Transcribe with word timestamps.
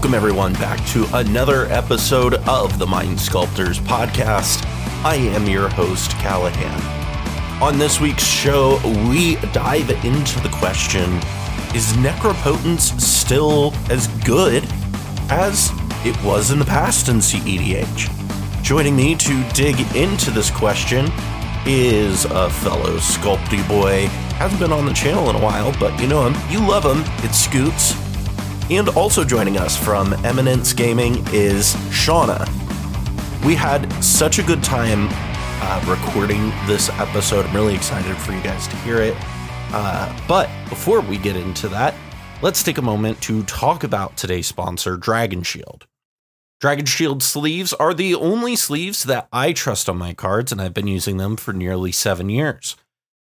Welcome, 0.00 0.14
everyone, 0.14 0.54
back 0.54 0.82
to 0.92 1.06
another 1.12 1.66
episode 1.66 2.32
of 2.48 2.78
the 2.78 2.86
Mind 2.86 3.20
Sculptors 3.20 3.78
podcast. 3.80 4.64
I 5.04 5.16
am 5.16 5.46
your 5.46 5.68
host, 5.68 6.12
Callahan. 6.12 7.62
On 7.62 7.78
this 7.78 8.00
week's 8.00 8.24
show, 8.24 8.80
we 9.10 9.36
dive 9.52 9.90
into 10.02 10.40
the 10.40 10.48
question 10.54 11.02
Is 11.74 11.92
Necropotence 11.98 12.98
still 12.98 13.74
as 13.90 14.06
good 14.24 14.64
as 15.28 15.70
it 16.06 16.16
was 16.24 16.50
in 16.50 16.58
the 16.58 16.64
past 16.64 17.10
in 17.10 17.16
CEDH? 17.16 18.62
Joining 18.62 18.96
me 18.96 19.14
to 19.16 19.44
dig 19.52 19.78
into 19.94 20.30
this 20.30 20.50
question 20.50 21.12
is 21.66 22.24
a 22.24 22.48
fellow 22.48 22.96
Sculpty 22.96 23.68
boy. 23.68 24.06
Hasn't 24.36 24.60
been 24.60 24.72
on 24.72 24.86
the 24.86 24.94
channel 24.94 25.28
in 25.28 25.36
a 25.36 25.42
while, 25.42 25.78
but 25.78 26.00
you 26.00 26.06
know 26.06 26.26
him. 26.26 26.50
You 26.50 26.66
love 26.66 26.84
him. 26.86 27.04
It's 27.22 27.38
Scoots. 27.38 28.09
And 28.70 28.88
also 28.90 29.24
joining 29.24 29.56
us 29.56 29.76
from 29.76 30.12
Eminence 30.24 30.72
Gaming 30.72 31.26
is 31.32 31.74
Shauna. 31.90 32.46
We 33.44 33.56
had 33.56 33.92
such 34.02 34.38
a 34.38 34.44
good 34.44 34.62
time 34.62 35.08
uh, 35.10 35.84
recording 35.88 36.52
this 36.68 36.88
episode. 36.90 37.46
I'm 37.46 37.54
really 37.56 37.74
excited 37.74 38.16
for 38.16 38.30
you 38.30 38.40
guys 38.42 38.68
to 38.68 38.76
hear 38.76 39.02
it. 39.02 39.16
Uh, 39.72 40.16
but 40.28 40.48
before 40.68 41.00
we 41.00 41.18
get 41.18 41.34
into 41.34 41.68
that, 41.70 41.96
let's 42.42 42.62
take 42.62 42.78
a 42.78 42.82
moment 42.82 43.20
to 43.22 43.42
talk 43.42 43.82
about 43.82 44.16
today's 44.16 44.46
sponsor, 44.46 44.96
Dragon 44.96 45.42
Shield. 45.42 45.88
Dragon 46.60 46.86
Shield 46.86 47.24
sleeves 47.24 47.72
are 47.72 47.92
the 47.92 48.14
only 48.14 48.54
sleeves 48.54 49.02
that 49.02 49.26
I 49.32 49.52
trust 49.52 49.88
on 49.88 49.98
my 49.98 50.14
cards, 50.14 50.52
and 50.52 50.62
I've 50.62 50.74
been 50.74 50.86
using 50.86 51.16
them 51.16 51.36
for 51.36 51.52
nearly 51.52 51.90
seven 51.90 52.28
years. 52.28 52.76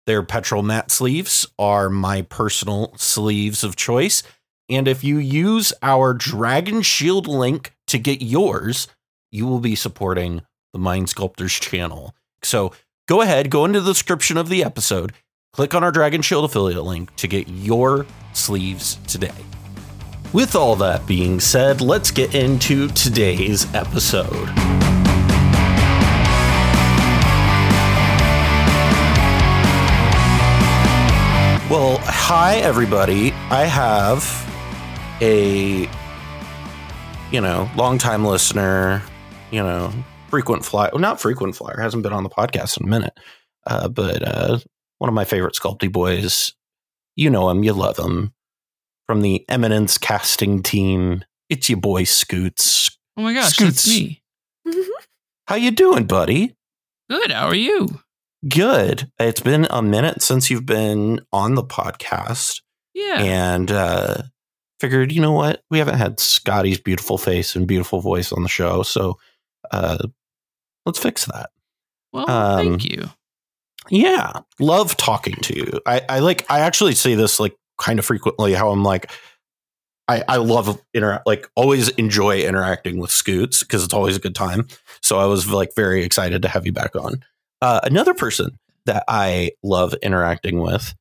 Their 0.05 0.21
petrol 0.21 0.61
matte 0.61 0.91
sleeves 0.91 1.47
are 1.57 1.89
my 1.89 2.21
personal 2.21 2.93
sleeves 2.97 3.63
of 3.63 3.75
choice. 3.75 4.21
And 4.69 4.87
if 4.87 5.03
you 5.03 5.17
use 5.17 5.73
our 5.81 6.13
Dragon 6.13 6.83
Shield 6.83 7.27
link 7.27 7.73
to 7.87 7.97
get 7.97 8.21
yours, 8.21 8.87
you 9.31 9.47
will 9.47 9.59
be 9.59 9.75
supporting 9.75 10.43
the 10.73 10.79
Mind 10.79 11.09
Sculptors 11.09 11.53
channel. 11.53 12.13
So 12.43 12.73
go 13.07 13.21
ahead, 13.21 13.49
go 13.49 13.65
into 13.65 13.81
the 13.81 13.91
description 13.91 14.37
of 14.37 14.47
the 14.47 14.63
episode, 14.63 15.13
click 15.53 15.73
on 15.73 15.83
our 15.83 15.91
Dragon 15.91 16.21
Shield 16.21 16.45
affiliate 16.45 16.83
link 16.83 17.15
to 17.15 17.27
get 17.27 17.47
your 17.47 18.05
sleeves 18.33 18.99
today. 19.07 19.33
With 20.33 20.55
all 20.55 20.75
that 20.75 21.07
being 21.07 21.39
said, 21.39 21.81
let's 21.81 22.11
get 22.11 22.35
into 22.35 22.89
today's 22.89 23.73
episode. 23.73 24.49
Well, 31.71 31.97
hi 32.03 32.57
everybody. 32.57 33.31
I 33.49 33.65
have 33.65 34.48
a 35.21 35.89
you 37.31 37.39
know, 37.41 37.69
longtime 37.75 38.25
listener, 38.25 39.03
you 39.51 39.61
know, 39.61 39.93
frequent 40.29 40.65
flyer, 40.65 40.89
well, 40.91 40.99
not 41.01 41.21
frequent 41.21 41.55
flyer, 41.55 41.79
hasn't 41.79 42.01
been 42.03 42.13
on 42.13 42.23
the 42.23 42.29
podcast 42.29 42.79
in 42.79 42.87
a 42.87 42.89
minute. 42.89 43.19
Uh, 43.67 43.87
but 43.87 44.23
uh, 44.27 44.57
one 44.97 45.09
of 45.09 45.13
my 45.13 45.25
favorite 45.25 45.53
Sculpty 45.53 45.91
boys. 45.91 46.53
You 47.15 47.29
know 47.29 47.49
him, 47.49 47.63
you 47.63 47.73
love 47.73 47.97
him. 47.97 48.33
From 49.05 49.21
the 49.21 49.43
Eminence 49.49 49.97
casting 49.97 50.63
team, 50.63 51.23
it's 51.49 51.69
your 51.69 51.79
boy 51.79 52.03
Scoots. 52.05 52.97
Oh 53.17 53.21
my 53.23 53.33
gosh, 53.33 53.53
Scoots. 53.53 53.85
that's 53.85 53.87
me. 53.89 54.23
How 55.47 55.55
you 55.55 55.71
doing, 55.71 56.05
buddy? 56.05 56.55
Good. 57.09 57.31
How 57.31 57.47
are 57.47 57.55
you? 57.55 57.89
Good. 58.47 59.11
It's 59.19 59.41
been 59.41 59.67
a 59.69 59.81
minute 59.81 60.21
since 60.21 60.49
you've 60.49 60.65
been 60.65 61.21
on 61.33 61.55
the 61.55 61.63
podcast, 61.63 62.61
Yeah. 62.93 63.19
and 63.21 63.71
uh, 63.71 64.21
figured, 64.79 65.11
you 65.11 65.21
know 65.21 65.31
what? 65.31 65.63
We 65.69 65.79
haven't 65.79 65.97
had 65.97 66.19
Scotty's 66.19 66.79
beautiful 66.79 67.17
face 67.17 67.55
and 67.55 67.67
beautiful 67.67 68.01
voice 68.01 68.31
on 68.31 68.43
the 68.43 68.49
show, 68.49 68.83
so 68.83 69.17
uh, 69.71 69.97
let's 70.85 70.99
fix 70.99 71.25
that. 71.25 71.49
well, 72.11 72.29
um, 72.29 72.57
thank 72.57 72.85
you. 72.85 73.09
Yeah, 73.89 74.33
love 74.59 74.95
talking 74.97 75.35
to 75.35 75.55
you. 75.55 75.81
I, 75.85 76.01
I 76.09 76.19
like. 76.19 76.49
I 76.49 76.59
actually 76.59 76.95
say 76.95 77.15
this 77.15 77.39
like 77.39 77.55
kind 77.79 77.97
of 77.97 78.05
frequently. 78.05 78.53
How 78.53 78.69
I'm 78.69 78.83
like, 78.83 79.11
I 80.07 80.23
I 80.27 80.37
love 80.37 80.81
interact. 80.93 81.25
Like 81.25 81.49
always 81.55 81.89
enjoy 81.89 82.41
interacting 82.41 82.99
with 82.99 83.11
Scoots 83.11 83.63
because 83.63 83.83
it's 83.83 83.93
always 83.93 84.17
a 84.17 84.19
good 84.19 84.35
time. 84.35 84.67
So 85.01 85.17
I 85.17 85.25
was 85.25 85.49
like 85.49 85.73
very 85.75 86.03
excited 86.03 86.41
to 86.41 86.47
have 86.49 86.65
you 86.65 86.71
back 86.71 86.95
on. 86.95 87.23
Uh, 87.61 87.79
another 87.83 88.13
person 88.13 88.57
that 88.85 89.03
I 89.07 89.51
love 89.63 89.93
interacting 90.01 90.59
with, 90.59 90.93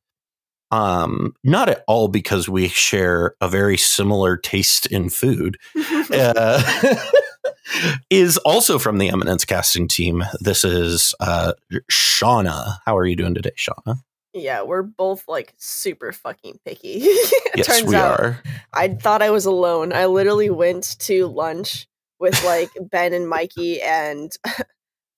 um, 0.71 1.35
not 1.43 1.69
at 1.69 1.83
all 1.87 2.07
because 2.07 2.47
we 2.47 2.67
share 2.67 3.35
a 3.41 3.47
very 3.47 3.77
similar 3.77 4.37
taste 4.37 4.85
in 4.85 5.09
food, 5.09 5.57
uh, 6.11 6.95
is 8.09 8.37
also 8.37 8.79
from 8.79 8.97
the 8.97 9.09
Eminence 9.09 9.45
casting 9.45 9.87
team. 9.87 10.23
This 10.39 10.63
is 10.63 11.13
uh, 11.19 11.53
Shauna. 11.91 12.77
How 12.85 12.97
are 12.97 13.05
you 13.05 13.15
doing 13.15 13.33
today, 13.33 13.51
Shauna? 13.57 13.97
Yeah, 14.33 14.61
we're 14.61 14.83
both 14.83 15.27
like 15.27 15.55
super 15.57 16.11
fucking 16.11 16.59
picky. 16.63 16.99
yes, 17.55 17.65
turns 17.65 17.83
we 17.83 17.95
out 17.95 18.19
are. 18.19 18.43
I 18.71 18.89
thought 18.89 19.23
I 19.23 19.31
was 19.31 19.45
alone. 19.45 19.91
I 19.91 20.05
literally 20.05 20.51
went 20.51 20.99
to 20.99 21.27
lunch 21.27 21.87
with 22.19 22.43
like 22.45 22.69
Ben 22.79 23.13
and 23.13 23.27
Mikey 23.27 23.81
and 23.81 24.31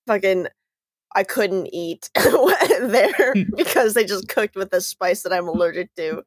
fucking 0.06 0.48
I 1.14 1.24
couldn't 1.24 1.68
eat 1.72 2.10
there 2.80 3.34
because 3.56 3.94
they 3.94 4.04
just 4.04 4.28
cooked 4.28 4.56
with 4.56 4.72
a 4.72 4.80
spice 4.80 5.22
that 5.22 5.32
I'm 5.32 5.48
allergic 5.48 5.94
to. 5.96 6.22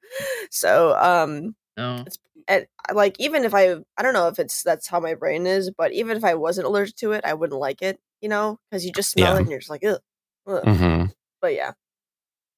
So, 0.52 0.96
um 0.98 1.56
No. 1.78 2.06
and 2.48 2.66
like 2.94 3.16
even 3.20 3.44
if 3.46 3.54
I 3.54 3.76
I 3.98 4.02
don't 4.04 4.14
know 4.14 4.28
if 4.28 4.40
it's 4.40 4.64
that's 4.64 4.88
how 4.88 5.00
my 5.00 5.14
brain 5.16 5.46
is, 5.48 5.72
but 5.72 5.92
even 5.94 6.18
if 6.18 6.24
I 6.24 6.36
wasn't 6.36 6.68
allergic 6.68 6.96
to 6.98 7.12
it, 7.14 7.26
I 7.26 7.34
wouldn't 7.34 7.60
like 7.60 7.82
it, 7.82 8.00
you 8.22 8.30
know, 8.30 8.60
because 8.70 8.86
you 8.86 8.92
just 8.92 9.12
smell 9.12 9.34
Yeah. 9.34 9.38
it 9.38 9.42
and 9.42 9.50
you're 9.50 9.60
just 9.60 9.70
like, 9.70 9.84
ugh. 9.86 10.00
ugh. 10.48 10.64
hmm 10.64 11.06
But 11.42 11.54
yeah. 11.56 11.74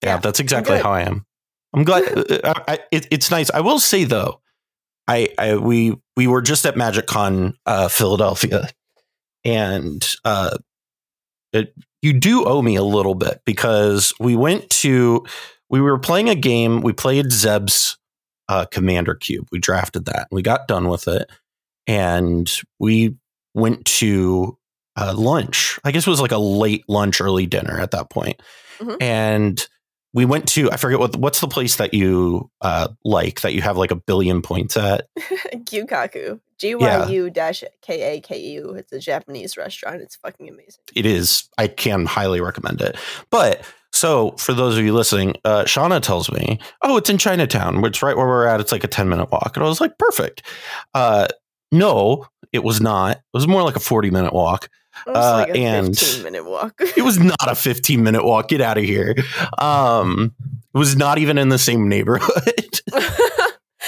Yeah, 0.03 0.15
Yeah, 0.15 0.17
that's 0.19 0.39
exactly 0.39 0.77
how 0.77 0.91
I 0.91 1.01
am. 1.01 1.25
I'm 1.73 1.83
glad. 1.83 2.03
uh, 2.31 2.53
I, 2.67 2.73
I, 2.73 2.79
it, 2.91 3.07
it's 3.11 3.31
nice. 3.31 3.49
I 3.51 3.61
will 3.61 3.79
say 3.79 4.03
though, 4.03 4.41
I, 5.07 5.29
I 5.37 5.55
we 5.57 5.95
we 6.15 6.27
were 6.27 6.41
just 6.41 6.65
at 6.65 6.77
Magic 6.77 7.07
Con 7.07 7.53
uh, 7.65 7.87
Philadelphia, 7.87 8.69
and 9.45 10.05
uh, 10.25 10.57
it, 11.53 11.73
you 12.01 12.13
do 12.13 12.45
owe 12.45 12.61
me 12.61 12.75
a 12.75 12.83
little 12.83 13.15
bit 13.15 13.41
because 13.45 14.13
we 14.19 14.35
went 14.35 14.69
to 14.69 15.25
we 15.69 15.81
were 15.81 15.97
playing 15.99 16.29
a 16.29 16.35
game. 16.35 16.81
We 16.81 16.93
played 16.93 17.31
Zeb's 17.31 17.97
uh, 18.49 18.65
Commander 18.65 19.15
Cube. 19.15 19.47
We 19.51 19.59
drafted 19.59 20.05
that. 20.05 20.27
We 20.31 20.41
got 20.41 20.67
done 20.67 20.87
with 20.87 21.07
it, 21.07 21.29
and 21.87 22.51
we 22.79 23.15
went 23.53 23.85
to 23.85 24.57
uh, 24.95 25.13
lunch. 25.15 25.79
I 25.83 25.91
guess 25.91 26.07
it 26.07 26.09
was 26.09 26.21
like 26.21 26.31
a 26.31 26.37
late 26.37 26.85
lunch, 26.87 27.19
early 27.21 27.45
dinner 27.45 27.79
at 27.79 27.91
that 27.91 28.09
point, 28.09 28.41
Mhm. 28.79 28.97
and 29.01 29.67
we 30.13 30.25
went 30.25 30.47
to 30.49 30.71
I 30.71 30.77
forget 30.77 30.99
what 30.99 31.15
what's 31.15 31.41
the 31.41 31.47
place 31.47 31.75
that 31.77 31.93
you 31.93 32.49
uh, 32.61 32.89
like 33.03 33.41
that 33.41 33.53
you 33.53 33.61
have 33.61 33.77
like 33.77 33.91
a 33.91 33.95
billion 33.95 34.41
points 34.41 34.77
at. 34.77 35.07
Gyukaku. 35.17 36.39
G 36.57 36.73
Y 36.73 37.09
U 37.09 37.29
dash 37.29 37.63
K 37.81 38.17
A 38.17 38.21
K 38.21 38.39
U. 38.39 38.71
It's 38.71 38.91
a 38.91 38.99
Japanese 38.99 39.57
restaurant. 39.57 40.01
It's 40.01 40.15
fucking 40.15 40.49
amazing. 40.49 40.81
It 40.95 41.05
is 41.05 41.47
I 41.57 41.67
can 41.67 42.05
highly 42.05 42.41
recommend 42.41 42.81
it. 42.81 42.97
But 43.29 43.63
so 43.91 44.31
for 44.31 44.53
those 44.53 44.77
of 44.77 44.83
you 44.83 44.93
listening, 44.93 45.35
uh, 45.45 45.63
Shauna 45.63 46.01
tells 46.01 46.31
me, 46.31 46.59
"Oh, 46.81 46.97
it's 46.97 47.09
in 47.09 47.17
Chinatown. 47.17 47.83
It's 47.85 48.01
right 48.01 48.17
where 48.17 48.25
we're 48.25 48.47
at. 48.47 48.59
It's 48.59 48.71
like 48.71 48.83
a 48.83 48.87
ten 48.87 49.09
minute 49.09 49.31
walk." 49.31 49.51
And 49.55 49.63
I 49.63 49.67
was 49.67 49.81
like, 49.81 49.97
"Perfect." 49.97 50.41
Uh, 50.93 51.27
no, 51.71 52.25
it 52.51 52.63
was 52.63 52.81
not. 52.81 53.17
It 53.17 53.23
was 53.33 53.47
more 53.47 53.63
like 53.63 53.75
a 53.75 53.81
forty 53.81 54.09
minute 54.09 54.33
walk. 54.33 54.69
It 55.05 55.09
was 55.11 55.17
Uh, 55.25 55.31
like 55.33 55.49
a 55.49 55.57
and- 55.57 55.97
15 55.97 56.23
minute 56.23 56.45
walk. 56.45 56.73
It 56.97 57.03
was 57.03 57.19
not 57.19 57.47
a 57.47 57.55
fifteen 57.55 58.03
minute 58.03 58.23
walk. 58.25 58.47
Get 58.49 58.61
out 58.61 58.77
of 58.77 58.83
here. 58.83 59.15
Um, 59.59 60.33
it 60.73 60.77
was 60.77 60.95
not 60.95 61.17
even 61.17 61.37
in 61.37 61.49
the 61.49 61.57
same 61.57 61.87
neighborhood. 61.89 62.81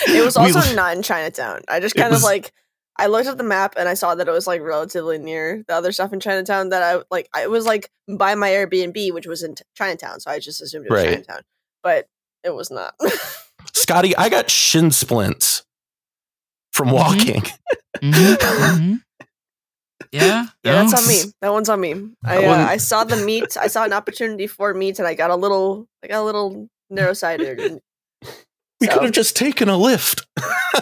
it 0.08 0.24
was 0.26 0.38
also 0.38 0.60
li- 0.62 0.76
not 0.76 0.96
in 0.96 1.04
Chinatown. 1.04 1.62
I 1.68 1.80
just 1.80 1.96
It 1.96 2.00
kind 2.00 2.12
was- 2.12 2.22
of 2.22 2.26
like 2.26 2.52
I 2.98 3.08
looked 3.08 3.28
at 3.28 3.38
the 3.38 3.44
map 3.46 3.76
and 3.78 3.88
I 3.88 3.94
saw 3.94 4.14
that 4.16 4.28
it 4.28 4.32
was 4.32 4.46
like 4.46 4.62
relatively 4.62 5.18
near 5.18 5.64
the 5.68 5.74
other 5.74 5.92
stuff 5.94 6.12
in 6.14 6.20
Chinatown. 6.20 6.70
That 6.70 6.84
I 6.84 7.02
like. 7.10 7.30
I 7.34 7.44
it 7.44 7.50
was 7.50 7.66
like 7.66 7.90
by 8.10 8.36
my 8.36 8.50
Airbnb, 8.50 9.14
which 9.14 9.26
was 9.26 9.42
in 9.44 9.56
t- 9.56 9.64
Chinatown, 9.76 10.20
so 10.20 10.30
I 10.30 10.40
just 10.40 10.62
assumed 10.62 10.86
it 10.86 10.92
was 10.92 11.04
Right. 11.04 11.10
Chinatown, 11.14 11.42
but 11.82 12.08
it 12.44 12.54
was 12.54 12.70
not. 12.70 12.94
Scotty, 13.74 14.16
I 14.18 14.28
got 14.30 14.50
shin 14.50 14.92
splints 14.92 15.64
from 16.74 16.92
walking. 16.92 17.44
Mhm, 18.02 18.36
mhm. 18.38 19.02
Yeah. 20.12 20.48
Yeah, 20.64 20.84
that's 20.84 21.02
on 21.02 21.08
me. 21.08 21.34
That 21.42 21.52
one's 21.54 21.70
on 21.70 21.80
me. 21.80 21.94
I 22.24 22.42
That 22.42 22.46
uh, 22.46 22.72
I 22.72 22.78
saw 22.78 23.04
the 23.04 23.18
meat. 23.18 23.56
I 23.58 23.68
saw 23.68 23.84
an 23.86 23.94
opportunity 23.94 24.46
for 24.48 24.74
meat, 24.74 25.00
and 25.00 25.08
I 25.08 25.14
got 25.14 25.30
a 25.30 25.36
little. 25.36 25.88
I 26.04 26.08
got 26.08 26.22
a 26.22 26.24
little 26.26 26.68
narrow 26.90 27.14
sided. 27.14 27.80
We 28.82 28.88
So- 28.88 28.94
could 28.94 29.04
have 29.04 29.12
just 29.12 29.36
taken 29.36 29.68
a 29.70 29.78
lift. 29.78 30.26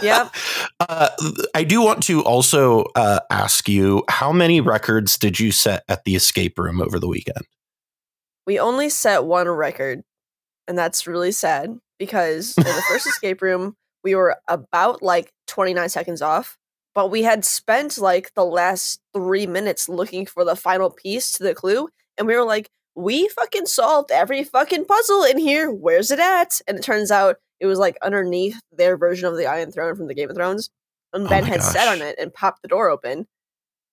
Yep. 0.02 0.34
Uh, 0.80 1.10
I 1.56 1.64
do 1.64 1.82
want 1.82 2.04
to 2.04 2.24
also 2.24 2.86
uh, 2.96 3.20
ask 3.32 3.68
you 3.68 4.04
how 4.10 4.32
many 4.32 4.62
records 4.62 5.18
did 5.18 5.40
you 5.40 5.52
set 5.52 5.84
at 5.90 6.04
the 6.06 6.16
escape 6.16 6.58
room 6.60 6.80
over 6.82 7.00
the 7.00 7.08
weekend? 7.08 7.42
We 8.46 8.60
only 8.60 8.90
set 8.90 9.26
one 9.26 9.50
record, 9.50 10.04
and 10.68 10.78
that's 10.78 11.08
really 11.08 11.32
sad 11.32 11.78
because 11.98 12.56
in 12.58 12.64
the 12.64 12.84
first 12.88 13.08
escape 13.08 13.42
room 13.42 13.76
we 14.04 14.14
were 14.16 14.38
about 14.48 15.02
like 15.02 15.32
29 15.48 15.90
seconds 15.90 16.22
off, 16.22 16.58
but 16.98 17.12
we 17.12 17.22
had 17.22 17.46
spent 17.46 18.00
like 18.00 18.34
the 18.34 18.44
last 18.44 19.00
three 19.14 19.46
minutes 19.46 19.88
looking 19.88 20.26
for 20.26 20.44
the 20.44 20.56
final 20.56 20.90
piece 20.90 21.32
to 21.34 21.44
the 21.44 21.54
clue, 21.54 21.90
and 22.18 22.26
we 22.26 22.36
were 22.36 22.44
like, 22.44 22.72
we 22.96 23.28
fucking 23.28 23.68
solved 23.68 24.10
every 24.10 24.44
fucking 24.44 24.86
puzzle 24.86 25.24
in 25.24 25.38
here. 25.38 25.70
Where's 25.70 26.10
it 26.10 26.18
at? 26.18 26.60
And 26.68 26.76
it 26.76 26.82
turns 26.82 27.12
out 27.12 27.36
it 27.60 27.68
was 27.68 27.78
like 27.78 28.00
underneath 28.02 28.60
their 28.72 28.98
version 28.98 29.28
of 29.28 29.38
the 29.38 29.46
Iron 29.46 29.72
Throne 29.72 29.96
from 29.96 30.08
the 30.08 30.16
Game 30.16 30.32
of 30.32 30.36
Thrones. 30.36 30.72
And 31.14 31.28
Oh 31.28 31.30
Ben 31.30 31.44
my 31.44 31.50
had 31.50 31.62
sat 31.62 31.88
on 31.88 32.02
it 32.02 32.16
and 32.18 32.34
popped 32.34 32.64
the 32.64 32.68
door 32.68 32.90
open, 32.90 33.28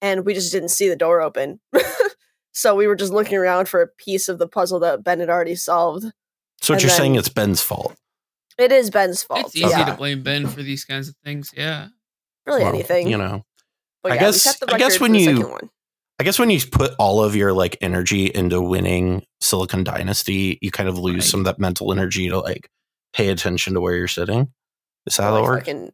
and 0.01 0.25
we 0.25 0.33
just 0.33 0.51
didn't 0.51 0.71
see 0.71 0.89
the 0.89 0.97
door 0.97 1.21
open. 1.21 1.61
so 2.55 2.75
we 2.75 2.87
were 2.87 2.97
just 2.97 3.13
looking 3.13 3.37
around 3.37 3.69
for 3.69 3.83
a 3.83 3.87
piece 3.87 4.31
of 4.31 4.39
the 4.39 4.49
puzzle 4.49 4.81
that 4.81 5.05
Ben 5.05 5.21
had 5.21 5.29
already 5.29 5.57
solved. 5.57 6.05
So 6.63 6.73
what 6.73 6.77
And 6.77 6.85
you're 6.85 6.91
saying 6.91 7.17
it's 7.17 7.29
Ben's 7.29 7.61
fault. 7.61 7.97
It 8.57 8.73
is 8.73 8.89
Ben's 8.89 9.23
fault. 9.23 9.41
It's 9.41 9.57
easy 9.57 9.69
yeah, 9.69 9.85
to 9.85 9.95
blame 9.95 10.23
Ben 10.23 10.47
for 10.47 10.63
these 10.63 10.87
kinds 10.87 11.11
of 11.11 11.17
things. 11.23 11.53
Yeah. 11.55 11.89
Really 12.47 12.63
Well, 12.65 12.75
anything. 12.75 13.09
You 13.09 13.19
know. 13.19 13.45
But 14.03 14.13
I 14.13 14.15
yeah, 14.17 14.21
guess- 14.23 14.35
we 14.35 14.39
set 14.39 14.61
the 14.61 14.75
I 14.75 14.79
guess 14.79 15.01
when 15.01 15.15
you-. 15.15 15.59
I 16.21 16.23
guess 16.23 16.39
when 16.39 16.49
you 16.51 16.61
put 16.71 16.93
all 16.99 17.25
of 17.25 17.35
your 17.35 17.53
like 17.53 17.77
energy 17.81 18.27
into 18.27 18.63
winning 18.63 19.25
Silicon 19.41 19.83
Dynasty, 19.83 20.59
you 20.63 20.71
kind 20.71 20.89
of 20.89 20.97
lose 20.97 21.15
Right. 21.15 21.23
some 21.25 21.41
of 21.41 21.47
that 21.47 21.59
mental 21.59 21.91
energy 21.93 22.29
to 22.29 22.39
like 22.39 22.69
pay 23.13 23.31
attention 23.31 23.75
to 23.75 23.81
where 23.81 23.97
you're 23.97 24.07
sitting. 24.07 24.53
Is 25.07 25.17
that 25.17 25.25
how 25.25 25.43
like, 25.43 25.61
fucking- 25.65 25.93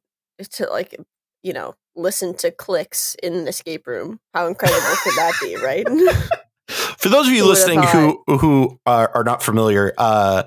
to 0.52 0.66
like 0.70 0.94
you 1.42 1.52
know 1.54 1.74
listen 1.96 2.34
to 2.34 2.50
clicks 2.50 3.14
in 3.22 3.32
an 3.34 3.48
escape 3.48 3.86
room. 3.86 4.20
How 4.34 4.46
incredible 4.46 4.80
could 5.02 5.14
that 5.16 5.32
be, 5.40 5.56
right? 5.56 5.86
For 6.98 7.08
those 7.08 7.26
of 7.26 7.32
you 7.32 7.42
Who 7.44 7.48
listening 7.48 7.82
who 7.82 8.22
who 8.26 8.78
are, 8.86 9.10
are 9.14 9.24
not 9.24 9.42
familiar, 9.42 9.92
uh, 9.96 10.42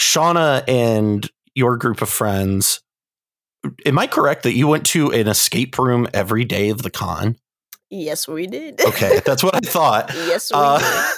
Shauna 0.00 0.64
and 0.68 1.28
your 1.54 1.76
group 1.76 2.02
of 2.02 2.08
friends, 2.08 2.80
am 3.86 3.98
I 3.98 4.06
correct 4.06 4.42
that 4.44 4.54
you 4.54 4.66
went 4.68 4.86
to 4.86 5.10
an 5.12 5.28
escape 5.28 5.78
room 5.78 6.08
every 6.14 6.44
day 6.44 6.68
of 6.70 6.82
the 6.82 6.90
con? 6.90 7.36
yes, 7.90 8.26
we 8.26 8.46
did. 8.46 8.80
Okay, 8.80 9.20
that's 9.24 9.44
what 9.44 9.54
I 9.54 9.60
thought. 9.64 10.10
yes, 10.14 10.50
we 10.50 10.56
Uh, 10.58 11.12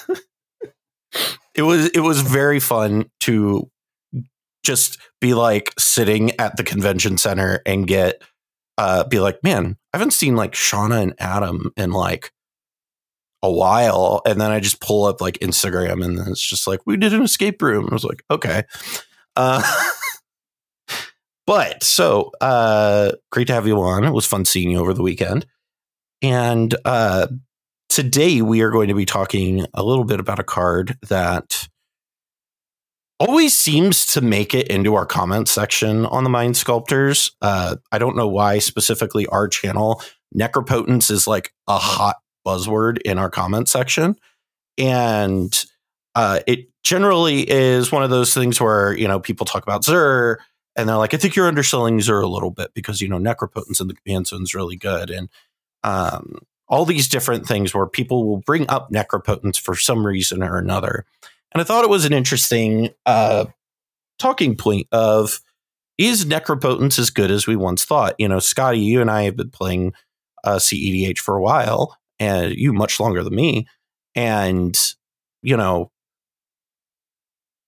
it 1.54 1.62
was 1.62 1.86
it 1.90 2.00
was 2.00 2.20
very 2.20 2.58
fun 2.60 3.10
to 3.20 3.70
just 4.64 4.98
be 5.20 5.34
like 5.34 5.72
sitting 5.78 6.32
at 6.40 6.56
the 6.56 6.64
convention 6.64 7.16
center 7.18 7.60
and 7.66 7.86
get 7.86 8.22
uh 8.78 9.04
be 9.04 9.20
like, 9.20 9.38
man, 9.44 9.76
I 9.92 9.98
haven't 9.98 10.12
seen 10.12 10.34
like 10.36 10.52
Shauna 10.52 11.02
and 11.02 11.14
Adam 11.18 11.70
in 11.76 11.92
like 11.92 12.32
a 13.42 13.50
while. 13.52 14.22
And 14.26 14.40
then 14.40 14.50
I 14.50 14.58
just 14.58 14.80
pull 14.80 15.04
up 15.04 15.20
like 15.20 15.38
Instagram 15.40 16.04
and 16.04 16.18
then 16.18 16.28
it's 16.28 16.40
just 16.44 16.66
like, 16.66 16.80
we 16.86 16.96
did 16.96 17.12
an 17.14 17.22
escape 17.22 17.60
room. 17.62 17.88
I 17.90 17.94
was 17.94 18.04
like, 18.04 18.24
okay. 18.30 18.64
Uh 19.36 19.62
but 21.46 21.82
so 21.82 22.32
uh 22.40 23.12
great 23.30 23.46
to 23.48 23.54
have 23.54 23.66
you 23.66 23.80
on. 23.80 24.04
It 24.04 24.12
was 24.12 24.26
fun 24.26 24.44
seeing 24.44 24.70
you 24.70 24.78
over 24.78 24.94
the 24.94 25.02
weekend. 25.02 25.46
And 26.22 26.74
uh 26.84 27.28
today 27.88 28.42
we 28.42 28.62
are 28.62 28.70
going 28.70 28.88
to 28.88 28.94
be 28.94 29.04
talking 29.04 29.66
a 29.74 29.82
little 29.82 30.04
bit 30.04 30.20
about 30.20 30.38
a 30.38 30.44
card 30.44 30.98
that 31.08 31.68
always 33.20 33.54
seems 33.54 34.06
to 34.06 34.20
make 34.20 34.54
it 34.54 34.68
into 34.68 34.94
our 34.94 35.06
comment 35.06 35.48
section 35.48 36.04
on 36.06 36.24
the 36.24 36.30
Mind 36.30 36.56
Sculptors. 36.56 37.30
Uh, 37.40 37.76
I 37.92 37.98
don't 37.98 38.16
know 38.16 38.28
why 38.28 38.58
specifically 38.58 39.26
our 39.26 39.48
channel 39.48 40.02
Necropotence 40.36 41.10
is 41.10 41.26
like 41.26 41.52
a 41.68 41.78
hot 41.78 42.16
buzzword 42.46 42.98
in 43.02 43.18
our 43.18 43.30
comment 43.30 43.68
section, 43.68 44.16
and 44.76 45.64
uh, 46.16 46.40
it 46.46 46.68
generally 46.82 47.48
is 47.48 47.92
one 47.92 48.02
of 48.02 48.10
those 48.10 48.34
things 48.34 48.60
where 48.60 48.96
you 48.96 49.06
know 49.06 49.20
people 49.20 49.46
talk 49.46 49.62
about 49.62 49.84
Zur 49.84 50.40
and 50.76 50.88
they're 50.88 50.96
like, 50.96 51.14
I 51.14 51.16
think 51.16 51.36
you're 51.36 51.48
underselling 51.48 52.00
a 52.20 52.26
little 52.26 52.50
bit 52.50 52.72
because 52.74 53.00
you 53.00 53.08
know 53.08 53.18
Necropotence 53.18 53.80
in 53.80 53.88
the 53.88 53.94
command 53.94 54.28
is 54.32 54.54
really 54.54 54.76
good, 54.76 55.10
and 55.10 55.28
um, 55.82 56.38
all 56.68 56.84
these 56.84 57.08
different 57.08 57.46
things 57.46 57.74
where 57.74 57.86
people 57.86 58.26
will 58.26 58.38
bring 58.38 58.68
up 58.68 58.90
necropotence 58.90 59.60
for 59.60 59.76
some 59.76 60.06
reason 60.06 60.42
or 60.42 60.56
another. 60.56 61.04
And 61.52 61.60
I 61.60 61.64
thought 61.64 61.84
it 61.84 61.90
was 61.90 62.04
an 62.04 62.12
interesting 62.12 62.90
uh, 63.06 63.44
talking 64.18 64.56
point 64.56 64.88
of 64.90 65.40
is 65.98 66.24
necropotence 66.24 66.98
as 66.98 67.10
good 67.10 67.30
as 67.30 67.46
we 67.46 67.54
once 67.54 67.84
thought? 67.84 68.14
You 68.18 68.28
know, 68.28 68.40
Scotty, 68.40 68.80
you 68.80 69.00
and 69.00 69.10
I 69.10 69.22
have 69.22 69.36
been 69.36 69.50
playing 69.50 69.92
uh, 70.42 70.56
CEDH 70.56 71.18
for 71.18 71.36
a 71.36 71.42
while, 71.42 71.96
and 72.18 72.52
you 72.52 72.72
much 72.72 72.98
longer 72.98 73.22
than 73.22 73.34
me. 73.34 73.68
And, 74.16 74.76
you 75.42 75.56
know, 75.56 75.92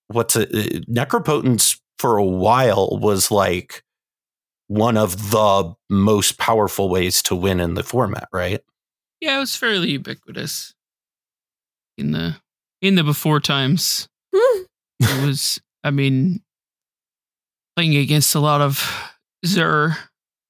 what's 0.07 0.35
it? 0.35 0.49
uh, 0.53 0.79
Necropotence 0.91 1.79
for 1.99 2.17
a 2.17 2.23
while 2.23 2.97
was 3.01 3.31
like 3.31 3.83
one 4.67 4.97
of 4.97 5.31
the 5.31 5.73
most 5.89 6.37
powerful 6.37 6.89
ways 6.89 7.21
to 7.23 7.35
win 7.35 7.59
in 7.59 7.73
the 7.73 7.83
format, 7.83 8.27
right? 8.33 8.61
Yeah, 9.21 9.37
it 9.37 9.39
was 9.39 9.55
fairly 9.55 9.91
ubiquitous 9.91 10.73
in 11.97 12.11
the 12.11 12.35
in 12.81 12.95
the 12.95 13.03
before 13.03 13.39
times. 13.39 14.07
It 14.99 15.25
was, 15.25 15.59
I 15.83 15.91
mean, 15.91 16.41
playing 17.75 17.95
against 17.95 18.35
a 18.35 18.39
lot 18.39 18.61
of 18.61 19.13
Zur, 19.45 19.95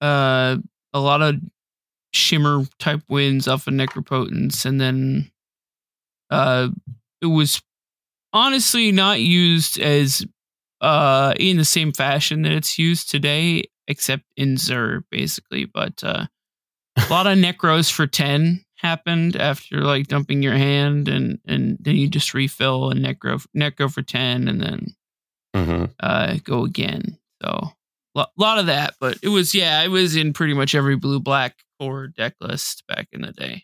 uh, 0.02 0.58
a 0.94 1.00
lot 1.00 1.22
of 1.22 1.36
shimmer 2.14 2.66
type 2.80 3.02
wins 3.10 3.48
off 3.48 3.68
of 3.68 3.74
Necropotence, 3.74 4.66
and 4.66 4.80
then 4.80 5.32
uh, 6.30 6.70
it 7.22 7.28
was 7.28 7.62
honestly 8.34 8.92
not 8.92 9.20
used 9.20 9.80
as 9.80 10.26
uh 10.82 11.34
in 11.40 11.58
the 11.58 11.66
same 11.66 11.92
fashion 11.92 12.42
that 12.44 12.52
it's 12.52 12.78
used 12.80 13.10
today, 13.10 13.64
except 13.88 14.24
in 14.36 14.58
Zur, 14.58 15.04
basically. 15.12 15.66
But 15.66 16.04
uh, 16.04 16.26
a 16.98 17.08
lot 17.10 17.28
of 17.28 17.38
necros 17.38 17.92
for 17.92 18.08
10 18.08 18.64
happened 18.78 19.36
after 19.36 19.82
like 19.82 20.08
dumping 20.08 20.44
your 20.44 20.56
hand 20.56 21.08
and 21.08 21.40
and 21.46 21.78
then 21.80 21.96
you 21.96 22.08
just 22.08 22.34
refill 22.36 22.90
and 22.92 23.04
necro 23.04 23.44
necro 23.56 23.92
for 23.92 24.02
10 24.04 24.48
and 24.48 24.62
then 24.62 24.88
Mm-hmm. 25.56 25.86
uh 26.00 26.36
go 26.44 26.64
again 26.66 27.18
so 27.42 27.70
a 28.16 28.28
lot 28.38 28.60
of 28.60 28.68
that 28.68 28.94
but 29.00 29.18
it 29.24 29.30
was 29.30 29.56
yeah 29.56 29.82
it 29.82 29.88
was 29.88 30.16
in 30.16 30.34
pretty 30.34 30.54
much 30.54 30.76
every 30.76 30.96
blue 30.96 31.20
black 31.20 31.56
core 31.80 32.08
deck 32.10 32.36
list 32.42 32.84
back 32.88 33.08
in 33.12 33.22
the 33.22 33.32
day 33.32 33.64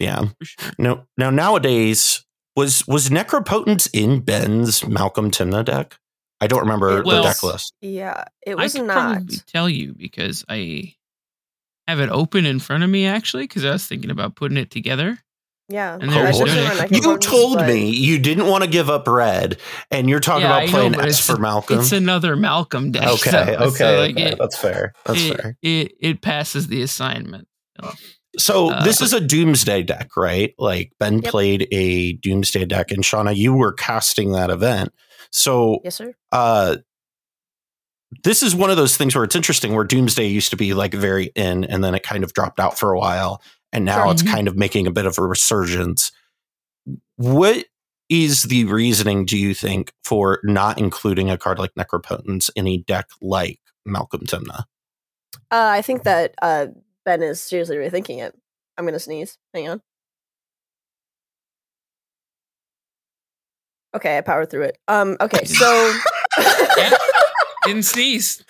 Yeah. 0.00 0.24
sure 0.42 0.72
No. 0.78 1.04
Now 1.16 1.30
nowadays 1.30 2.24
was 2.56 2.84
was 2.88 3.10
Necropotence 3.10 3.88
in 3.92 4.20
Ben's 4.20 4.84
Malcolm 4.88 5.30
Tymna 5.30 5.64
deck? 5.64 5.99
I 6.40 6.46
don't 6.46 6.60
remember 6.60 7.00
It 7.00 7.04
the 7.04 7.22
deck 7.22 7.42
list. 7.42 7.74
yeah, 7.80 8.24
it 8.46 8.52
i 8.58 8.62
was 8.62 8.72
could 8.74 8.84
not. 8.86 8.94
probably 9.16 9.36
tell 9.46 9.68
you 9.68 9.94
because 9.94 10.44
i 10.48 10.94
have 11.88 12.00
it 12.00 12.08
open 12.10 12.46
in 12.46 12.58
front 12.60 12.82
of 12.84 12.90
me 12.90 13.06
actually 13.06 13.44
because 13.44 13.64
i 13.64 13.70
was 13.72 13.86
thinking 13.86 14.10
about 14.10 14.36
putting 14.36 14.56
it 14.56 14.70
together 14.70 15.18
Yeah, 15.68 15.98
And 16.00 16.10
there 16.12 16.24
I 16.24 16.28
was 16.28 16.38
should 16.38 16.46
no 16.48 16.52
have 16.52 16.78
deck. 16.78 16.90
run 16.90 16.94
You 16.94 17.00
Necropotence, 17.08 17.20
told 17.22 17.58
but- 17.58 17.66
me 17.68 17.90
you 17.90 18.18
didn't 18.18 18.46
want 18.46 18.64
to 18.64 18.70
give 18.70 18.88
up 18.90 19.06
red, 19.06 19.58
and 19.90 20.08
you're 20.10 20.18
talking 20.20 20.42
Yeah, 20.42 20.56
about 20.56 20.64
know, 20.66 20.70
playing 20.72 20.92
but 20.92 21.06
S 21.08 21.20
for 21.24 21.36
Malcolm. 21.36 21.78
it's 21.80 21.92
another 21.92 22.34
malcolm 22.36 22.90
deck 22.90 23.06
okay, 23.06 23.30
though, 23.30 23.66
okay, 23.66 23.76
so, 23.76 23.98
like, 24.00 24.10
okay. 24.16 24.32
it- 24.32 24.38
that's 24.38 24.56
fair. 24.58 24.92
That's 25.06 25.20
it, 25.22 25.36
fair. 25.36 25.56
It 25.62 25.92
it 26.00 26.20
passes 26.22 26.66
the 26.68 26.82
assignment. 26.82 27.46
So, 27.80 27.92
So 28.38 28.70
uh, 28.70 28.82
this 28.84 29.00
is 29.00 29.12
a 29.12 29.20
Doomsday 29.20 29.82
deck, 29.84 30.16
right? 30.16 30.54
Like 30.58 30.92
Ben 30.98 31.20
Yep. 31.22 31.30
played 31.30 31.68
a 31.72 32.14
Doomsday 32.14 32.64
deck, 32.66 32.90
and 32.90 33.02
Shauna, 33.04 33.34
you 33.36 33.52
were 33.54 33.72
casting 33.72 34.32
that 34.32 34.50
event. 34.50 34.92
So 35.32 35.80
Yes, 35.84 35.96
sir. 35.96 36.14
uh 36.32 36.76
this 38.24 38.42
is 38.42 38.54
one 38.56 38.70
of 38.70 38.76
those 38.76 38.96
things 38.96 39.14
where 39.14 39.22
it's 39.24 39.36
interesting 39.36 39.72
where 39.74 39.84
doomsday 39.84 40.26
used 40.26 40.50
to 40.50 40.56
be 40.56 40.74
like 40.74 40.92
very 40.92 41.26
in 41.36 41.62
and 41.64 41.82
then 41.84 41.94
it 41.94 42.02
kind 42.02 42.24
of 42.24 42.32
dropped 42.32 42.58
out 42.58 42.76
for 42.78 42.92
a 42.92 42.98
while 42.98 43.40
and 43.72 43.84
now 43.84 44.02
Sure. 44.04 44.12
it's 44.12 44.22
Mhm. 44.24 44.30
kind 44.32 44.48
of 44.48 44.56
making 44.56 44.86
a 44.88 44.90
bit 44.90 45.06
of 45.06 45.16
a 45.18 45.22
resurgence 45.22 46.10
what 47.16 47.66
is 48.08 48.42
the 48.44 48.64
reasoning 48.64 49.24
do 49.24 49.38
you 49.38 49.54
think 49.54 49.92
for 50.02 50.40
not 50.42 50.78
including 50.80 51.30
a 51.30 51.38
card 51.38 51.60
like 51.60 51.72
necropotence 51.74 52.50
in 52.56 52.66
a 52.66 52.78
deck 52.78 53.06
like 53.20 53.60
malcolm 53.86 54.22
tymna 54.26 54.64
Uh, 55.52 55.70
I 55.78 55.82
think 55.82 56.02
that 56.04 56.34
uh, 56.42 56.66
Ben 57.04 57.22
is 57.22 57.40
seriously 57.42 57.76
rethinking 57.76 58.18
it. 58.22 58.36
I'm 58.78 58.84
gonna 58.84 58.98
sneeze. 59.00 59.36
Hang 59.54 59.68
on. 59.68 59.82
Okay, 63.94 64.18
I 64.18 64.20
powered 64.20 64.50
through 64.50 64.62
it. 64.62 64.78
Um. 64.88 65.16
Okay, 65.20 65.44
so 65.44 65.92
yeah, 66.76 66.90
didn't 67.64 67.84
sneeze. 67.84 68.44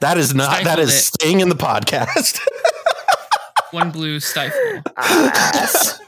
that 0.00 0.16
is 0.18 0.34
not 0.34 0.50
that 0.50 0.60
Stifled 0.62 0.78
is 0.88 0.94
it. 0.94 1.02
staying 1.04 1.40
in 1.40 1.48
the 1.48 1.54
podcast 1.54 2.40
One 3.72 3.90
blue 3.92 4.18
stifle. 4.20 4.82
Ass. 4.96 6.00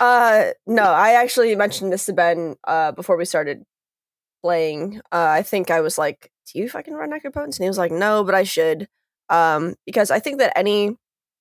uh, 0.00 0.50
no, 0.66 0.82
I 0.82 1.12
actually 1.12 1.54
mentioned 1.56 1.92
this 1.92 2.06
to 2.06 2.12
Ben 2.12 2.56
uh 2.64 2.92
before 2.92 3.16
we 3.16 3.24
started 3.24 3.62
playing. 4.42 5.00
Uh, 5.12 5.26
I 5.28 5.42
think 5.42 5.70
I 5.70 5.80
was 5.80 5.96
like, 5.98 6.30
"Do 6.52 6.58
you 6.58 6.68
fucking 6.68 6.92
run 6.94 7.10
Necropotence?" 7.10 7.56
And 7.56 7.64
he 7.64 7.68
was 7.68 7.78
like, 7.78 7.92
"No, 7.92 8.22
but 8.24 8.34
I 8.34 8.42
should." 8.42 8.88
Um, 9.28 9.74
because 9.86 10.10
I 10.10 10.18
think 10.20 10.38
that 10.38 10.52
any 10.56 10.96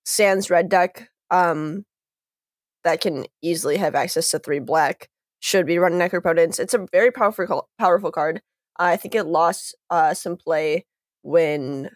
Sans 0.05 0.49
red 0.49 0.69
deck 0.69 1.09
um 1.31 1.83
that 2.83 3.01
can 3.01 3.25
easily 3.41 3.77
have 3.77 3.95
access 3.95 4.29
to 4.31 4.39
three 4.39 4.59
black 4.59 5.09
should 5.45 5.67
be 5.67 5.77
running 5.77 5.99
Necropotence. 5.99 6.59
It's 6.59 6.73
a 6.73 6.87
very 6.91 7.11
powerful 7.11 7.69
powerful 7.77 8.11
card. 8.11 8.41
I 8.77 8.97
think 8.97 9.13
it 9.13 9.25
lost 9.25 9.75
uh 9.91 10.15
some 10.15 10.37
play 10.37 10.85
when 11.21 11.91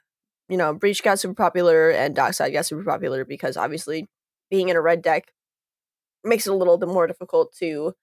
you 0.49 0.57
know, 0.57 0.73
Breach 0.73 1.03
got 1.03 1.19
super 1.19 1.33
popular 1.33 1.89
and 1.89 2.15
Dockside 2.15 2.53
got 2.53 2.65
super 2.65 2.83
popular 2.83 3.25
because 3.25 3.57
obviously 3.57 4.07
being 4.49 4.69
in 4.69 4.75
a 4.75 4.81
red 4.81 5.01
deck 5.01 5.31
makes 6.23 6.45
it 6.45 6.51
a 6.51 6.55
little 6.55 6.77
bit 6.77 6.89
more 6.89 7.07
difficult 7.07 7.53
to 7.59 7.93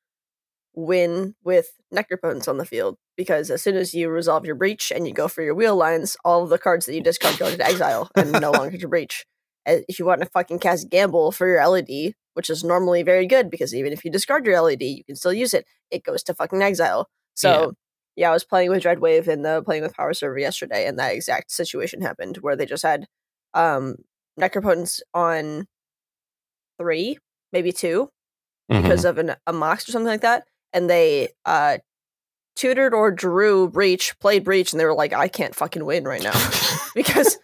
win 0.75 1.35
with 1.45 1.71
Necropotence 1.95 2.49
on 2.49 2.59
the 2.59 2.65
field 2.65 2.97
because 3.17 3.51
as 3.51 3.63
soon 3.63 3.77
as 3.77 3.95
you 3.95 4.09
resolve 4.09 4.45
your 4.47 4.55
breach 4.57 4.93
and 4.95 5.07
you 5.07 5.15
go 5.15 5.29
for 5.29 5.43
your 5.43 5.55
wheel 5.55 5.77
lines, 5.77 6.17
all 6.25 6.43
of 6.43 6.51
the 6.51 6.59
cards 6.59 6.87
that 6.87 6.95
you 6.95 7.03
discard 7.03 7.39
go 7.39 7.47
into 7.47 7.65
exile 7.65 8.11
and 8.17 8.33
no 8.33 8.51
longer 8.51 8.77
to 8.79 8.89
breach. 8.89 9.25
If 9.65 9.99
you 9.99 10.07
want 10.07 10.23
to 10.23 10.29
fucking 10.29 10.59
cast 10.59 10.91
Gamble 10.91 11.33
for 11.33 11.47
your 11.47 11.67
LED, 11.67 12.15
which 12.37 12.51
is 12.51 12.63
normally 12.63 13.03
very 13.03 13.27
good 13.27 13.51
because 13.51 13.75
even 13.75 13.95
if 13.95 14.05
you 14.05 14.11
discard 14.11 14.45
your 14.45 14.61
LED, 14.61 14.83
you 14.83 15.03
can 15.05 15.17
still 15.17 15.33
use 15.33 15.55
it. 15.55 15.65
It 15.91 16.05
goes 16.05 16.23
to 16.25 16.35
fucking 16.35 16.63
exile. 16.63 17.09
So 17.33 17.75
yeah, 18.15 18.25
yeah 18.25 18.31
I 18.31 18.35
was 18.35 18.45
playing 18.45 18.69
with 18.69 18.83
Dreadwave 18.83 19.27
and 19.27 19.43
the 19.43 19.63
playing 19.63 19.83
with 19.83 19.95
Power 19.95 20.13
Server 20.13 20.39
yesterday, 20.39 20.87
and 20.87 20.99
that 20.99 21.15
exact 21.15 21.51
situation 21.51 22.03
happened 22.03 22.37
where 22.43 22.55
they 22.55 22.67
just 22.67 22.83
had 22.83 23.07
um 23.55 23.97
Necropotence 24.39 25.01
on 25.15 25.67
three, 26.79 27.17
maybe 27.55 27.73
2 27.73 28.11
mm-hmm. 28.71 28.83
because 28.83 29.07
of 29.07 29.17
an, 29.17 29.35
a 29.47 29.53
Mox 29.55 29.89
or 29.89 29.93
something 29.93 30.07
like 30.07 30.21
that, 30.21 30.45
and 30.75 30.91
they 30.91 31.31
uh 31.47 31.79
tutored 32.55 32.93
or 32.93 33.11
drew 33.11 33.69
breach, 33.69 34.19
played 34.19 34.45
breach, 34.45 34.73
and 34.73 34.81
they 34.81 34.85
were 34.85 34.95
like, 34.95 35.15
I 35.15 35.29
can't 35.29 35.55
fucking 35.55 35.87
win 35.87 36.05
right 36.05 36.23
now 36.23 36.35
because 36.95 37.39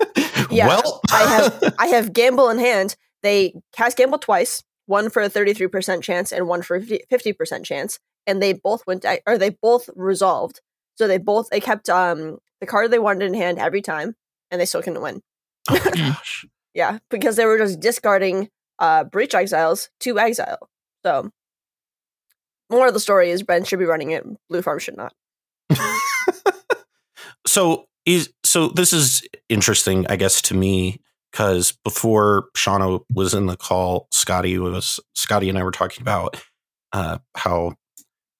yeah, 0.51 0.67
well. 0.67 1.01
I 1.11 1.23
have 1.23 1.75
I 1.79 1.87
have 1.89 2.13
gamble 2.13 2.51
in 2.51 2.59
hand. 2.59 2.97
They 3.23 3.55
cast 3.73 3.97
gamble 3.97 4.19
twice, 4.19 4.63
one 4.87 5.11
for 5.11 5.23
a 5.23 5.29
thirty 5.29 5.55
three 5.55 5.69
percent 5.69 6.05
chance 6.05 6.33
and 6.33 6.47
one 6.49 6.63
for 6.63 6.81
fifty 6.81 7.33
percent 7.33 7.65
chance, 7.65 7.99
and 8.27 8.43
they 8.43 8.53
both 8.53 8.87
went 8.87 9.05
or 9.27 9.39
they 9.39 9.51
both 9.51 9.89
resolved. 9.95 10.61
So 10.97 11.07
they 11.07 11.19
both 11.19 11.49
they 11.51 11.61
kept 11.61 11.89
um 11.89 12.39
the 12.61 12.67
card 12.67 12.91
they 12.91 12.99
wanted 12.99 13.27
in 13.27 13.35
hand 13.35 13.59
every 13.59 13.83
time, 13.83 14.15
and 14.51 14.61
they 14.61 14.67
still 14.67 14.83
couldn't 14.83 15.03
win. 15.03 15.23
Oh 15.71 16.21
yeah, 16.75 16.99
because 17.11 17.37
they 17.37 17.47
were 17.47 17.59
just 17.59 17.81
discarding 17.81 18.49
uh 18.79 19.05
breach 19.05 19.35
exiles 19.35 19.91
to 20.01 20.19
exile. 20.19 20.69
So 21.05 21.31
more 22.71 22.89
of 22.89 22.95
the 22.95 23.01
story 23.01 23.31
is 23.31 23.43
Ben 23.43 23.65
should 23.65 23.79
be 23.79 23.85
running 23.85 24.11
it. 24.13 24.25
Blue 24.49 24.63
Farm 24.63 24.79
should 24.79 24.97
not. 24.97 25.15
so 27.47 27.87
is 28.07 28.33
so 28.45 28.69
this 28.69 28.93
is 28.93 29.23
interesting, 29.49 30.07
I 30.09 30.17
guess, 30.17 30.43
to 30.43 30.55
me 30.55 31.01
because 31.33 31.73
before 31.83 32.47
Shauna 32.57 33.01
was 33.13 33.35
in 33.35 33.47
the 33.47 33.57
call, 33.57 34.07
Scotty 34.11 34.59
was 34.59 35.01
Scotty 35.15 35.49
and 35.49 35.59
I 35.59 35.65
were 35.65 35.71
talking 35.71 36.03
about 36.03 36.37
uh, 36.93 37.19
how 37.35 37.75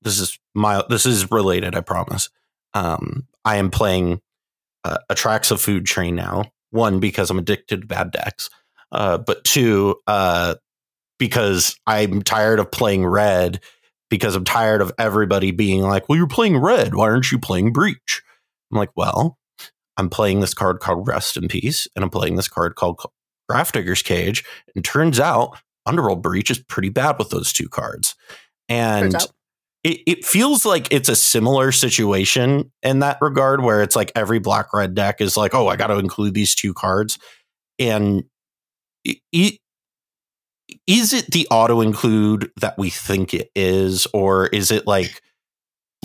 this 0.03 0.21
is 0.21 0.39
my 0.55 0.83
this 0.89 1.07
is 1.07 1.31
related. 1.31 1.75
I 1.75 1.81
promise. 1.81 2.29
Um, 2.75 3.27
I 3.45 3.57
am 3.57 3.71
playing 3.71 4.21
uh, 4.85 4.99
Atraxa 5.11 5.59
Food 5.59 5.87
Chain 5.87 6.15
now. 6.15 6.45
One 6.71 7.01
because 7.01 7.31
I'm 7.31 7.39
addicted 7.39 7.83
to 7.83 7.87
bad 7.87 8.13
decks, 8.13 8.49
uh, 8.93 9.19
but 9.19 9.45
two 9.45 9.97
uh, 10.07 10.55
because 11.19 11.77
I'm 11.87 12.23
tired 12.23 12.61
of 12.61 12.71
playing 12.71 13.07
red 13.07 13.61
because 14.11 14.35
I'm 14.35 14.45
tired 14.45 14.81
of 14.81 14.93
everybody 14.99 15.51
being 15.51 15.83
like, 15.83 16.09
well, 16.09 16.17
you're 16.17 16.27
playing 16.27 16.59
red. 16.59 16.95
Why 16.95 17.05
aren't 17.05 17.31
you 17.31 17.39
playing 17.39 17.73
breach? 17.73 18.23
I'm 18.71 18.79
like, 18.79 18.91
well, 18.97 19.39
I'm 19.97 20.09
playing 20.09 20.41
this 20.41 20.55
card 20.55 20.81
called 20.81 21.07
Rest 21.07 21.37
in 21.37 21.49
Peace, 21.49 21.87
and 21.95 22.03
I'm 22.03 22.11
playing 22.11 22.37
this 22.37 22.49
card 22.49 22.75
called 22.77 23.01
Grafdigger's 23.51 24.03
Cage. 24.03 24.45
And 24.75 24.85
turns 24.85 25.21
out 25.21 25.59
Underworld 25.87 26.23
Breach 26.23 26.51
is 26.51 26.59
pretty 26.59 26.89
bad 26.89 27.19
with 27.19 27.31
those 27.31 27.53
two 27.53 27.69
cards. 27.69 28.15
And 28.69 29.15
it, 29.85 30.01
it 30.07 30.25
feels 30.25 30.65
like 30.65 30.93
it's 30.93 31.09
a 31.09 31.17
similar 31.17 31.73
situation 31.73 32.73
in 32.83 33.01
that 33.01 33.19
regard, 33.21 33.63
where 33.63 33.83
it's 33.83 33.97
like 33.97 34.13
every 34.15 34.39
black 34.39 34.73
red 34.73 34.95
deck 34.95 35.21
is 35.21 35.37
like, 35.37 35.55
oh, 35.55 35.69
I 35.69 35.77
got 35.77 35.89
to 35.89 35.99
include 35.99 36.35
these 36.35 36.55
two 36.55 36.73
cards. 36.73 37.19
And 37.79 38.25
it, 39.05 39.59
is 40.87 41.13
it 41.13 41.27
the 41.33 41.47
auto 41.51 41.81
include 41.81 42.51
that 42.61 42.79
we 42.79 42.89
think 42.89 43.35
it 43.35 43.51
is, 43.55 44.07
or 44.15 44.47
is 44.47 44.71
it 44.71 44.87
like 44.87 45.21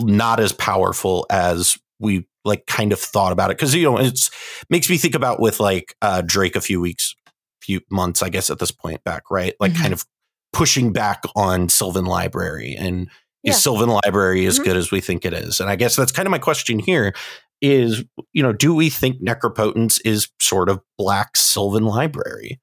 not 0.00 0.40
as 0.40 0.52
powerful 0.52 1.26
as 1.30 1.78
we 2.00 2.26
like 2.48 2.66
kind 2.66 2.92
of 2.92 2.98
thought 2.98 3.32
about 3.32 3.50
it? 3.50 3.56
Because 3.56 3.74
you 3.74 3.84
know, 3.84 3.98
it's 3.98 4.30
makes 4.68 4.90
me 4.90 4.96
think 4.96 5.14
about 5.14 5.40
with 5.40 5.60
like 5.60 5.94
uh, 6.02 6.22
Drake 6.24 6.56
a 6.56 6.60
few 6.60 6.80
weeks, 6.80 7.14
few 7.62 7.80
months, 7.90 8.22
I 8.22 8.28
guess 8.28 8.50
at 8.50 8.58
this 8.58 8.70
point 8.70 9.04
back, 9.04 9.30
right? 9.30 9.54
Like 9.60 9.72
mm-hmm. 9.72 9.82
kind 9.82 9.92
of 9.92 10.04
pushing 10.52 10.92
back 10.92 11.22
on 11.36 11.68
Sylvan 11.68 12.06
Library 12.06 12.74
and 12.76 13.08
yeah. 13.42 13.52
is 13.52 13.62
Sylvan 13.62 13.88
Library 13.88 14.46
as 14.46 14.56
mm-hmm. 14.56 14.64
good 14.64 14.76
as 14.76 14.90
we 14.90 15.00
think 15.00 15.24
it 15.24 15.32
is? 15.32 15.60
And 15.60 15.70
I 15.70 15.76
guess 15.76 15.94
that's 15.94 16.12
kind 16.12 16.26
of 16.26 16.30
my 16.30 16.38
question 16.38 16.78
here 16.78 17.14
is, 17.60 18.04
you 18.32 18.42
know, 18.42 18.52
do 18.52 18.74
we 18.74 18.88
think 18.88 19.20
Necropotence 19.20 20.00
is 20.04 20.28
sort 20.40 20.68
of 20.68 20.80
black 20.96 21.36
Sylvan 21.36 21.84
Library? 21.84 22.60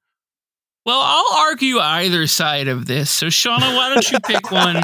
Well, 0.86 1.00
I'll 1.02 1.48
argue 1.48 1.80
either 1.80 2.26
side 2.28 2.68
of 2.68 2.86
this. 2.86 3.10
So, 3.10 3.26
Shauna, 3.26 3.76
why 3.76 3.92
don't 3.92 4.10
you 4.10 4.20
pick 4.20 4.50
one 4.50 4.82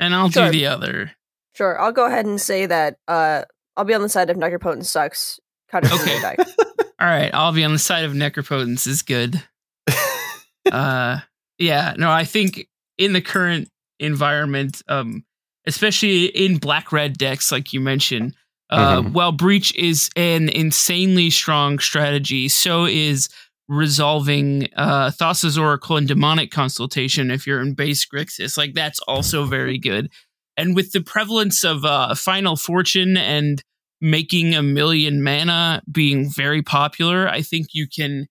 and 0.00 0.14
I'll 0.14 0.30
sure. 0.30 0.46
do 0.46 0.50
the 0.50 0.66
other? 0.66 1.12
Sure. 1.54 1.78
I'll 1.78 1.92
go 1.92 2.06
ahead 2.06 2.24
and 2.24 2.40
say 2.40 2.64
that 2.66 2.96
uh, 3.06 3.42
I'll 3.80 3.86
be 3.86 3.94
on 3.94 4.02
the 4.02 4.10
side 4.10 4.28
of 4.28 4.36
Necropotence 4.36 4.84
sucks. 4.84 5.40
Kind 5.70 5.86
of 5.86 5.92
okay. 5.92 6.36
All 7.00 7.08
right. 7.08 7.30
I'll 7.32 7.54
be 7.54 7.64
on 7.64 7.72
the 7.72 7.78
side 7.78 8.04
of 8.04 8.12
Necropotence 8.12 8.86
is 8.86 9.00
good. 9.00 9.42
uh, 10.70 11.20
yeah. 11.56 11.94
No, 11.96 12.10
I 12.10 12.24
think 12.24 12.68
in 12.98 13.14
the 13.14 13.22
current 13.22 13.70
environment, 13.98 14.82
um, 14.86 15.24
especially 15.66 16.26
in 16.26 16.58
black 16.58 16.92
red 16.92 17.16
decks, 17.16 17.50
like 17.50 17.72
you 17.72 17.80
mentioned, 17.80 18.36
uh, 18.68 19.00
mm-hmm. 19.00 19.14
while 19.14 19.32
Breach 19.32 19.74
is 19.74 20.10
an 20.14 20.50
insanely 20.50 21.30
strong 21.30 21.78
strategy, 21.78 22.50
so 22.50 22.84
is 22.84 23.30
resolving 23.66 24.68
uh 24.76 25.10
Thassa's 25.12 25.56
Oracle 25.56 25.96
and 25.96 26.06
Demonic 26.06 26.50
Consultation 26.50 27.30
if 27.30 27.46
you're 27.46 27.62
in 27.62 27.72
base 27.72 28.04
Grixis. 28.04 28.58
Like 28.58 28.74
that's 28.74 29.00
also 29.08 29.46
very 29.46 29.78
good. 29.78 30.10
And 30.58 30.76
with 30.76 30.92
the 30.92 31.00
prevalence 31.00 31.64
of 31.64 31.84
uh 31.84 32.14
Final 32.14 32.56
Fortune 32.56 33.16
and 33.16 33.62
making 34.00 34.54
a 34.54 34.62
million 34.62 35.22
mana 35.22 35.82
being 35.90 36.30
very 36.30 36.62
popular, 36.62 37.28
I 37.28 37.42
think 37.42 37.68
you 37.72 37.86
can 37.86 38.26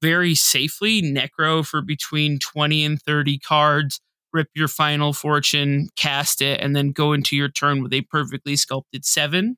very 0.00 0.34
safely 0.34 1.00
necro 1.00 1.64
for 1.64 1.80
between 1.80 2.38
20 2.38 2.84
and 2.84 3.00
30 3.00 3.38
cards, 3.38 4.00
rip 4.32 4.48
your 4.54 4.68
Final 4.68 5.12
Fortune, 5.12 5.88
cast 5.96 6.42
it, 6.42 6.60
and 6.60 6.74
then 6.74 6.90
go 6.90 7.12
into 7.12 7.36
your 7.36 7.48
turn 7.48 7.82
with 7.82 7.92
a 7.92 8.02
perfectly 8.02 8.56
sculpted 8.56 9.04
seven, 9.04 9.56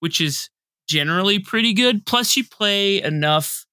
which 0.00 0.20
is 0.20 0.50
generally 0.88 1.38
pretty 1.38 1.72
good. 1.72 2.04
Plus, 2.04 2.36
you 2.36 2.44
play 2.44 3.00
enough 3.00 3.64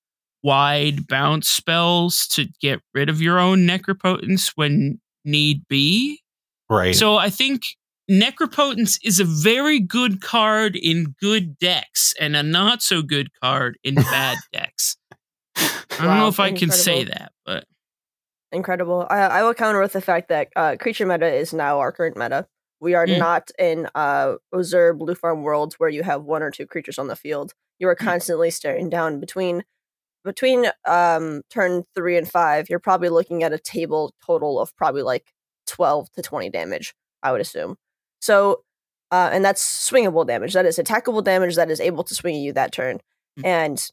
wide 0.43 1.07
bounce 1.07 1.49
spells 1.49 2.27
to 2.27 2.47
get 2.61 2.81
rid 2.93 3.09
of 3.09 3.21
your 3.21 3.39
own 3.39 3.67
necropotence 3.67 4.53
when 4.55 4.99
need 5.25 5.67
be. 5.67 6.21
Right. 6.69 6.95
So 6.95 7.17
I 7.17 7.29
think 7.29 7.63
necropotence 8.09 8.99
is 9.03 9.19
a 9.19 9.25
very 9.25 9.79
good 9.79 10.21
card 10.21 10.75
in 10.75 11.15
good 11.21 11.57
decks 11.59 12.13
and 12.19 12.35
a 12.35 12.43
not 12.43 12.81
so 12.81 13.01
good 13.01 13.29
card 13.41 13.77
in 13.83 13.95
bad 13.95 14.37
decks. 14.51 14.97
I 15.55 15.71
don't 15.97 16.07
wow, 16.07 16.17
know 16.19 16.27
if 16.27 16.39
I 16.39 16.51
can 16.51 16.71
say 16.71 17.03
that, 17.03 17.31
but 17.45 17.65
incredible. 18.51 19.05
I, 19.09 19.19
I, 19.19 19.43
will 19.43 19.53
counter 19.53 19.81
with 19.81 19.93
the 19.93 20.01
fact 20.01 20.29
that 20.29 20.47
uh, 20.55 20.75
creature 20.79 21.05
meta 21.05 21.27
is 21.27 21.53
now 21.53 21.79
our 21.79 21.91
current 21.91 22.17
meta. 22.17 22.47
We 22.79 22.93
are 22.93 23.05
mm. 23.05 23.19
not 23.19 23.51
in 23.59 23.87
uh, 23.93 24.35
Ozir 24.53 24.93
Blue 24.93 25.15
Farm 25.15 25.43
worlds 25.43 25.75
where 25.77 25.89
you 25.89 26.03
have 26.03 26.23
one 26.23 26.41
or 26.41 26.49
two 26.49 26.65
creatures 26.65 26.97
on 26.97 27.07
the 27.07 27.15
field. 27.15 27.53
You 27.77 27.89
are 27.89 27.95
mm. 27.95 28.05
constantly 28.05 28.51
staring 28.51 28.89
down 28.89 29.19
between 29.19 29.63
between 30.25 30.65
um 30.85 31.41
turn 31.49 31.83
three 31.95 32.17
and 32.17 32.29
five, 32.29 32.69
you're 32.69 32.79
probably 32.79 33.09
looking 33.09 33.43
at 33.43 33.53
a 33.53 33.59
table 33.59 34.13
total 34.25 34.59
of 34.59 34.75
probably 34.75 35.01
like 35.01 35.31
12 35.67 36.11
to 36.13 36.21
20 36.21 36.49
damage, 36.49 36.93
I 37.23 37.31
would 37.31 37.41
assume. 37.41 37.77
So, 38.19 38.63
uh, 39.11 39.29
and 39.31 39.43
that's 39.43 39.89
swingable 39.89 40.25
damage. 40.25 40.53
That 40.53 40.65
is 40.65 40.77
attackable 40.77 41.23
damage 41.23 41.55
that 41.55 41.71
is 41.71 41.79
able 41.79 42.03
to 42.03 42.15
swing 42.15 42.35
you 42.35 42.53
that 42.53 42.71
turn. 42.71 42.97
Mm-hmm. 43.39 43.45
And 43.45 43.91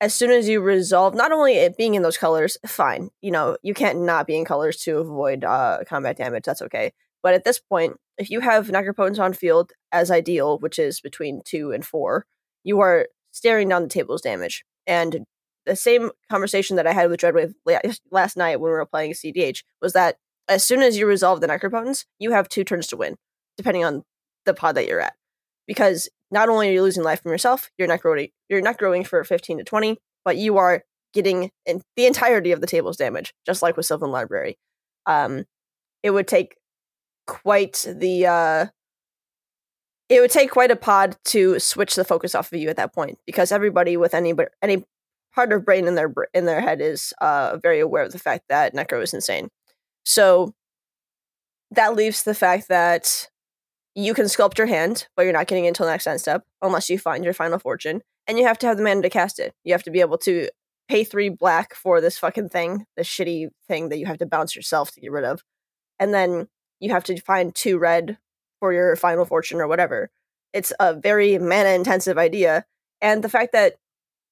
as 0.00 0.14
soon 0.14 0.30
as 0.30 0.48
you 0.48 0.60
resolve, 0.60 1.14
not 1.14 1.32
only 1.32 1.54
it 1.54 1.76
being 1.76 1.94
in 1.94 2.02
those 2.02 2.18
colors, 2.18 2.56
fine. 2.66 3.10
You 3.22 3.30
know, 3.30 3.56
you 3.62 3.74
can't 3.74 4.02
not 4.02 4.26
be 4.26 4.36
in 4.36 4.44
colors 4.44 4.76
to 4.82 4.98
avoid 4.98 5.44
uh, 5.44 5.78
combat 5.88 6.16
damage. 6.16 6.44
That's 6.44 6.62
okay. 6.62 6.92
But 7.22 7.34
at 7.34 7.44
this 7.44 7.58
point, 7.58 7.96
if 8.18 8.30
you 8.30 8.40
have 8.40 8.68
Necropotence 8.68 9.18
on 9.18 9.32
field 9.32 9.72
as 9.92 10.10
ideal, 10.10 10.58
which 10.58 10.78
is 10.78 11.00
between 11.00 11.42
two 11.44 11.72
and 11.72 11.84
four, 11.84 12.26
you 12.62 12.80
are 12.80 13.08
staring 13.32 13.68
down 13.68 13.82
the 13.82 13.88
table's 13.88 14.22
damage. 14.22 14.64
And 14.86 15.26
the 15.64 15.76
same 15.76 16.10
conversation 16.30 16.76
that 16.76 16.86
I 16.86 16.92
had 16.92 17.10
with 17.10 17.20
Dreadwave 17.20 17.54
last 18.10 18.36
night 18.36 18.60
when 18.60 18.70
we 18.70 18.76
were 18.76 18.86
playing 18.86 19.12
CDH 19.12 19.62
was 19.82 19.92
that 19.94 20.16
as 20.48 20.62
soon 20.62 20.80
as 20.80 20.96
you 20.96 21.06
resolve 21.06 21.40
the 21.40 21.48
Necropotence, 21.48 22.04
you 22.18 22.30
have 22.30 22.48
two 22.48 22.64
turns 22.64 22.86
to 22.88 22.96
win, 22.96 23.16
depending 23.56 23.84
on 23.84 24.02
the 24.44 24.54
pod 24.54 24.74
that 24.76 24.86
you're 24.86 25.00
at. 25.00 25.14
Because 25.66 26.08
not 26.30 26.48
only 26.48 26.68
are 26.68 26.72
you 26.72 26.82
losing 26.82 27.02
life 27.02 27.22
from 27.22 27.32
yourself, 27.32 27.70
you're 27.78 27.88
not 27.88 28.00
growing, 28.00 28.28
you're 28.48 28.60
not 28.60 28.78
growing 28.78 29.04
for 29.04 29.22
15 29.24 29.58
to 29.58 29.64
20, 29.64 29.98
but 30.24 30.36
you 30.36 30.56
are 30.58 30.82
getting 31.12 31.50
in 31.64 31.82
the 31.96 32.06
entirety 32.06 32.52
of 32.52 32.60
the 32.60 32.66
table's 32.66 32.96
damage, 32.96 33.32
just 33.44 33.62
like 33.62 33.76
with 33.76 33.86
Sylvan 33.86 34.10
Library. 34.10 34.58
Um, 35.06 35.44
it 36.02 36.10
would 36.10 36.28
take 36.28 36.56
quite 37.26 37.84
the 37.88 38.26
uh, 38.26 38.66
it 40.08 40.20
would 40.20 40.30
take 40.30 40.50
quite 40.50 40.70
a 40.70 40.76
pod 40.76 41.16
to 41.26 41.58
switch 41.58 41.96
the 41.96 42.04
focus 42.04 42.34
off 42.34 42.52
of 42.52 42.58
you 42.58 42.68
at 42.68 42.76
that 42.76 42.94
point 42.94 43.18
because 43.26 43.50
everybody 43.50 43.96
with 43.96 44.14
any 44.14 44.34
any 44.62 44.84
part 45.34 45.52
of 45.52 45.64
brain 45.64 45.86
in 45.86 45.94
their 45.94 46.12
in 46.32 46.46
their 46.46 46.60
head 46.60 46.80
is 46.80 47.12
uh, 47.20 47.58
very 47.62 47.80
aware 47.80 48.04
of 48.04 48.12
the 48.12 48.18
fact 48.18 48.44
that 48.48 48.74
Necro 48.74 49.02
is 49.02 49.14
insane. 49.14 49.48
So 50.04 50.54
that 51.72 51.96
leaves 51.96 52.22
the 52.22 52.34
fact 52.34 52.68
that 52.68 53.28
you 53.96 54.14
can 54.14 54.26
sculpt 54.26 54.58
your 54.58 54.68
hand, 54.68 55.08
but 55.16 55.22
you're 55.22 55.32
not 55.32 55.48
getting 55.48 55.64
into 55.64 55.82
the 55.82 55.88
next 55.88 56.06
end 56.06 56.20
step 56.20 56.44
unless 56.62 56.88
you 56.88 56.98
find 56.98 57.24
your 57.24 57.32
final 57.32 57.58
fortune, 57.58 58.02
and 58.28 58.38
you 58.38 58.46
have 58.46 58.58
to 58.58 58.66
have 58.66 58.76
the 58.76 58.82
mana 58.82 59.02
to 59.02 59.10
cast 59.10 59.40
it. 59.40 59.54
You 59.64 59.72
have 59.72 59.82
to 59.84 59.90
be 59.90 60.00
able 60.00 60.18
to 60.18 60.48
pay 60.88 61.02
three 61.02 61.30
black 61.30 61.74
for 61.74 62.00
this 62.00 62.18
fucking 62.18 62.50
thing, 62.50 62.84
this 62.96 63.08
shitty 63.08 63.48
thing 63.66 63.88
that 63.88 63.98
you 63.98 64.06
have 64.06 64.18
to 64.18 64.26
bounce 64.26 64.54
yourself 64.54 64.92
to 64.92 65.00
get 65.00 65.10
rid 65.10 65.24
of, 65.24 65.42
and 65.98 66.14
then 66.14 66.46
you 66.78 66.90
have 66.90 67.04
to 67.04 67.20
find 67.22 67.54
two 67.54 67.78
red 67.78 68.18
for 68.60 68.72
your 68.72 68.94
final 68.96 69.24
fortune 69.24 69.60
or 69.60 69.66
whatever. 69.66 70.10
It's 70.52 70.72
a 70.78 70.94
very 70.94 71.38
mana 71.38 71.70
intensive 71.70 72.18
idea. 72.18 72.64
And 73.00 73.24
the 73.24 73.28
fact 73.28 73.52
that 73.52 73.76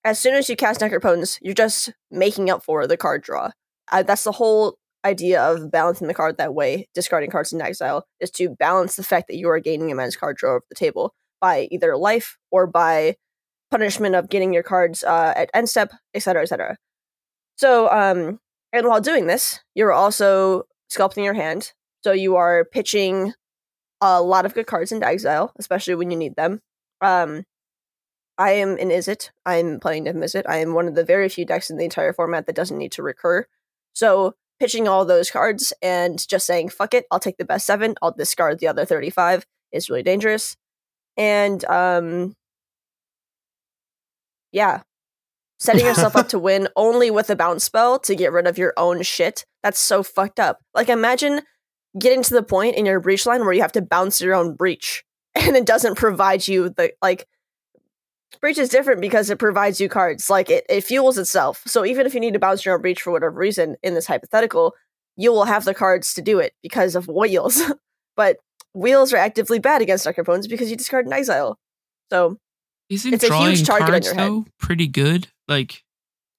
as 0.05 0.19
soon 0.19 0.35
as 0.35 0.49
you 0.49 0.57
cast 0.57 0.81
Necropotence, 0.81 1.39
you're 1.41 1.55
just 1.55 1.93
making 2.11 2.51
up 2.51 2.63
for 2.63 2.87
the 2.87 2.97
card 2.97 3.23
draw. 3.23 3.51
Uh, 3.91 4.03
that's 4.03 4.25
the 4.25 4.33
whole 4.33 4.79
idea 5.05 5.43
of 5.43 5.71
balancing 5.71 6.09
the 6.09 6.15
card 6.15 6.39
that 6.39 6.55
way, 6.55 6.89
discarding 6.95 7.31
cards 7.31 7.53
in 7.53 7.61
exile, 7.61 8.07
is 8.21 8.31
to 8.33 8.49
balance 8.49 8.97
the 8.97 9.03
fact 9.03 9.29
that 9.29 9.37
you 9.37 9.49
are 9.49 9.61
gaining 9.61 9.91
immense 9.91 10.17
card 10.17 10.37
draw 10.37 10.53
over 10.53 10.65
the 10.69 10.75
table 10.75 11.15
by 11.41 11.69
either 11.71 11.97
life 11.97 12.39
or 12.51 12.67
by 12.67 13.17
punishment 13.71 14.15
of 14.15 14.29
getting 14.29 14.53
your 14.53 14.63
cards 14.63 15.05
uh, 15.05 15.33
at 15.37 15.51
end 15.53 15.69
step, 15.69 15.93
etc., 16.15 16.43
etc. 16.43 16.77
So, 17.57 17.91
um, 17.91 18.41
and 18.73 18.87
while 18.87 19.01
doing 19.01 19.27
this, 19.27 19.61
you're 19.75 19.93
also 19.93 20.65
sculpting 20.91 21.25
your 21.25 21.35
hand. 21.35 21.73
So 22.03 22.13
you 22.13 22.37
are 22.37 22.65
pitching 22.65 23.33
a 24.01 24.21
lot 24.21 24.47
of 24.47 24.55
good 24.55 24.67
cards 24.67 24.93
into 24.93 25.07
exile, 25.07 25.53
especially 25.59 25.95
when 25.95 26.11
you 26.11 26.17
need 26.17 26.37
them. 26.37 26.61
Um, 27.01 27.45
I 28.37 28.53
am 28.53 28.77
an 28.79 28.89
Izzet. 28.89 29.31
I'm 29.47 29.79
playing 29.81 30.05
Niv 30.05 30.15
Mizzet. 30.15 30.45
I 30.49 30.59
am 30.59 30.75
one 30.75 30.89
of 30.89 30.95
the 30.95 31.05
very 31.05 31.29
few 31.29 31.45
decks 31.45 31.71
in 31.71 31.77
the 31.77 31.85
entire 31.85 32.13
format 32.13 32.47
that 32.47 32.57
doesn't 32.57 32.79
need 32.79 32.93
to 32.93 33.03
recur. 33.03 33.47
So 33.93 34.35
pitching 34.61 34.89
all 34.89 35.05
those 35.05 35.31
cards 35.31 35.73
and 35.83 36.27
just 36.29 36.47
saying 36.47 36.71
fuck 36.71 36.95
it, 36.95 37.07
I'll 37.11 37.21
take 37.21 37.37
the 37.37 37.45
best 37.45 37.67
seven, 37.67 37.95
I'll 38.03 38.13
discard 38.13 38.59
the 38.59 38.69
other 38.69 38.85
thirty-five 38.85 39.45
is 39.73 39.91
really 39.91 40.03
dangerous. 40.03 40.57
And 41.17 41.65
um, 41.67 42.35
yeah, 44.53 44.83
setting 45.59 45.85
yourself 45.85 46.17
up 46.17 46.29
to 46.29 46.39
win 46.41 46.69
only 46.77 47.11
with 47.11 47.31
a 47.31 47.37
bounce 47.37 47.65
spell 47.65 47.99
to 48.01 48.15
get 48.15 48.33
rid 48.33 48.47
of 48.47 48.59
your 48.59 48.73
own 48.77 49.03
shit. 49.03 49.45
That's 49.63 49.79
so 49.79 50.03
fucked 50.03 50.41
up. 50.41 50.61
Like 50.75 50.89
imagine 50.89 51.43
getting 51.99 52.23
to 52.23 52.35
the 52.35 52.43
point 52.43 52.77
in 52.77 52.87
your 52.87 53.01
breach 53.01 53.27
line 53.27 53.41
where 53.41 53.53
you 53.53 53.63
have 53.63 53.73
to 53.73 53.83
bounce 53.83 54.21
your 54.21 54.35
own 54.35 54.55
breach 54.55 55.05
and 55.35 55.57
it 55.57 55.67
doesn't 55.67 55.97
provide 55.97 56.47
you 56.47 56.71
the 56.71 56.93
like 57.03 57.27
breach 58.41 58.59
is 58.59 58.69
different 58.69 59.01
because 59.01 59.31
it 59.31 59.39
provides 59.39 59.81
you 59.81 59.89
cards 59.89 60.31
like 60.31 60.51
it, 60.51 60.65
it 60.69 60.83
fuels 60.83 61.19
itself 61.19 61.63
so 61.67 61.85
even 61.85 62.07
if 62.07 62.15
you 62.15 62.21
need 62.21 62.33
to 62.33 62.39
bounce 62.39 62.65
your 62.65 62.75
own 62.75 62.81
breach 62.81 63.03
for 63.03 63.11
whatever 63.11 63.37
reason 63.37 63.77
in 63.83 63.95
this 63.95 64.07
hypothetical 64.07 64.75
you 65.17 65.31
will 65.31 65.45
have 65.45 65.65
the 65.65 65.75
cards 65.75 66.15
to 66.15 66.23
do 66.23 66.39
it 66.39 66.55
because 66.63 66.95
of 66.95 67.09
wheels 67.09 67.63
but 68.17 68.39
wheels 68.75 69.13
are 69.13 69.19
actively 69.19 69.59
bad 69.59 69.83
against 69.83 70.05
dark 70.05 70.19
opponents 70.19 70.47
because 70.47 70.71
you 70.71 70.77
discard 70.77 71.07
an 71.07 71.13
exile 71.13 71.59
so 72.11 72.37
isn't 72.89 73.15
it's 73.15 73.25
a 73.25 73.39
huge 73.39 73.65
target 73.65 73.89
cards, 73.89 74.09
on 74.09 74.15
your 74.15 74.23
head. 74.23 74.33
though 74.33 74.45
pretty 74.59 74.87
good 74.87 75.29
like 75.49 75.83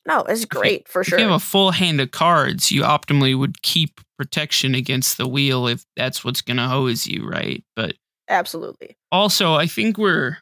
no, 0.06 0.22
it's 0.22 0.46
great 0.46 0.82
if, 0.82 0.88
for 0.88 1.04
sure. 1.04 1.18
If 1.18 1.24
you 1.24 1.30
have 1.30 1.36
a 1.36 1.44
full 1.44 1.72
hand 1.72 2.00
of 2.00 2.12
cards, 2.12 2.72
you 2.72 2.84
optimally 2.84 3.38
would 3.38 3.62
keep 3.64 4.00
protection 4.18 4.75
against 4.75 5.17
the 5.17 5.28
wheel 5.28 5.67
if 5.67 5.84
that's 5.96 6.24
what's 6.24 6.41
going 6.41 6.58
to 6.58 6.67
hose 6.67 7.08
you, 7.08 7.28
right? 7.28 7.63
But 7.76 7.96
absolutely. 8.30 8.98
Also, 9.12 9.56
I 9.56 9.65
think 9.65 9.98
we're 9.98 10.38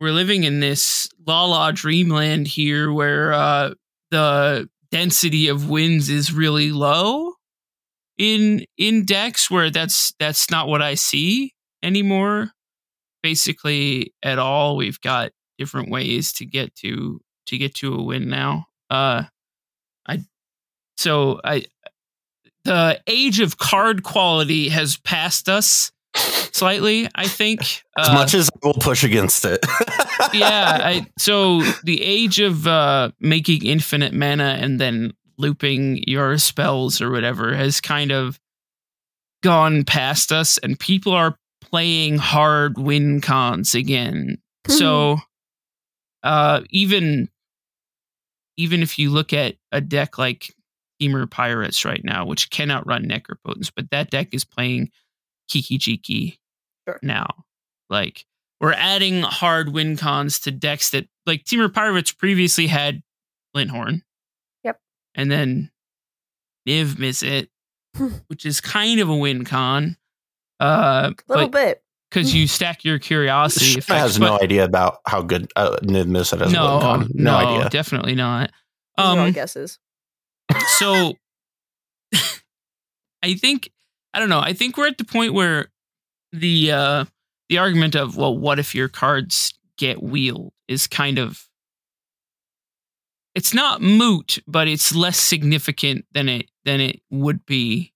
we're 0.00 0.12
living 0.12 0.44
in 0.44 0.60
this 0.60 1.08
la 1.26 1.44
la 1.44 1.72
dreamland 1.72 2.46
here 2.46 2.92
where 2.92 3.32
uh, 3.32 3.74
the 4.10 4.68
density 4.90 5.48
of 5.48 5.68
wins 5.68 6.08
is 6.08 6.32
really 6.32 6.70
low 6.70 7.32
in 8.18 8.64
in 8.76 9.04
decks 9.04 9.50
where 9.50 9.70
that's 9.70 10.14
that's 10.18 10.50
not 10.50 10.68
what 10.68 10.82
I 10.82 10.94
see 10.94 11.54
anymore. 11.82 12.50
Basically, 13.22 14.14
at 14.22 14.38
all, 14.38 14.76
we've 14.76 15.00
got 15.00 15.32
different 15.58 15.90
ways 15.90 16.32
to 16.34 16.46
get 16.46 16.74
to 16.76 17.20
to 17.46 17.58
get 17.58 17.74
to 17.76 17.94
a 17.94 18.02
win 18.02 18.28
now. 18.28 18.66
Uh, 18.90 19.24
I 20.06 20.20
so 20.96 21.40
I 21.44 21.64
the 22.64 23.00
age 23.06 23.40
of 23.40 23.58
card 23.58 24.02
quality 24.02 24.68
has 24.68 24.96
passed 24.96 25.48
us 25.48 25.92
slightly. 26.16 27.08
I 27.14 27.26
think 27.26 27.60
as 27.98 28.08
uh, 28.08 28.14
much 28.14 28.34
as 28.34 28.48
I 28.48 28.66
will 28.66 28.74
push 28.74 29.04
against 29.04 29.44
it. 29.44 29.64
yeah, 30.32 30.80
I, 30.82 31.06
so 31.18 31.62
the 31.84 32.02
age 32.02 32.40
of 32.40 32.66
uh, 32.66 33.10
making 33.20 33.64
infinite 33.64 34.12
mana 34.12 34.58
and 34.60 34.80
then 34.80 35.12
looping 35.38 36.02
your 36.06 36.38
spells 36.38 37.00
or 37.00 37.10
whatever 37.10 37.54
has 37.54 37.80
kind 37.80 38.10
of 38.10 38.40
gone 39.42 39.84
past 39.84 40.32
us, 40.32 40.58
and 40.58 40.78
people 40.78 41.12
are 41.12 41.36
playing 41.60 42.18
hard 42.18 42.78
win 42.78 43.20
cons 43.20 43.74
again. 43.74 44.38
so, 44.68 45.18
uh, 46.22 46.62
even 46.70 47.28
even 48.56 48.82
if 48.82 48.98
you 48.98 49.10
look 49.10 49.32
at 49.32 49.56
a 49.70 49.80
deck 49.80 50.18
like 50.18 50.54
Temur 51.00 51.30
Pirates 51.30 51.84
right 51.84 52.02
now, 52.02 52.24
which 52.24 52.50
cannot 52.50 52.86
run 52.86 53.04
Necropotence, 53.04 53.70
but 53.74 53.90
that 53.90 54.10
deck 54.10 54.28
is 54.32 54.44
playing 54.44 54.90
Kiki 55.48 55.78
Jiki 55.78 56.38
sure. 56.88 56.98
now. 57.02 57.26
Like 57.88 58.24
we're 58.60 58.72
adding 58.72 59.22
hard 59.22 59.72
win 59.72 59.96
cons 59.96 60.40
to 60.40 60.50
decks 60.50 60.90
that 60.90 61.08
like 61.26 61.44
Temur 61.44 61.72
Pirates 61.72 62.12
previously 62.12 62.66
had 62.66 63.02
Flinthorn. 63.54 64.02
Yep. 64.64 64.80
And 65.14 65.30
then 65.30 65.70
Niv 66.68 66.94
Mizzet, 66.94 67.48
which 68.28 68.46
is 68.46 68.60
kind 68.60 69.00
of 69.00 69.08
a 69.08 69.16
win 69.16 69.44
con. 69.44 69.96
Uh 70.58 71.12
a 71.28 71.32
little 71.32 71.48
bit 71.48 71.82
because 72.10 72.34
you 72.34 72.46
stack 72.46 72.84
your 72.84 72.98
curiosity. 72.98 73.78
Effects, 73.78 74.00
has 74.00 74.18
no 74.18 74.38
idea 74.40 74.64
about 74.64 74.98
how 75.06 75.22
good 75.22 75.52
uh, 75.56 75.76
Niv 75.82 76.06
Mizzet 76.06 76.44
is. 76.46 76.52
No, 76.52 76.80
no, 76.80 77.06
no 77.12 77.36
idea. 77.36 77.68
Definitely 77.68 78.14
not. 78.14 78.50
Um, 78.98 79.32
guesses. 79.32 79.78
So, 80.78 81.14
I 83.22 83.34
think 83.34 83.70
I 84.16 84.18
don't 84.18 84.30
know. 84.30 84.40
I 84.40 84.54
think 84.54 84.78
we're 84.78 84.86
at 84.86 84.96
the 84.96 85.04
point 85.04 85.34
where 85.34 85.68
the 86.32 86.72
uh, 86.72 87.04
the 87.50 87.58
argument 87.58 87.94
of 87.94 88.16
well, 88.16 88.36
what 88.36 88.58
if 88.58 88.74
your 88.74 88.88
cards 88.88 89.52
get 89.76 90.02
wheeled 90.02 90.54
is 90.68 90.86
kind 90.86 91.18
of 91.18 91.46
it's 93.34 93.52
not 93.52 93.82
moot, 93.82 94.38
but 94.46 94.68
it's 94.68 94.94
less 94.94 95.18
significant 95.18 96.06
than 96.12 96.30
it 96.30 96.50
than 96.64 96.80
it 96.80 97.02
would 97.10 97.44
be 97.44 97.92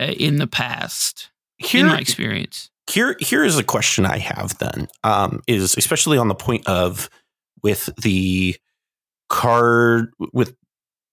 uh, 0.00 0.06
in 0.06 0.36
the 0.36 0.46
past. 0.46 1.28
Here, 1.58 1.82
in 1.82 1.88
my 1.88 1.98
experience, 1.98 2.70
here 2.88 3.14
here 3.20 3.44
is 3.44 3.58
a 3.58 3.62
question 3.64 4.06
I 4.06 4.16
have 4.16 4.56
then 4.56 4.88
um, 5.04 5.42
is 5.46 5.74
especially 5.76 6.16
on 6.16 6.28
the 6.28 6.34
point 6.34 6.66
of 6.66 7.10
with 7.62 7.90
the 8.00 8.56
card 9.28 10.10
with 10.32 10.56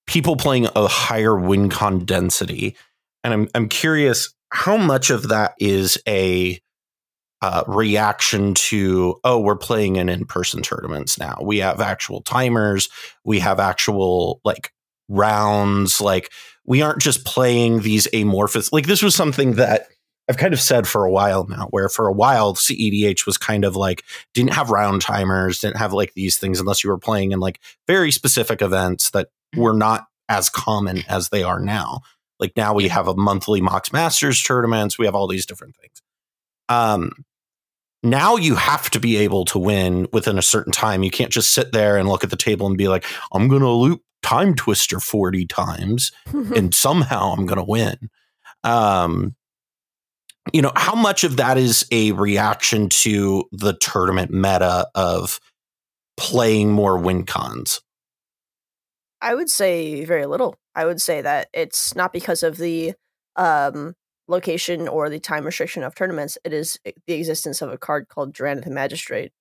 people 0.07 0.37
playing 0.37 0.69
a 0.73 0.87
higher 0.87 1.35
win 1.35 1.69
con 1.69 2.05
density, 2.05 2.77
and 3.25 3.33
I'm 3.33 3.49
I'm 3.55 3.67
curious 3.67 4.33
how 4.51 4.77
much 4.77 5.09
of 5.09 5.29
that 5.29 5.55
is 5.59 5.97
a 6.07 6.61
uh, 7.41 7.63
reaction 7.67 8.53
to 8.53 9.19
oh 9.23 9.39
we're 9.39 9.57
playing 9.57 9.97
in 9.97 10.07
in 10.07 10.25
person 10.25 10.61
tournaments 10.61 11.19
now 11.19 11.37
we 11.41 11.57
have 11.57 11.81
actual 11.81 12.21
timers 12.21 12.87
we 13.25 13.39
have 13.39 13.59
actual 13.59 14.39
like 14.45 14.71
rounds 15.09 15.99
like 15.99 16.31
we 16.65 16.81
aren't 16.81 17.01
just 17.01 17.25
playing 17.25 17.81
these 17.81 18.07
amorphous 18.13 18.71
like 18.71 18.87
this 18.87 19.03
was 19.03 19.15
something 19.15 19.53
that 19.53 19.87
I've 20.27 20.37
kind 20.37 20.55
of 20.55 20.59
said 20.61 20.87
for 20.87 21.05
a 21.05 21.11
while 21.11 21.45
now, 21.45 21.67
where 21.69 21.87
for 21.87 22.07
a 22.07 22.11
while 22.11 22.55
CEDH 22.55 23.27
was 23.27 23.37
kind 23.37 23.63
of 23.63 23.75
like 23.75 24.03
didn't 24.33 24.55
have 24.55 24.71
round 24.71 25.03
timers, 25.03 25.59
didn't 25.59 25.77
have 25.77 25.93
like 25.93 26.15
these 26.15 26.39
things 26.39 26.59
unless 26.59 26.83
you 26.83 26.89
were 26.89 26.97
playing 26.97 27.31
in 27.31 27.39
like 27.39 27.59
very 27.85 28.11
specific 28.11 28.63
events 28.63 29.11
that 29.11 29.27
mm-hmm. 29.27 29.61
were 29.61 29.73
not 29.73 30.07
as 30.27 30.49
common 30.49 31.03
as 31.07 31.29
they 31.29 31.43
are 31.43 31.59
now. 31.59 32.01
Like 32.39 32.53
now 32.55 32.73
we 32.73 32.87
have 32.87 33.07
a 33.07 33.15
monthly 33.15 33.61
Mox 33.61 33.93
Masters 33.93 34.41
tournaments, 34.41 34.97
we 34.97 35.05
have 35.05 35.15
all 35.15 35.27
these 35.27 35.45
different 35.45 35.75
things. 35.75 36.01
Um, 36.69 37.11
now 38.03 38.35
you 38.35 38.55
have 38.55 38.89
to 38.91 38.99
be 38.99 39.17
able 39.17 39.45
to 39.45 39.59
win 39.59 40.07
within 40.13 40.37
a 40.37 40.43
certain 40.43 40.71
time. 40.71 41.03
You 41.03 41.11
can't 41.11 41.31
just 41.31 41.53
sit 41.53 41.71
there 41.71 41.97
and 41.97 42.07
look 42.07 42.23
at 42.23 42.29
the 42.29 42.35
table 42.35 42.67
and 42.67 42.77
be 42.77 42.87
like, 42.87 43.05
I'm 43.33 43.47
going 43.47 43.61
to 43.61 43.69
loop 43.69 44.01
Timetwister 44.23 45.01
40 45.01 45.45
times 45.47 46.11
and 46.33 46.73
somehow 46.73 47.33
I'm 47.33 47.45
going 47.45 47.57
to 47.57 47.63
win. 47.63 48.09
Um, 48.63 49.35
you 50.53 50.61
know, 50.61 50.71
how 50.75 50.95
much 50.95 51.23
of 51.23 51.37
that 51.37 51.57
is 51.57 51.85
a 51.91 52.11
reaction 52.11 52.89
to 52.89 53.45
the 53.51 53.73
tournament 53.73 54.31
meta 54.31 54.87
of 54.93 55.39
playing 56.17 56.71
more 56.71 56.97
win 56.97 57.25
cons? 57.25 57.81
I 59.21 59.33
would 59.33 59.49
say 59.49 60.05
very 60.05 60.27
little. 60.27 60.55
I 60.75 60.85
would 60.85 61.01
say 61.01 61.21
that 61.21 61.49
it's 61.53 61.95
not 61.95 62.13
because 62.13 62.43
of 62.43 62.57
the 62.57 62.93
um 63.35 63.95
location 64.27 64.87
or 64.87 65.09
the 65.09 65.19
time 65.19 65.45
restriction 65.45 65.83
of 65.83 65.95
tournaments, 65.95 66.37
it 66.43 66.53
is 66.53 66.79
the 67.07 67.13
existence 67.13 67.61
of 67.61 67.71
a 67.71 67.77
card 67.77 68.07
called 68.09 68.33
Drannith 68.33 68.67
Magistrate. 68.67 69.31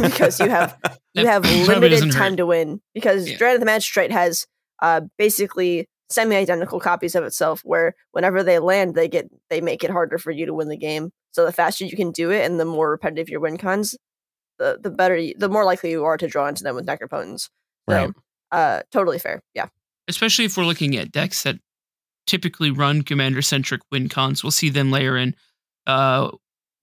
because 0.00 0.40
you 0.40 0.48
have 0.48 0.76
you 1.14 1.26
have 1.26 1.44
limited 1.44 2.10
time 2.12 2.32
hurt. 2.32 2.36
to 2.36 2.46
win. 2.46 2.80
Because 2.94 3.30
yeah. 3.30 3.38
Drannith 3.38 3.64
Magistrate 3.64 4.12
has 4.12 4.46
uh, 4.80 5.02
basically 5.16 5.88
semi-identical 6.10 6.80
copies 6.80 7.14
of 7.14 7.24
itself, 7.24 7.60
where 7.64 7.94
whenever 8.12 8.42
they 8.42 8.58
land, 8.58 8.94
they 8.94 9.08
get 9.08 9.28
they 9.50 9.60
make 9.60 9.84
it 9.84 9.90
harder 9.90 10.18
for 10.18 10.30
you 10.30 10.46
to 10.46 10.54
win 10.54 10.68
the 10.68 10.76
game. 10.76 11.10
So 11.32 11.44
the 11.44 11.52
faster 11.52 11.84
you 11.84 11.96
can 11.96 12.10
do 12.10 12.30
it, 12.30 12.44
and 12.44 12.58
the 12.58 12.64
more 12.64 12.90
repetitive 12.90 13.28
your 13.28 13.40
win 13.40 13.58
cons, 13.58 13.96
the 14.58 14.78
the 14.80 14.90
better, 14.90 15.16
you, 15.16 15.34
the 15.36 15.48
more 15.48 15.64
likely 15.64 15.90
you 15.90 16.04
are 16.04 16.16
to 16.16 16.26
draw 16.26 16.48
into 16.48 16.64
them 16.64 16.74
with 16.74 16.86
necropotence. 16.86 17.48
So, 17.88 17.94
right. 17.94 18.10
uh, 18.50 18.82
totally 18.90 19.18
fair. 19.18 19.42
Yeah. 19.54 19.68
Especially 20.08 20.44
if 20.44 20.56
we're 20.56 20.64
looking 20.64 20.96
at 20.96 21.12
decks 21.12 21.42
that 21.42 21.56
typically 22.26 22.70
run 22.70 23.02
commander 23.02 23.42
centric 23.42 23.82
win 23.92 24.08
cons, 24.08 24.42
we'll 24.42 24.50
see 24.50 24.70
them 24.70 24.90
layer 24.90 25.16
in 25.16 25.34
uh, 25.86 26.30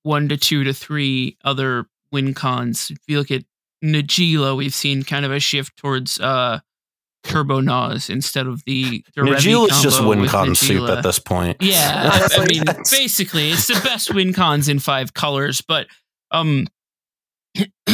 one 0.03 0.29
to 0.29 0.37
two 0.37 0.63
to 0.63 0.73
three 0.73 1.37
other 1.43 1.85
win 2.11 2.33
cons. 2.33 2.91
If 2.91 2.99
you 3.07 3.17
look 3.17 3.31
at 3.31 3.43
Najeela, 3.83 4.55
we've 4.55 4.73
seen 4.73 5.03
kind 5.03 5.25
of 5.25 5.31
a 5.31 5.39
shift 5.39 5.77
towards 5.77 6.19
uh, 6.19 6.59
Turbo 7.23 7.59
Nas 7.59 8.09
instead 8.09 8.47
of 8.47 8.63
the, 8.65 9.03
is 9.17 9.81
just 9.81 10.03
win 10.03 10.27
con 10.27 10.55
soup 10.55 10.89
at 10.89 11.03
this 11.03 11.19
point. 11.19 11.57
Yeah, 11.59 12.27
I 12.37 12.45
mean, 12.45 12.63
basically, 12.91 13.49
it's 13.51 13.67
the 13.67 13.81
best 13.83 14.13
win 14.13 14.33
cons 14.33 14.69
in 14.69 14.79
five 14.79 15.13
colors. 15.13 15.61
But 15.61 15.87
um, 16.31 16.67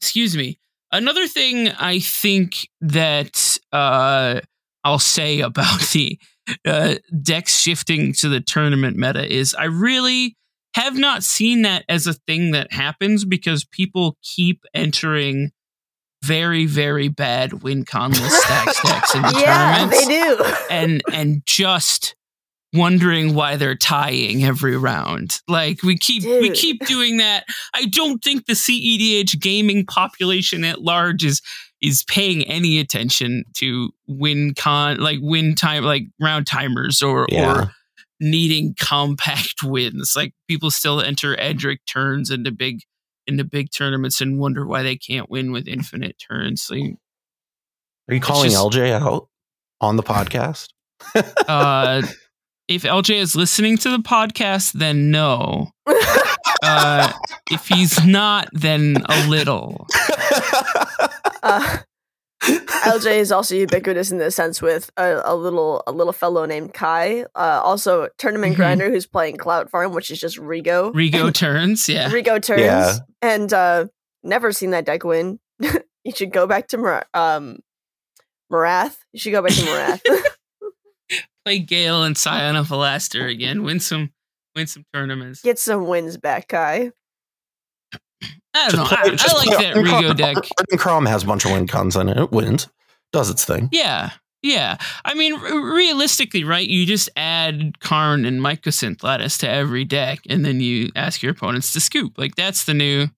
excuse 0.00 0.36
me. 0.36 0.58
Another 0.90 1.26
thing 1.26 1.70
I 1.70 2.00
think 2.00 2.68
that 2.82 3.58
uh, 3.72 4.40
I'll 4.84 4.98
say 4.98 5.40
about 5.40 5.80
the 5.92 6.18
uh, 6.66 6.96
decks 7.22 7.58
shifting 7.58 8.12
to 8.14 8.28
the 8.28 8.40
tournament 8.40 8.96
meta 8.96 9.30
is 9.30 9.54
I 9.54 9.64
really 9.64 10.36
have 10.74 10.96
not 10.96 11.22
seen 11.22 11.62
that 11.62 11.84
as 11.88 12.06
a 12.06 12.14
thing 12.14 12.52
that 12.52 12.72
happens 12.72 13.24
because 13.24 13.64
people 13.64 14.16
keep 14.22 14.64
entering 14.74 15.52
very 16.24 16.66
very 16.66 17.08
bad 17.08 17.64
win 17.64 17.84
conless 17.84 18.42
stack 18.42 18.68
stax 18.68 19.14
in 19.16 19.22
the 19.22 19.40
yeah, 19.40 19.76
tournaments. 19.76 20.06
they 20.06 20.24
do. 20.24 20.54
and 20.70 21.02
and 21.12 21.42
just 21.46 22.14
wondering 22.72 23.34
why 23.34 23.56
they're 23.56 23.76
tying 23.76 24.44
every 24.44 24.76
round. 24.76 25.40
Like 25.48 25.82
we 25.82 25.96
keep 25.96 26.22
Dude. 26.22 26.42
we 26.42 26.50
keep 26.50 26.84
doing 26.86 27.18
that. 27.18 27.44
I 27.74 27.86
don't 27.86 28.22
think 28.22 28.46
the 28.46 28.54
CEDH 28.54 29.40
gaming 29.40 29.84
population 29.84 30.64
at 30.64 30.80
large 30.80 31.24
is 31.24 31.42
is 31.82 32.04
paying 32.04 32.44
any 32.44 32.78
attention 32.78 33.44
to 33.56 33.90
win 34.06 34.54
con 34.54 34.98
like 34.98 35.18
win 35.20 35.54
time 35.54 35.84
like 35.84 36.04
round 36.20 36.46
timers 36.46 37.02
or 37.02 37.26
yeah. 37.28 37.62
or 37.64 37.72
needing 38.20 38.74
compact 38.78 39.56
wins. 39.64 40.14
Like 40.16 40.32
people 40.48 40.70
still 40.70 41.00
enter 41.00 41.36
Edric 41.38 41.80
turns 41.86 42.30
into 42.30 42.52
big 42.52 42.82
into 43.26 43.44
big 43.44 43.70
tournaments 43.72 44.20
and 44.20 44.38
wonder 44.38 44.66
why 44.66 44.82
they 44.82 44.96
can't 44.96 45.28
win 45.28 45.52
with 45.52 45.68
infinite 45.68 46.16
turns. 46.18 46.68
Like, 46.70 46.94
Are 48.08 48.14
you 48.14 48.20
calling 48.20 48.50
just, 48.50 48.62
LJ 48.62 48.92
out 48.92 49.28
on 49.80 49.96
the 49.96 50.02
podcast? 50.02 50.68
uh 51.48 52.02
if 52.68 52.84
LJ 52.84 53.16
is 53.16 53.34
listening 53.34 53.76
to 53.78 53.90
the 53.90 53.98
podcast, 53.98 54.72
then 54.72 55.10
no. 55.10 55.70
uh, 56.62 57.12
if 57.50 57.66
he's 57.68 58.04
not, 58.04 58.48
then 58.52 58.96
a 59.08 59.28
little. 59.28 59.86
Uh, 61.42 61.78
LJ 62.42 63.18
is 63.18 63.30
also 63.30 63.54
ubiquitous 63.54 64.10
in 64.10 64.18
this 64.18 64.34
sense 64.34 64.60
with 64.60 64.90
a, 64.96 65.22
a 65.24 65.36
little 65.36 65.82
a 65.86 65.92
little 65.92 66.12
fellow 66.12 66.44
named 66.44 66.74
Kai, 66.74 67.24
uh, 67.34 67.60
also 67.62 68.08
tournament 68.18 68.52
mm-hmm. 68.52 68.62
grinder 68.62 68.90
who's 68.90 69.06
playing 69.06 69.36
Cloud 69.36 69.70
Farm, 69.70 69.92
which 69.92 70.10
is 70.10 70.20
just 70.20 70.38
Rigo. 70.38 70.92
Rigo 70.92 71.32
turns, 71.34 71.88
yeah. 71.88 72.10
Rigo 72.10 72.42
turns, 72.42 72.60
yeah. 72.60 72.98
and 73.20 73.52
uh, 73.52 73.86
never 74.22 74.50
seen 74.52 74.70
that 74.70 74.84
deck 74.84 75.04
win. 75.04 75.38
you 75.60 76.12
should 76.14 76.32
go 76.32 76.46
back 76.46 76.68
to 76.68 76.78
Mar- 76.78 77.06
um, 77.14 77.58
Marath. 78.52 78.96
You 79.12 79.20
should 79.20 79.32
go 79.32 79.42
back 79.42 79.52
to 79.52 79.62
Marath 79.62 80.00
play 81.44 81.58
Gale 81.58 82.02
and 82.02 82.16
Scion 82.16 82.56
of 82.56 82.68
Halaster 82.68 83.30
again. 83.30 83.62
Win 83.62 83.80
some 83.80 84.10
win 84.54 84.66
some 84.66 84.84
tournaments. 84.92 85.42
Get 85.42 85.58
some 85.58 85.86
wins 85.86 86.16
back, 86.16 86.48
Kai. 86.48 86.92
I 88.54 88.68
don't 88.68 88.76
know. 88.80 88.84
Play, 88.84 88.98
I, 88.98 89.02
I, 89.02 89.34
like 89.34 89.58
that 89.58 89.74
Rigo 89.76 90.16
deck. 90.16 90.36
Arden 90.36 90.78
Crom 90.78 91.06
has 91.06 91.24
a 91.24 91.26
bunch 91.26 91.44
of 91.44 91.52
win 91.52 91.66
cons 91.66 91.96
in 91.96 92.08
it. 92.08 92.18
It 92.18 92.32
wins. 92.32 92.68
Does 93.12 93.30
its 93.30 93.44
thing. 93.44 93.68
Yeah. 93.72 94.10
Yeah. 94.42 94.76
I 95.04 95.14
mean, 95.14 95.38
realistically, 95.40 96.44
right? 96.44 96.66
You 96.66 96.84
just 96.84 97.08
add 97.16 97.80
Karn 97.80 98.24
and 98.24 98.40
Mycosynth 98.40 99.02
Lattice 99.02 99.38
to 99.38 99.48
every 99.48 99.84
deck, 99.84 100.20
and 100.28 100.44
then 100.44 100.60
you 100.60 100.90
ask 100.96 101.22
your 101.22 101.32
opponents 101.32 101.72
to 101.72 101.80
scoop. 101.80 102.18
Like, 102.18 102.34
that's 102.34 102.64
the 102.64 102.74
new 102.74 103.08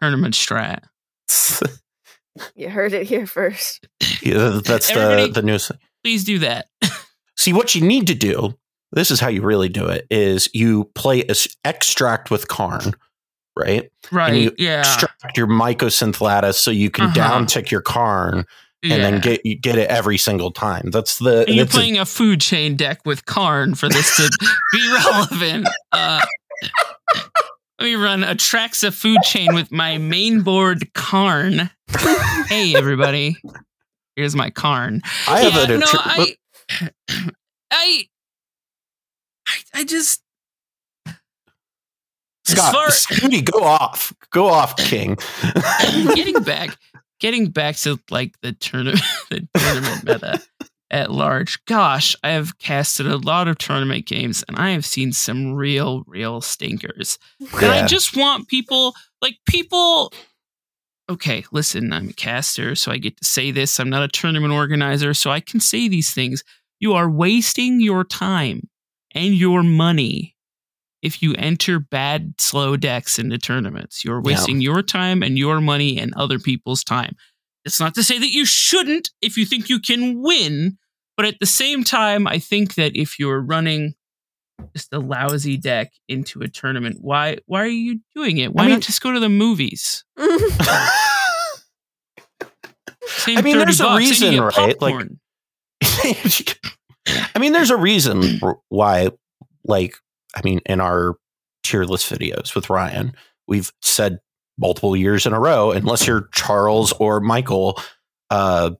tournament 0.00 0.34
strat. 0.34 0.84
you 2.54 2.70
heard 2.70 2.92
it 2.92 3.06
here 3.06 3.26
first. 3.26 3.88
Yeah, 4.22 4.60
that's 4.64 4.88
the, 4.88 5.30
the 5.32 5.42
news. 5.42 5.70
Please 6.04 6.24
do 6.24 6.38
that. 6.40 6.66
See, 7.36 7.52
what 7.52 7.74
you 7.74 7.82
need 7.82 8.06
to 8.06 8.14
do, 8.14 8.54
this 8.92 9.10
is 9.10 9.20
how 9.20 9.28
you 9.28 9.42
really 9.42 9.68
do 9.68 9.86
it, 9.86 10.06
is 10.10 10.48
you 10.52 10.90
play 10.94 11.24
extract 11.64 12.30
with 12.30 12.48
Karn, 12.48 12.94
right? 13.56 13.90
Right. 14.10 14.32
And 14.32 14.42
you 14.42 14.52
yeah. 14.58 14.80
extract 14.80 15.36
your 15.36 15.46
mycosynth 15.46 16.20
lattice 16.20 16.60
so 16.60 16.70
you 16.70 16.90
can 16.90 17.06
uh-huh. 17.06 17.14
down 17.14 17.46
tick 17.46 17.70
your 17.70 17.82
Karn 17.82 18.44
and 18.82 18.90
yeah. 18.90 18.96
then 18.98 19.20
get 19.20 19.46
you 19.46 19.56
get 19.56 19.78
it 19.78 19.88
every 19.88 20.18
single 20.18 20.50
time. 20.50 20.90
That's 20.90 21.18
the 21.18 21.44
and 21.46 21.56
you're 21.56 21.66
playing 21.66 21.98
a, 21.98 22.02
a, 22.02 22.06
food 22.06 22.40
chain 22.40 22.76
deck 22.76 23.00
with 23.04 23.24
Karn 23.26 23.74
for 23.74 23.88
this 23.88 24.16
to 24.16 24.30
be 24.72 24.92
relevant. 25.06 25.68
Uh, 25.92 26.20
let 27.78 27.84
me 27.86 27.94
run 27.94 28.22
Atraxa 28.22 28.92
food 28.92 29.22
chain 29.22 29.54
with 29.54 29.70
my 29.70 29.98
main 29.98 30.42
board 30.42 30.92
Karn. 30.94 31.70
hey 32.48 32.74
everybody. 32.74 33.36
Here's 34.16 34.36
my 34.36 34.50
Karn. 34.50 35.00
I 35.26 35.42
yeah, 35.42 35.48
have 35.48 35.70
an 35.70 35.80
no, 35.80 35.86
I, 35.90 36.36
I, 37.70 38.04
I, 39.48 39.80
I 39.80 39.84
just 39.84 40.22
Scott, 42.44 42.72
far, 42.72 42.88
Scooty, 42.88 43.44
go 43.44 43.62
off, 43.62 44.12
go 44.30 44.46
off, 44.46 44.76
King. 44.76 45.16
getting 46.14 46.42
back, 46.42 46.76
getting 47.20 47.50
back 47.50 47.76
to 47.76 47.98
like 48.10 48.34
the 48.42 48.52
tournament, 48.52 49.02
the 49.30 49.48
tournament 49.56 50.04
meta 50.04 50.42
at 50.90 51.10
large. 51.10 51.64
Gosh, 51.66 52.16
I 52.22 52.30
have 52.30 52.58
casted 52.58 53.06
a 53.06 53.16
lot 53.16 53.48
of 53.48 53.58
tournament 53.58 54.06
games, 54.06 54.44
and 54.48 54.56
I 54.56 54.70
have 54.70 54.84
seen 54.84 55.12
some 55.12 55.54
real, 55.54 56.02
real 56.06 56.40
stinkers. 56.40 57.18
Yeah. 57.38 57.48
And 57.54 57.66
I 57.66 57.86
just 57.86 58.16
want 58.16 58.48
people, 58.48 58.94
like 59.20 59.36
people. 59.48 60.12
Okay, 61.08 61.44
listen, 61.52 61.92
I'm 61.92 62.08
a 62.08 62.12
caster, 62.12 62.74
so 62.74 62.90
I 62.90 62.98
get 62.98 63.16
to 63.18 63.24
say 63.24 63.50
this. 63.50 63.78
I'm 63.78 63.90
not 63.90 64.02
a 64.02 64.08
tournament 64.08 64.52
organizer, 64.52 65.14
so 65.14 65.30
I 65.30 65.40
can 65.40 65.60
say 65.60 65.88
these 65.88 66.12
things. 66.12 66.42
You 66.80 66.94
are 66.94 67.08
wasting 67.08 67.80
your 67.80 68.02
time 68.02 68.68
and 69.14 69.34
your 69.34 69.62
money 69.62 70.36
if 71.02 71.22
you 71.22 71.34
enter 71.34 71.80
bad 71.80 72.34
slow 72.38 72.76
decks 72.76 73.18
into 73.18 73.36
tournaments. 73.36 74.04
You're 74.04 74.22
wasting 74.22 74.60
yeah. 74.60 74.70
your 74.70 74.82
time 74.82 75.22
and 75.22 75.36
your 75.36 75.60
money 75.60 75.98
and 75.98 76.14
other 76.14 76.38
people's 76.38 76.84
time. 76.84 77.16
It's 77.64 77.80
not 77.80 77.94
to 77.94 78.04
say 78.04 78.18
that 78.18 78.30
you 78.30 78.44
shouldn't 78.44 79.10
if 79.20 79.36
you 79.36 79.44
think 79.44 79.68
you 79.68 79.80
can 79.80 80.22
win, 80.22 80.78
but 81.16 81.26
at 81.26 81.38
the 81.40 81.46
same 81.46 81.84
time, 81.84 82.26
I 82.26 82.38
think 82.38 82.74
that 82.74 82.96
if 82.96 83.18
you're 83.18 83.40
running 83.40 83.94
just 84.74 84.92
a 84.92 84.98
lousy 84.98 85.56
deck 85.56 85.92
into 86.08 86.40
a 86.40 86.48
tournament, 86.48 86.98
why 87.00 87.38
why 87.46 87.62
are 87.62 87.66
you 87.66 88.00
doing 88.14 88.38
it? 88.38 88.52
Why 88.52 88.64
I 88.64 88.66
mean, 88.66 88.74
not 88.76 88.82
just 88.82 89.02
go 89.02 89.12
to 89.12 89.20
the 89.20 89.28
movies? 89.28 90.04
I 93.24 93.40
mean, 93.42 93.58
there's 93.58 93.80
a 93.80 93.96
reason, 93.96 94.40
right? 94.40 94.80
Like 94.80 95.08
I 97.34 97.38
mean, 97.38 97.52
there's 97.52 97.70
a 97.70 97.76
reason 97.76 98.40
why, 98.68 99.10
like, 99.64 99.94
I 100.34 100.40
mean, 100.44 100.60
in 100.66 100.80
our 100.80 101.16
tier 101.62 101.84
list 101.84 102.10
videos 102.10 102.54
with 102.54 102.70
Ryan, 102.70 103.14
we've 103.46 103.72
said 103.80 104.18
multiple 104.58 104.96
years 104.96 105.26
in 105.26 105.32
a 105.32 105.40
row, 105.40 105.72
unless 105.72 106.06
you're 106.06 106.28
Charles 106.32 106.92
or 106.92 107.20
Michael, 107.20 107.80
uh, 108.30 108.70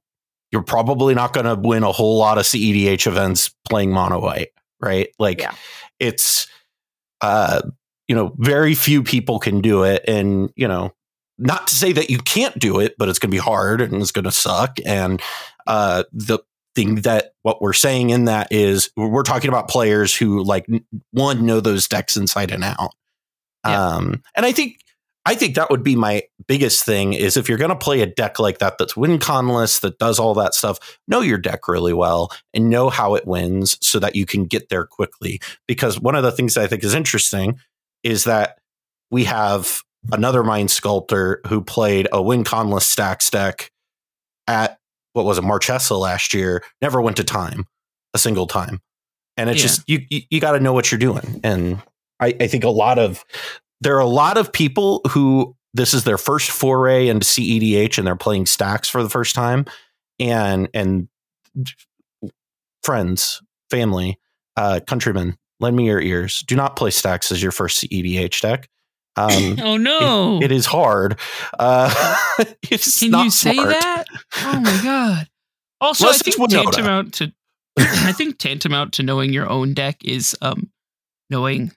you're 0.50 0.62
probably 0.62 1.14
not 1.14 1.32
going 1.32 1.46
to 1.46 1.54
win 1.54 1.82
a 1.82 1.92
whole 1.92 2.18
lot 2.18 2.38
of 2.38 2.44
CEDH 2.44 3.06
events 3.06 3.54
playing 3.68 3.90
mono 3.90 4.20
white, 4.20 4.50
right? 4.80 5.08
Like, 5.18 5.40
yeah. 5.40 5.54
it's, 5.98 6.46
uh, 7.20 7.62
you 8.08 8.14
know, 8.14 8.34
very 8.38 8.74
few 8.74 9.02
people 9.02 9.38
can 9.38 9.60
do 9.60 9.84
it. 9.84 10.04
And, 10.06 10.50
you 10.56 10.68
know, 10.68 10.92
not 11.38 11.68
to 11.68 11.74
say 11.74 11.92
that 11.92 12.10
you 12.10 12.18
can't 12.18 12.58
do 12.58 12.80
it, 12.80 12.94
but 12.98 13.08
it's 13.08 13.18
going 13.18 13.30
to 13.30 13.34
be 13.34 13.38
hard 13.38 13.80
and 13.80 14.02
it's 14.02 14.12
going 14.12 14.24
to 14.24 14.30
suck. 14.30 14.78
And 14.84 15.22
uh, 15.66 16.04
the 16.12 16.40
thing 16.74 16.96
that 17.02 17.32
what 17.42 17.60
we're 17.60 17.72
saying 17.72 18.10
in 18.10 18.24
that 18.26 18.48
is 18.50 18.90
we're 18.96 19.22
talking 19.22 19.48
about 19.48 19.68
players 19.68 20.14
who 20.14 20.42
like 20.42 20.66
one 21.10 21.44
know 21.44 21.60
those 21.60 21.88
decks 21.88 22.16
inside 22.16 22.50
and 22.50 22.64
out. 22.64 22.94
Yeah. 23.64 23.94
Um, 23.94 24.22
and 24.34 24.46
I 24.46 24.52
think 24.52 24.78
I 25.24 25.34
think 25.34 25.54
that 25.54 25.70
would 25.70 25.84
be 25.84 25.94
my 25.94 26.22
biggest 26.48 26.84
thing 26.84 27.12
is 27.12 27.36
if 27.36 27.48
you're 27.48 27.58
going 27.58 27.70
to 27.70 27.76
play 27.76 28.00
a 28.00 28.06
deck 28.06 28.40
like 28.40 28.58
that 28.58 28.76
that's 28.78 28.96
win 28.96 29.18
conless 29.18 29.78
that 29.80 29.98
does 29.98 30.18
all 30.18 30.34
that 30.34 30.54
stuff, 30.54 30.78
know 31.06 31.20
your 31.20 31.38
deck 31.38 31.68
really 31.68 31.92
well 31.92 32.32
and 32.52 32.70
know 32.70 32.90
how 32.90 33.14
it 33.14 33.26
wins 33.26 33.78
so 33.80 34.00
that 34.00 34.16
you 34.16 34.26
can 34.26 34.46
get 34.46 34.68
there 34.68 34.84
quickly. 34.84 35.40
Because 35.68 36.00
one 36.00 36.16
of 36.16 36.24
the 36.24 36.32
things 36.32 36.56
I 36.56 36.66
think 36.66 36.82
is 36.82 36.94
interesting 36.94 37.60
is 38.02 38.24
that 38.24 38.58
we 39.12 39.24
have 39.24 39.82
another 40.10 40.42
mind 40.42 40.72
sculptor 40.72 41.40
who 41.46 41.62
played 41.62 42.08
a 42.12 42.20
win 42.20 42.42
conless 42.42 42.92
stax 42.92 43.30
deck 43.30 43.70
at 44.48 44.78
what 45.12 45.24
was 45.24 45.38
it 45.38 45.42
Marchesa 45.44 45.96
last 45.96 46.34
year, 46.34 46.62
never 46.80 47.00
went 47.00 47.16
to 47.18 47.24
time 47.24 47.66
a 48.14 48.18
single 48.18 48.46
time. 48.46 48.80
And 49.36 49.48
it's 49.50 49.60
Yeah. 49.60 49.66
just 49.66 49.88
you 49.88 50.00
you, 50.10 50.20
you 50.30 50.40
got 50.40 50.52
to 50.52 50.60
know 50.60 50.72
what 50.72 50.90
you're 50.90 50.98
doing. 50.98 51.40
And 51.42 51.82
I, 52.20 52.34
I 52.40 52.46
think 52.46 52.64
a 52.64 52.70
lot 52.70 52.98
of 52.98 53.24
there 53.80 53.96
are 53.96 54.00
a 54.00 54.06
lot 54.06 54.36
of 54.38 54.52
people 54.52 55.00
who 55.10 55.56
this 55.74 55.94
is 55.94 56.04
their 56.04 56.18
first 56.18 56.50
foray 56.50 57.08
into 57.08 57.26
CEDH 57.26 57.96
and 57.98 58.06
they're 58.06 58.16
playing 58.16 58.44
stax 58.44 58.90
for 58.90 59.02
the 59.02 59.08
first 59.08 59.34
time. 59.34 59.64
And 60.20 60.68
and 60.74 61.08
friends, 62.82 63.40
family, 63.70 64.18
uh, 64.56 64.80
countrymen, 64.86 65.36
lend 65.60 65.76
me 65.76 65.86
your 65.86 66.00
ears. 66.00 66.42
Do 66.42 66.56
not 66.56 66.76
play 66.76 66.90
stax 66.90 67.32
as 67.32 67.42
your 67.42 67.52
first 67.52 67.80
CEDH 67.82 68.40
deck. 68.40 68.68
Um, 69.16 69.58
oh 69.62 69.76
no! 69.76 70.40
it 70.42 70.52
is 70.52 70.66
hard. 70.66 71.18
Uh, 71.58 72.14
it's 72.70 73.00
Can 73.00 73.10
not 73.10 73.24
you 73.24 73.30
say 73.30 73.54
smart. 73.54 73.68
that? 73.70 74.04
Oh 74.38 74.60
my 74.60 74.80
god! 74.82 75.28
Also, 75.80 76.04
Unless 76.04 76.22
I 76.22 76.30
think 76.30 76.50
tantamount 76.50 77.14
to 77.14 77.32
I 77.78 78.12
think 78.12 78.38
tantamount 78.38 78.94
to 78.94 79.02
knowing 79.02 79.32
your 79.32 79.48
own 79.48 79.74
deck 79.74 80.04
is 80.04 80.36
um 80.40 80.70
knowing 81.30 81.72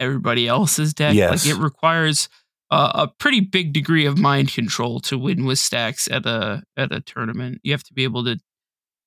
everybody 0.00 0.48
else's 0.48 0.94
deck. 0.94 1.14
Yes. 1.14 1.46
Like 1.46 1.56
it 1.56 1.60
requires 1.60 2.28
uh, 2.70 2.92
a 2.94 3.08
pretty 3.18 3.40
big 3.40 3.72
degree 3.72 4.06
of 4.06 4.18
mind 4.18 4.52
control 4.52 5.00
to 5.00 5.18
win 5.18 5.44
with 5.44 5.58
stax 5.58 6.10
at 6.10 6.26
a 6.26 6.62
at 6.76 6.92
a 6.92 7.00
tournament. 7.00 7.60
You 7.62 7.72
have 7.72 7.84
to 7.84 7.94
be 7.94 8.04
able 8.04 8.24
to 8.24 8.38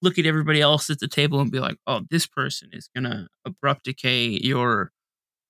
look 0.01 0.17
at 0.17 0.25
everybody 0.25 0.61
else 0.61 0.89
at 0.89 0.99
the 0.99 1.07
table 1.07 1.39
and 1.39 1.51
be 1.51 1.59
like, 1.59 1.77
"Oh, 1.85 2.01
this 2.09 2.25
person 2.25 2.69
is 2.73 2.89
gonna 2.95 3.27
abrupt 3.45 3.85
decay 3.85 4.27
your 4.27 4.91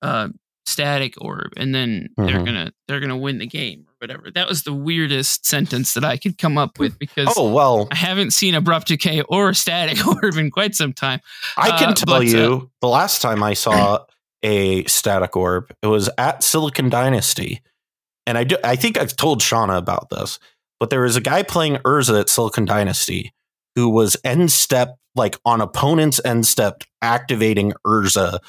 uh, 0.01 0.29
static 0.65 1.13
orb, 1.19 1.51
and 1.57 1.73
then 1.73 2.09
they're 2.17 2.39
Mhm. 2.39 2.45
gonna 2.45 2.71
they're 2.87 2.99
gonna 2.99 3.17
win 3.17 3.37
the 3.39 3.47
game 3.47 3.85
or 3.87 3.93
whatever." 3.99 4.31
That 4.31 4.47
was 4.47 4.63
the 4.63 4.73
weirdest 4.73 5.45
sentence 5.45 5.93
that 5.95 6.05
I 6.05 6.17
could 6.17 6.37
come 6.37 6.57
up 6.57 6.79
with 6.79 6.97
because 6.99 7.33
Oh 7.35 7.51
well, 7.51 7.87
I 7.91 7.95
haven't 7.95 8.31
seen 8.31 8.55
abrupt 8.55 8.87
decay 8.87 9.21
or 9.29 9.53
static 9.53 10.05
orb 10.07 10.35
in 10.37 10.51
quite 10.51 10.75
some 10.75 10.93
time. 10.93 11.19
I 11.57 11.69
can 11.77 11.89
Uh, 11.89 11.93
tell 11.93 12.19
but, 12.19 12.21
uh, 12.21 12.25
you 12.25 12.71
the 12.81 12.87
last 12.87 13.21
time 13.21 13.41
I 13.43 13.53
saw 13.53 13.99
a 14.43 14.83
static 14.85 15.35
orb, 15.35 15.71
it 15.81 15.87
was 15.87 16.09
at 16.17 16.43
Silicon 16.43 16.89
Dynasty, 16.89 17.61
and 18.25 18.37
I 18.37 18.43
do, 18.43 18.57
I 18.63 18.75
think 18.75 18.97
I've 18.99 19.15
told 19.15 19.41
Shauna 19.41 19.77
about 19.77 20.09
this, 20.09 20.39
but 20.79 20.89
there 20.89 21.01
was 21.01 21.15
a 21.15 21.21
guy 21.21 21.43
playing 21.43 21.75
Urza 21.77 22.21
at 22.21 22.29
Silicon 22.29 22.65
Dynasty 22.65 23.33
who 23.75 23.89
was 23.89 24.17
end 24.23 24.51
step 24.51 24.95
like 25.15 25.37
on 25.45 25.61
opponent's 25.61 26.19
end 26.25 26.45
step 26.47 26.83
activating 27.01 27.73
Urza 27.85 28.39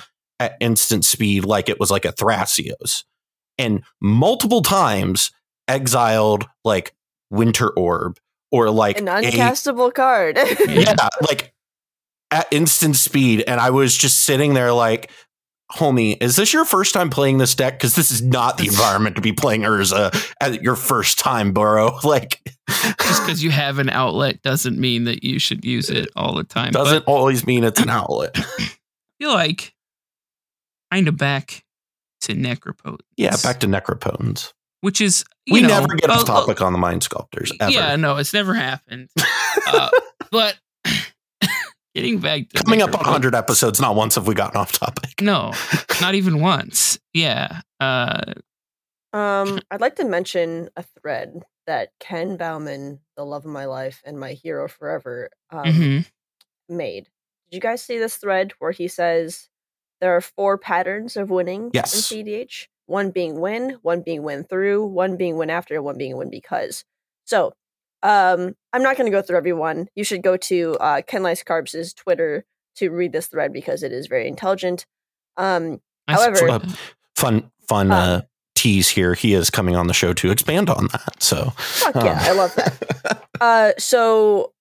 at 0.43 0.57
instant 0.61 1.05
speed 1.05 1.45
like 1.45 1.69
it 1.69 1.79
was 1.79 1.91
like 1.91 2.05
a 2.05 2.13
Thrasios, 2.13 3.05
and 3.59 3.83
multiple 4.01 4.63
times 4.63 5.31
exiled 5.69 6.47
like 6.65 6.95
Winter 7.31 7.71
Orb 7.71 8.19
or 8.51 8.71
like 8.71 8.99
An 8.99 9.09
a 9.09 9.13
uncastable 9.13 9.93
card. 9.95 10.37
yeah, 10.69 11.09
like 11.23 11.53
at 12.31 12.47
instant 12.51 12.97
speed. 12.97 13.45
And 13.47 13.61
I 13.61 13.71
was 13.71 13.97
just 13.97 14.23
sitting 14.23 14.55
there 14.55 14.73
like, 14.73 15.11
homie, 15.73 16.23
is 16.23 16.37
this 16.37 16.53
your 16.53 16.65
first 16.65 16.93
time 16.93 17.11
playing 17.11 17.39
this 17.39 17.55
deck? 17.55 17.79
Because 17.79 17.95
this 17.95 18.11
is 18.11 18.23
not 18.23 18.59
the 18.59 18.67
environment 18.67 19.17
to 19.17 19.23
be 19.23 19.33
playing 19.33 19.63
Urza 19.63 20.33
at 20.41 20.63
your 20.63 20.77
first 20.77 21.19
time, 21.19 21.53
bro. 21.53 21.99
Like, 22.05 22.41
Just 22.69 23.23
because 23.23 23.43
you 23.43 23.51
have 23.53 23.79
an 23.79 23.89
outlet 23.89 24.43
doesn't 24.43 24.79
mean 24.79 25.05
that 25.05 25.25
you 25.25 25.39
should 25.39 25.65
use 25.65 25.89
it 25.89 26.09
all 26.17 26.35
the 26.35 26.45
time. 26.45 26.73
Doesn't 26.73 27.05
always 27.05 27.47
mean 27.47 27.65
it's 27.65 27.81
an 27.81 27.91
outlet. 27.91 28.33
I 28.37 28.71
feel 29.19 29.33
like 29.33 29.75
kind 30.93 31.09
of 31.09 31.17
back 31.17 31.65
to 32.23 32.35
Necropotence. 32.35 33.01
Yeah, 33.17 33.37
back 33.43 33.61
to 33.61 33.67
Necropotence. 33.67 34.53
which 34.83 35.01
is 35.01 35.25
you 35.47 35.55
We 35.55 35.61
know, 35.63 35.69
never 35.69 35.95
get 35.95 36.11
a- 36.11 36.13
off 36.15 36.23
a- 36.23 36.27
topic 36.27 36.61
on 36.61 36.73
the 36.73 36.79
Mind 36.79 37.03
Sculptors 37.03 37.51
ever. 37.61 37.71
Yeah, 37.73 37.97
no, 37.97 38.17
it's 38.19 38.33
never 38.33 38.55
happened. 38.55 39.09
uh, 39.69 39.91
but 40.31 40.57
getting 41.95 42.19
back 42.19 42.49
to 42.51 42.63
Coming 42.63 42.83
up 42.83 42.91
on 42.91 43.01
Necropotence- 43.01 43.07
100 43.07 43.35
episodes, 43.35 43.81
not 43.81 43.95
once 43.97 44.15
have 44.17 44.27
we 44.27 44.35
gotten 44.35 44.57
off 44.61 44.73
topic. 44.73 45.21
No, 45.21 45.53
not 46.01 46.15
even 46.15 46.41
once. 46.41 46.99
Yeah. 47.13 47.61
Uh, 47.81 48.35
Um, 49.13 49.61
I'd 49.71 49.81
like 49.81 49.97
to 49.97 50.05
mention 50.05 50.69
a 50.77 50.83
thread 50.83 51.43
that 51.67 51.91
Ken 52.01 52.37
Baumann, 52.37 53.01
the 53.17 53.25
love 53.25 53.45
of 53.45 53.51
my 53.53 53.67
life 53.67 54.01
and 54.05 54.19
my 54.19 54.33
hero 54.33 54.69
forever, 54.69 55.29
um, 55.51 55.65
mhm. 55.65 56.07
made. 56.69 57.05
Did 57.51 57.57
you 57.57 57.61
guys 57.61 57.83
see 57.83 57.99
this 57.99 58.17
thread 58.17 58.53
where 58.59 58.73
he 58.73 58.89
says 58.89 59.49
there 60.03 60.15
are 60.15 60.21
four 60.21 60.59
patterns 60.59 61.17
of 61.17 61.31
winning 61.31 61.71
Yes. 61.73 61.95
in 62.13 62.25
CDH? 62.27 62.67
One 62.87 63.11
being 63.11 63.41
win, 63.41 63.79
one 63.83 64.03
being 64.03 64.23
win 64.23 64.45
through, 64.45 64.85
one 64.85 65.17
being 65.17 65.37
win 65.39 65.49
after, 65.49 65.81
one 65.81 65.97
being 65.97 66.17
win 66.19 66.29
because. 66.29 66.85
So, 67.25 67.55
um, 68.03 68.55
I'm 68.73 68.83
not 68.83 68.97
going 68.97 69.07
to 69.11 69.17
go 69.17 69.23
through 69.23 69.37
every 69.39 69.53
one. 69.53 69.89
You 69.95 70.03
should 70.05 70.23
go 70.23 70.37
to 70.37 70.77
uh, 70.81 71.03
Ken 71.07 71.23
Lice 71.23 71.43
Carbs' 71.45 71.95
Twitter 71.95 72.45
to 72.77 72.91
read 72.91 73.13
this 73.13 73.29
thread 73.29 73.53
because 73.53 73.83
it 73.85 73.93
is 73.93 74.09
very 74.09 74.27
intelligent. 74.29 74.85
Um, 75.39 75.81
I 76.09 76.15
However- 76.15 76.51
Uh. 76.51 76.59
Fun, 77.15 77.51
fun 77.69 77.93
Uh, 77.93 77.97
uh, 77.97 78.21
tease 78.57 78.89
here. 78.89 79.15
He 79.15 79.33
is 79.35 79.49
coming 79.51 79.77
on 79.77 79.87
the 79.87 79.95
show 79.95 80.13
to 80.15 80.31
expand 80.33 80.69
on 80.69 80.89
that. 80.89 81.23
So, 81.23 81.51
fuck 81.57 81.95
yeah, 81.95 82.19
I 82.23 82.33
love 82.33 82.55
that. 82.57 83.29
Uh, 83.41 83.73
so 83.77 84.53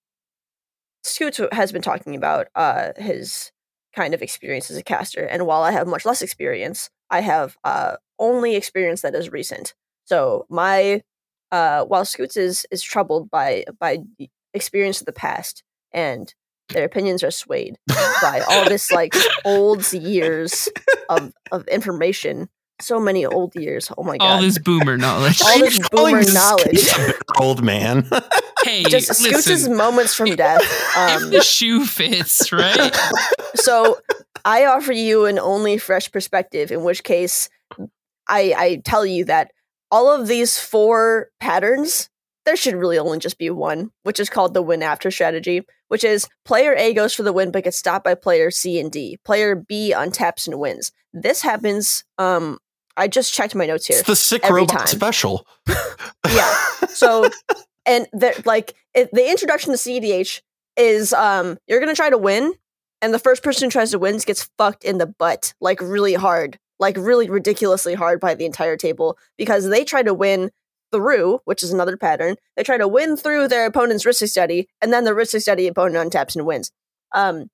Scoots 1.04 1.40
has 1.52 1.70
been 1.70 1.82
talking 1.82 2.16
about 2.16 2.48
uh 2.56 2.88
his 2.96 3.52
kind 3.94 4.14
of 4.14 4.22
experience 4.22 4.70
as 4.70 4.76
a 4.76 4.82
caster, 4.82 5.24
and 5.24 5.46
while 5.46 5.62
I 5.62 5.72
have 5.72 5.86
much 5.86 6.04
less 6.04 6.22
experience, 6.22 6.90
I 7.10 7.20
have 7.20 7.56
uh 7.64 7.96
only 8.18 8.54
experience 8.56 9.02
that 9.02 9.14
is 9.14 9.30
recent. 9.32 9.74
So 10.04 10.46
my 10.48 11.02
uh 11.50 11.84
while 11.84 12.04
Scoots 12.04 12.36
is 12.36 12.66
is 12.70 12.82
troubled 12.82 13.30
by 13.30 13.64
by 13.78 13.98
experience 14.54 15.00
of 15.00 15.06
the 15.06 15.12
past 15.12 15.62
and 15.92 16.32
their 16.68 16.84
opinions 16.84 17.22
are 17.22 17.30
swayed 17.30 17.76
by 18.22 18.42
all 18.48 18.64
this 18.68 18.90
like 18.90 19.14
old 19.44 19.92
years 19.92 20.68
of 21.08 21.32
of 21.50 21.66
information. 21.68 22.48
So 22.82 22.98
many 23.00 23.24
old 23.24 23.54
years. 23.54 23.90
Oh 23.96 24.02
my 24.02 24.16
god. 24.18 24.26
all 24.26 24.40
this 24.42 24.58
boomer 24.58 24.96
knowledge. 24.98 25.40
All 25.42 25.58
this 25.58 25.88
boomer 25.90 26.22
knowledge. 26.32 26.88
old 27.40 27.62
man. 27.62 28.08
hey, 28.64 28.82
Just 28.84 29.14
Scoots' 29.14 29.46
listen, 29.46 29.76
moments 29.76 30.14
from 30.14 30.34
death. 30.36 30.60
if 30.62 31.22
Um, 31.22 31.30
the 31.30 31.42
shoe 31.42 31.84
fits, 31.86 32.52
right? 32.52 32.94
so 33.54 33.98
I 34.44 34.64
offer 34.66 34.92
you 34.92 35.26
an 35.26 35.38
only 35.38 35.78
fresh 35.78 36.10
perspective, 36.10 36.70
in 36.72 36.82
which 36.82 37.04
case 37.04 37.48
I, 38.28 38.54
I 38.56 38.82
tell 38.84 39.04
you 39.06 39.24
that 39.26 39.52
all 39.90 40.10
of 40.10 40.26
these 40.26 40.58
four 40.58 41.28
patterns, 41.40 42.08
there 42.44 42.56
should 42.56 42.74
really 42.74 42.98
only 42.98 43.18
just 43.18 43.38
be 43.38 43.50
one, 43.50 43.90
which 44.02 44.18
is 44.18 44.28
called 44.30 44.54
the 44.54 44.62
win 44.62 44.82
after 44.82 45.10
strategy, 45.10 45.62
which 45.88 46.02
is 46.02 46.28
player 46.44 46.74
A 46.74 46.94
goes 46.94 47.14
for 47.14 47.22
the 47.22 47.32
win 47.32 47.50
but 47.52 47.64
gets 47.64 47.76
stopped 47.76 48.04
by 48.04 48.14
player 48.14 48.50
C 48.50 48.80
and 48.80 48.90
D. 48.90 49.18
Player 49.24 49.54
B 49.54 49.92
untaps 49.96 50.46
and 50.48 50.58
wins. 50.58 50.90
This 51.12 51.42
happens. 51.42 52.04
Um, 52.18 52.58
I 52.96 53.08
just 53.08 53.32
checked 53.32 53.54
my 53.54 53.66
notes 53.66 53.86
here. 53.86 53.98
It's 53.98 54.06
the 54.06 54.16
sick 54.16 54.48
robot 54.48 54.78
time. 54.78 54.86
special. 54.86 55.46
Yeah. 56.32 56.54
So, 56.88 57.28
and 57.84 58.06
the, 58.12 58.40
like 58.46 58.74
it, 58.94 59.10
the 59.12 59.28
introduction 59.28 59.72
to 59.72 59.76
CDH 59.78 60.40
is 60.76 61.12
um 61.12 61.58
you're 61.66 61.80
gonna 61.80 61.94
try 61.94 62.10
to 62.10 62.16
win, 62.18 62.54
and 63.02 63.12
the 63.12 63.18
first 63.18 63.42
person 63.42 63.66
who 63.66 63.70
tries 63.70 63.90
to 63.90 63.98
win 63.98 64.18
gets 64.18 64.48
fucked 64.56 64.84
in 64.84 64.98
the 64.98 65.06
butt 65.06 65.52
like 65.60 65.80
really 65.80 66.14
hard, 66.14 66.58
like 66.78 66.96
really 66.96 67.28
ridiculously 67.28 67.94
hard 67.94 68.20
by 68.20 68.34
the 68.34 68.46
entire 68.46 68.76
table 68.76 69.18
because 69.36 69.68
they 69.68 69.84
try 69.84 70.02
to 70.02 70.14
win 70.14 70.50
through, 70.92 71.40
which 71.44 71.62
is 71.62 71.72
another 71.72 71.96
pattern. 71.96 72.36
They 72.56 72.62
try 72.62 72.78
to 72.78 72.86
win 72.88 73.16
through 73.16 73.48
their 73.48 73.66
opponent's 73.66 74.04
Rhystic 74.04 74.28
Study, 74.28 74.68
and 74.80 74.92
then 74.92 75.04
the 75.04 75.12
Rhystic 75.12 75.42
Study 75.42 75.66
opponent 75.66 76.12
untaps 76.12 76.36
and 76.36 76.46
wins. 76.46 76.70
Um, 77.14 77.50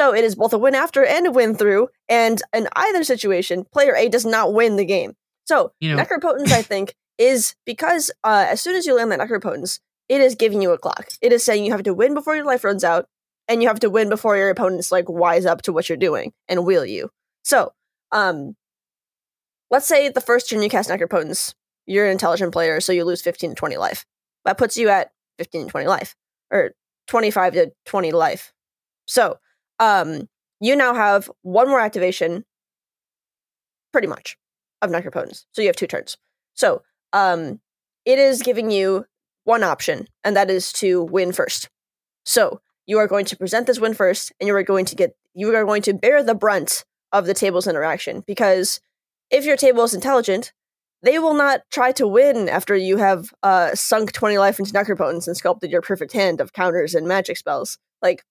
so 0.00 0.14
it 0.14 0.24
is 0.24 0.34
both 0.34 0.52
a 0.54 0.58
win 0.58 0.74
after 0.74 1.04
and 1.04 1.26
a 1.26 1.30
win 1.30 1.54
through, 1.54 1.88
and 2.08 2.40
in 2.54 2.68
either 2.74 3.04
situation, 3.04 3.66
player 3.70 3.94
A 3.94 4.08
does 4.08 4.24
not 4.24 4.54
win 4.54 4.76
the 4.76 4.84
game. 4.86 5.14
So 5.44 5.72
You 5.78 5.94
know- 5.94 6.02
Necropotence, 6.02 6.52
I 6.52 6.62
think, 6.62 6.94
is 7.18 7.54
because 7.66 8.10
uh, 8.24 8.46
as 8.48 8.62
soon 8.62 8.76
as 8.76 8.86
you 8.86 8.94
land 8.94 9.12
that 9.12 9.20
Necropotence, 9.20 9.78
it 10.08 10.22
is 10.22 10.34
giving 10.34 10.62
you 10.62 10.70
a 10.72 10.78
clock. 10.78 11.08
It 11.20 11.32
is 11.34 11.44
saying 11.44 11.66
you 11.66 11.72
have 11.72 11.82
to 11.82 11.92
win 11.92 12.14
before 12.14 12.34
your 12.34 12.46
life 12.46 12.64
runs 12.64 12.82
out, 12.82 13.06
and 13.46 13.60
you 13.60 13.68
have 13.68 13.80
to 13.80 13.90
win 13.90 14.08
before 14.08 14.36
your 14.38 14.48
opponents 14.48 14.90
like 14.90 15.08
wise 15.08 15.44
up 15.44 15.60
to 15.62 15.72
what 15.72 15.88
you're 15.90 15.98
doing 15.98 16.32
and 16.48 16.64
wheel 16.64 16.86
you. 16.86 17.10
So, 17.44 17.72
um, 18.10 18.56
let's 19.70 19.86
say 19.86 20.08
the 20.08 20.20
first 20.22 20.48
turn 20.48 20.62
you 20.62 20.70
cast 20.70 20.88
Necropotence, 20.88 21.54
you're 21.86 22.06
an 22.06 22.12
intelligent 22.12 22.52
player, 22.52 22.80
so 22.80 22.92
you 22.92 23.04
lose 23.04 23.20
15 23.22 23.50
to 23.50 23.54
20 23.54 23.76
life. 23.76 24.06
That 24.46 24.56
puts 24.56 24.76
you 24.78 24.88
at 24.88 25.12
15 25.38 25.66
to 25.66 25.70
20 25.70 25.86
life, 25.86 26.16
or 26.50 26.72
25 27.08 27.52
to 27.54 27.72
20 27.84 28.12
life. 28.12 28.52
So, 29.06 29.38
um, 29.80 30.28
you 30.60 30.76
now 30.76 30.94
have 30.94 31.28
one 31.42 31.68
more 31.68 31.80
activation, 31.80 32.44
pretty 33.92 34.06
much, 34.06 34.36
of 34.82 34.90
Necropotence. 34.90 35.46
So 35.52 35.62
you 35.62 35.68
have 35.68 35.76
two 35.76 35.88
turns. 35.88 36.16
So, 36.54 36.82
um, 37.12 37.60
it 38.04 38.18
is 38.18 38.42
giving 38.42 38.70
you 38.70 39.06
one 39.44 39.64
option, 39.64 40.06
and 40.22 40.36
that 40.36 40.50
is 40.50 40.72
to 40.74 41.02
win 41.02 41.32
first. 41.32 41.68
So 42.24 42.60
you 42.86 42.98
are 42.98 43.08
going 43.08 43.24
to 43.26 43.36
present 43.36 43.66
this 43.66 43.80
win 43.80 43.94
first, 43.94 44.32
and 44.38 44.46
you 44.46 44.54
are 44.54 44.62
going 44.62 44.84
to 44.84 44.94
get 44.94 45.16
you 45.34 45.54
are 45.54 45.64
going 45.64 45.82
to 45.82 45.94
bear 45.94 46.22
the 46.22 46.34
brunt 46.34 46.84
of 47.12 47.26
the 47.26 47.34
table's 47.34 47.66
interaction 47.66 48.22
because 48.26 48.80
if 49.30 49.44
your 49.44 49.56
table 49.56 49.84
is 49.84 49.94
intelligent, 49.94 50.52
they 51.02 51.18
will 51.18 51.34
not 51.34 51.62
try 51.70 51.92
to 51.92 52.06
win 52.06 52.48
after 52.48 52.76
you 52.76 52.98
have 52.98 53.32
uh, 53.42 53.74
sunk 53.74 54.12
20 54.12 54.38
life 54.38 54.58
into 54.58 54.72
Necropotence 54.72 55.26
and 55.26 55.36
sculpted 55.36 55.70
your 55.70 55.82
perfect 55.82 56.12
hand 56.12 56.40
of 56.40 56.52
counters 56.52 56.94
and 56.94 57.06
magic 57.06 57.36
spells. 57.36 57.78
Like, 58.02 58.24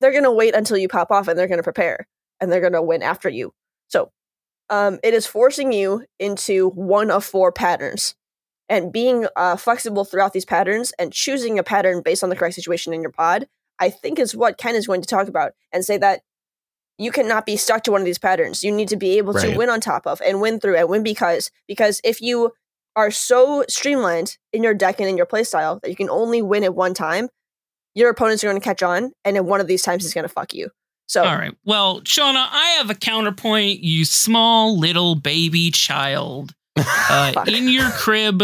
they're 0.00 0.12
going 0.12 0.24
to 0.24 0.30
wait 0.30 0.54
until 0.54 0.76
you 0.76 0.88
pop 0.88 1.10
off 1.10 1.28
and 1.28 1.38
they're 1.38 1.48
going 1.48 1.58
to 1.58 1.64
prepare 1.64 2.06
and 2.40 2.50
they're 2.50 2.60
going 2.60 2.72
to 2.72 2.82
win 2.82 3.02
after 3.02 3.28
you. 3.28 3.52
So, 3.88 4.10
um, 4.68 4.98
it 5.02 5.14
is 5.14 5.26
forcing 5.26 5.72
you 5.72 6.04
into 6.18 6.68
one 6.70 7.10
of 7.10 7.24
four 7.24 7.50
patterns. 7.52 8.14
And 8.68 8.92
being 8.92 9.26
uh, 9.34 9.56
flexible 9.56 10.04
throughout 10.04 10.32
these 10.32 10.44
patterns 10.44 10.92
and 10.96 11.12
choosing 11.12 11.58
a 11.58 11.64
pattern 11.64 12.02
based 12.02 12.22
on 12.22 12.30
the 12.30 12.36
correct 12.36 12.54
situation 12.54 12.92
in 12.92 13.02
your 13.02 13.10
pod, 13.10 13.48
I 13.80 13.90
think 13.90 14.20
is 14.20 14.36
what 14.36 14.58
Ken 14.58 14.76
is 14.76 14.86
going 14.86 15.00
to 15.02 15.08
talk 15.08 15.26
about 15.26 15.52
and 15.72 15.84
say 15.84 15.98
that 15.98 16.20
you 16.96 17.10
cannot 17.10 17.46
be 17.46 17.56
stuck 17.56 17.82
to 17.84 17.90
one 17.90 18.00
of 18.00 18.04
these 18.04 18.18
patterns. 18.18 18.62
You 18.62 18.70
need 18.70 18.86
to 18.90 18.96
be 18.96 19.18
able 19.18 19.32
Right. 19.32 19.50
to 19.50 19.56
win 19.56 19.70
on 19.70 19.80
top 19.80 20.06
of 20.06 20.20
and 20.24 20.40
win 20.40 20.60
through 20.60 20.76
and 20.76 20.88
win 20.88 21.02
because 21.02 21.50
because 21.66 22.00
if 22.04 22.20
you 22.20 22.52
are 22.94 23.10
so 23.10 23.64
streamlined 23.68 24.36
in 24.52 24.62
your 24.62 24.74
deck 24.74 25.00
and 25.00 25.08
in 25.08 25.16
your 25.16 25.26
playstyle 25.26 25.80
that 25.80 25.90
you 25.90 25.96
can 25.96 26.10
only 26.10 26.40
win 26.40 26.62
at 26.62 26.74
one 26.74 26.94
time, 26.94 27.28
your 27.94 28.10
opponents 28.10 28.42
are 28.44 28.48
going 28.48 28.60
to 28.60 28.64
catch 28.64 28.82
on, 28.82 29.12
and 29.24 29.36
then 29.36 29.46
one 29.46 29.60
of 29.60 29.66
these 29.66 29.82
times 29.82 30.04
is 30.04 30.14
going 30.14 30.24
to 30.24 30.28
fuck 30.28 30.54
you. 30.54 30.68
So 31.08 31.24
All 31.24 31.36
right. 31.36 31.52
Well, 31.64 32.02
Shauna, 32.02 32.46
I 32.50 32.76
have 32.78 32.88
a 32.90 32.94
counterpoint. 32.94 33.80
You 33.80 34.04
small 34.04 34.78
little 34.78 35.16
baby 35.16 35.70
child 35.72 36.52
uh, 36.78 37.44
in 37.48 37.68
your 37.68 37.90
crib, 37.90 38.42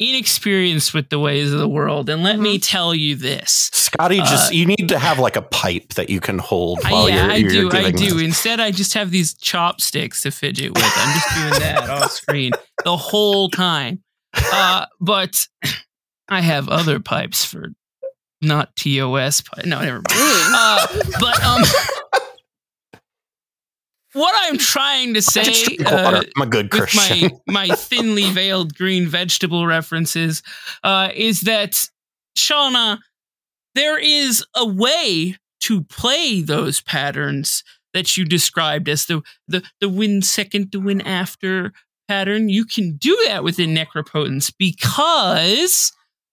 inexperienced 0.00 0.94
with 0.94 1.10
the 1.10 1.18
ways 1.18 1.52
of 1.52 1.58
the 1.60 1.68
world. 1.68 2.08
And 2.08 2.22
let 2.22 2.34
Mm-hmm. 2.34 2.42
me 2.42 2.58
tell 2.58 2.94
you 2.94 3.14
this. 3.14 3.70
Scotty, 3.72 4.18
just 4.18 4.50
Uh, 4.50 4.54
you 4.54 4.66
need 4.66 4.88
to 4.88 4.98
have 4.98 5.18
like 5.18 5.36
a 5.36 5.42
pipe 5.42 5.94
that 5.94 6.10
you 6.10 6.18
can 6.20 6.38
hold 6.38 6.80
I- 6.84 6.90
while 6.92 7.08
yeah, 7.08 7.14
you're, 7.26 7.30
I 7.32 7.36
you're 7.36 7.70
do. 7.70 7.76
I 7.76 7.90
do. 7.92 8.14
this. 8.14 8.22
Instead, 8.22 8.58
I 8.60 8.70
just 8.72 8.94
have 8.94 9.10
these 9.10 9.34
chopsticks 9.34 10.22
to 10.22 10.30
fidget 10.32 10.74
with. 10.74 10.82
I'm 10.84 11.14
just 11.20 11.34
doing 11.36 11.60
that 11.62 11.88
off 11.88 12.10
screen 12.10 12.52
the 12.84 12.96
whole 12.96 13.48
time. 13.48 14.02
Uh, 14.34 14.86
but 15.00 15.46
I 16.28 16.40
have 16.40 16.68
other 16.68 16.98
pipes 16.98 17.44
for 17.44 17.68
not 18.42 18.74
TOS. 18.76 19.40
Pi- 19.40 19.62
no, 19.64 19.80
never 19.80 19.96
mind. 19.96 20.04
Uh, 20.10 20.86
but 21.20 21.42
um, 21.42 21.62
what 24.12 24.34
I'm 24.36 24.58
trying 24.58 25.14
to 25.14 25.22
say 25.22 25.76
uh. 25.86 26.22
I'm 26.36 26.42
a 26.42 26.46
good 26.46 26.72
with 26.72 26.90
Christian. 26.90 27.30
my 27.46 27.68
my 27.68 27.74
thinly 27.74 28.30
veiled 28.30 28.74
green 28.74 29.06
vegetable 29.06 29.66
references 29.66 30.42
uh, 30.82 31.10
is 31.14 31.42
that 31.42 31.86
Shauna, 32.36 32.98
there 33.74 33.98
is 33.98 34.44
a 34.56 34.66
way 34.66 35.36
to 35.60 35.82
play 35.82 36.42
those 36.42 36.80
patterns 36.80 37.62
that 37.94 38.16
you 38.16 38.24
described 38.24 38.88
as 38.88 39.06
the 39.06 39.22
the 39.46 39.62
the 39.80 39.88
win 39.88 40.22
second 40.22 40.72
to 40.72 40.80
win 40.80 41.00
after 41.02 41.72
pattern. 42.08 42.48
You 42.48 42.64
can 42.64 42.96
do 42.96 43.16
that 43.26 43.44
within 43.44 43.74
Necropotence 43.74 44.52
because 44.58 45.92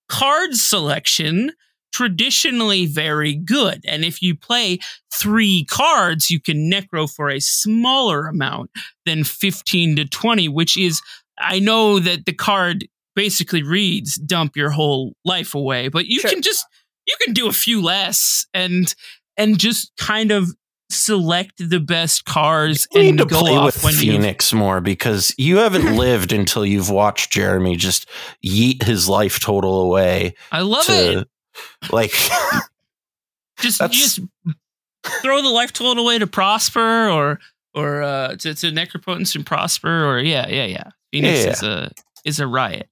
card 0.09 0.55
selection 0.55 1.51
traditionally 1.91 2.85
very 2.85 3.35
good 3.35 3.83
and 3.87 4.05
if 4.05 4.21
you 4.21 4.35
play 4.35 4.77
three 5.13 5.65
cards 5.65 6.29
you 6.29 6.39
can 6.39 6.69
necro 6.71 7.09
for 7.09 7.29
a 7.29 7.39
smaller 7.39 8.27
amount 8.27 8.69
than 9.05 9.23
15 9.23 9.95
to 9.97 10.05
20 10.05 10.47
which 10.49 10.77
is 10.77 11.01
i 11.39 11.59
know 11.59 11.99
that 11.99 12.25
the 12.25 12.33
card 12.33 12.87
basically 13.15 13.63
reads 13.63 14.15
dump 14.15 14.55
your 14.55 14.69
whole 14.69 15.13
life 15.25 15.55
away 15.55 15.87
but 15.87 16.05
you 16.05 16.19
Sure. 16.19 16.29
can 16.31 16.41
just 16.41 16.65
you 17.07 17.15
can 17.25 17.33
do 17.33 17.47
a 17.47 17.53
few 17.53 17.81
less 17.81 18.45
and 18.53 18.93
and 19.35 19.57
just 19.59 19.91
kind 19.97 20.31
of 20.31 20.47
select 20.91 21.53
the 21.57 21.79
best 21.79 22.25
cards 22.25 22.87
You 22.93 23.01
and 23.01 23.09
need 23.11 23.17
to 23.19 23.25
go 23.25 23.39
play 23.41 23.55
off 23.55 23.65
with 23.65 23.83
when 23.83 23.93
you 23.95 24.13
Fenix 24.13 24.53
more 24.53 24.81
because 24.81 25.33
you 25.37 25.57
haven't 25.57 25.95
lived 25.97 26.31
until 26.33 26.65
you've 26.65 26.89
watched 26.89 27.31
Jeremy 27.31 27.75
just 27.75 28.07
yeet 28.45 28.83
his 28.83 29.07
life 29.07 29.39
total 29.39 29.81
away 29.81 30.33
i 30.51 30.61
love 30.61 30.85
it 30.89 31.13
to 31.13 31.27
like 31.91 32.11
just 33.59 33.79
just 33.91 34.19
throw 35.21 35.41
the 35.41 35.49
life 35.49 35.73
total 35.73 36.03
away 36.03 36.19
to 36.19 36.27
prosper 36.27 37.09
or 37.09 37.39
or 37.73 38.01
uh 38.01 38.35
to, 38.35 38.53
to 38.53 38.67
necropotence 38.71 39.35
and 39.35 39.45
prosper 39.45 40.05
or 40.05 40.19
yeah 40.19 40.47
yeah 40.47 40.65
yeah 40.65 40.89
Fenix 41.11 41.39
Yeah. 41.45 41.51
is 41.51 41.63
a 41.63 41.91
is 42.25 42.39
a 42.39 42.47
riot 42.47 42.89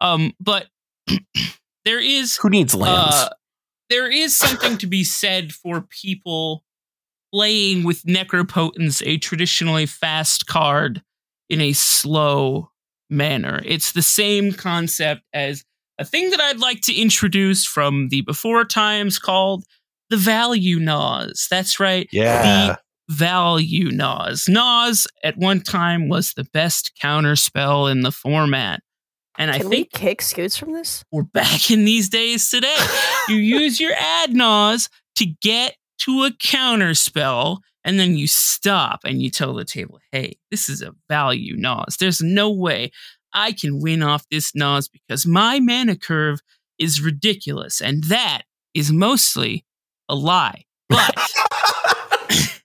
um 0.00 0.32
but 0.40 0.66
there 1.84 2.00
is 2.00 2.36
who 2.36 2.50
needs 2.50 2.74
lands? 2.74 3.14
uh, 3.14 3.28
there 3.90 4.10
is 4.10 4.36
something 4.36 4.78
to 4.78 4.86
be 4.86 5.04
said 5.04 5.52
for 5.52 5.80
people 5.82 6.64
playing 7.32 7.84
with 7.84 8.02
necropotence 8.04 9.02
a 9.06 9.18
traditionally 9.18 9.86
fast 9.86 10.46
card 10.46 11.02
in 11.48 11.60
a 11.60 11.72
slow 11.72 12.70
manner 13.10 13.60
it's 13.64 13.92
the 13.92 14.02
same 14.02 14.52
concept 14.52 15.22
as 15.32 15.64
a 15.98 16.04
thing 16.04 16.30
that 16.30 16.40
I'd 16.40 16.60
like 16.60 16.80
to 16.82 16.94
introduce 16.94 17.64
from 17.64 18.08
the 18.08 18.22
before 18.22 18.64
times 18.64 19.18
called 19.18 19.64
the 20.10 20.16
value 20.16 20.78
Nas. 20.78 21.46
That's 21.50 21.80
right, 21.80 22.08
yeah. 22.12 22.76
The 23.08 23.14
value 23.14 23.90
Nas. 23.90 24.48
Nas 24.48 25.06
at 25.22 25.36
one 25.36 25.60
time 25.60 26.08
was 26.08 26.32
the 26.32 26.44
best 26.52 26.92
counter 27.00 27.36
spell 27.36 27.86
in 27.86 28.02
the 28.02 28.12
format. 28.12 28.80
And 29.36 29.50
I 29.50 29.58
think 29.58 29.70
we 29.70 29.84
kick 29.84 30.22
Scoots 30.22 30.56
from 30.56 30.72
this? 30.72 31.04
we're 31.10 31.24
back 31.24 31.70
in 31.70 31.84
these 31.84 32.08
days 32.08 32.48
today. 32.48 32.76
you 33.28 33.36
use 33.36 33.80
your 33.80 33.92
ad 33.98 34.32
Nas 34.32 34.88
to 35.16 35.26
get 35.42 35.76
to 36.02 36.24
a 36.24 36.32
counter 36.40 36.94
spell, 36.94 37.60
and 37.84 37.98
then 37.98 38.16
you 38.16 38.26
stop 38.26 39.00
and 39.04 39.22
you 39.22 39.30
tell 39.30 39.54
the 39.54 39.64
table, 39.64 39.98
hey, 40.12 40.36
this 40.50 40.68
is 40.68 40.82
a 40.82 40.94
value 41.08 41.56
Nas. 41.56 41.96
There's 41.98 42.20
no 42.20 42.50
way 42.50 42.90
I 43.34 43.52
can 43.52 43.80
win 43.80 44.02
off 44.02 44.24
this 44.30 44.54
Nas 44.54 44.88
because 44.88 45.26
my 45.26 45.60
mana 45.60 45.96
curve 45.96 46.40
is 46.78 47.00
ridiculous. 47.00 47.80
And 47.80 48.04
that 48.04 48.42
is 48.74 48.90
mostly 48.90 49.64
a 50.08 50.14
lie. 50.14 50.64
But 50.88 51.18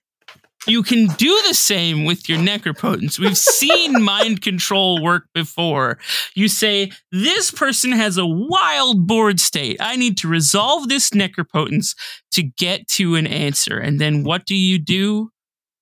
you 0.66 0.82
can 0.82 1.06
do 1.08 1.42
the 1.48 1.54
same 1.54 2.04
with 2.04 2.28
your 2.28 2.38
necropotence. 2.38 3.18
We've 3.18 3.38
seen 3.38 4.02
mind 4.02 4.42
control 4.42 5.02
work 5.02 5.24
before. 5.34 5.98
You 6.34 6.48
say, 6.48 6.92
This 7.12 7.50
person 7.50 7.92
has 7.92 8.18
a 8.18 8.26
wild 8.26 9.06
board 9.06 9.40
state. 9.40 9.78
I 9.80 9.96
need 9.96 10.16
to 10.18 10.28
resolve 10.28 10.88
this 10.88 11.10
necropotence 11.10 11.96
to 12.32 12.42
get 12.42 12.86
to 12.88 13.14
an 13.14 13.26
answer. 13.26 13.78
And 13.78 14.00
then 14.00 14.24
what 14.24 14.46
do 14.46 14.54
you 14.54 14.78
do? 14.78 15.30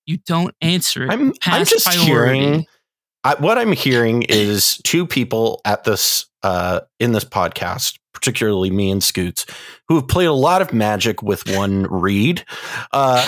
You 0.06 0.18
don't 0.26 0.54
answer 0.62 1.04
it. 1.04 1.10
I'm, 1.10 1.34
I'm 1.44 1.66
just 1.66 1.84
priority. 1.84 2.06
hearing 2.40 2.66
I, 3.28 3.34
what 3.40 3.58
I'm 3.58 3.72
hearing 3.72 4.22
is 4.22 4.78
two 4.84 5.06
people 5.06 5.60
at 5.66 5.84
this 5.84 6.24
uh, 6.42 6.80
in 6.98 7.12
this 7.12 7.26
podcast, 7.26 7.98
particularly 8.14 8.70
me 8.70 8.90
and 8.90 9.04
Scoots, 9.04 9.44
who 9.88 9.96
have 9.96 10.08
played 10.08 10.26
a 10.26 10.32
lot 10.32 10.62
of 10.62 10.72
Magic 10.72 11.22
with 11.22 11.46
one 11.54 11.82
read, 11.90 12.42
uh, 12.90 13.22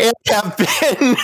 and 0.00 0.14
have 0.28 0.56
been 0.56 1.16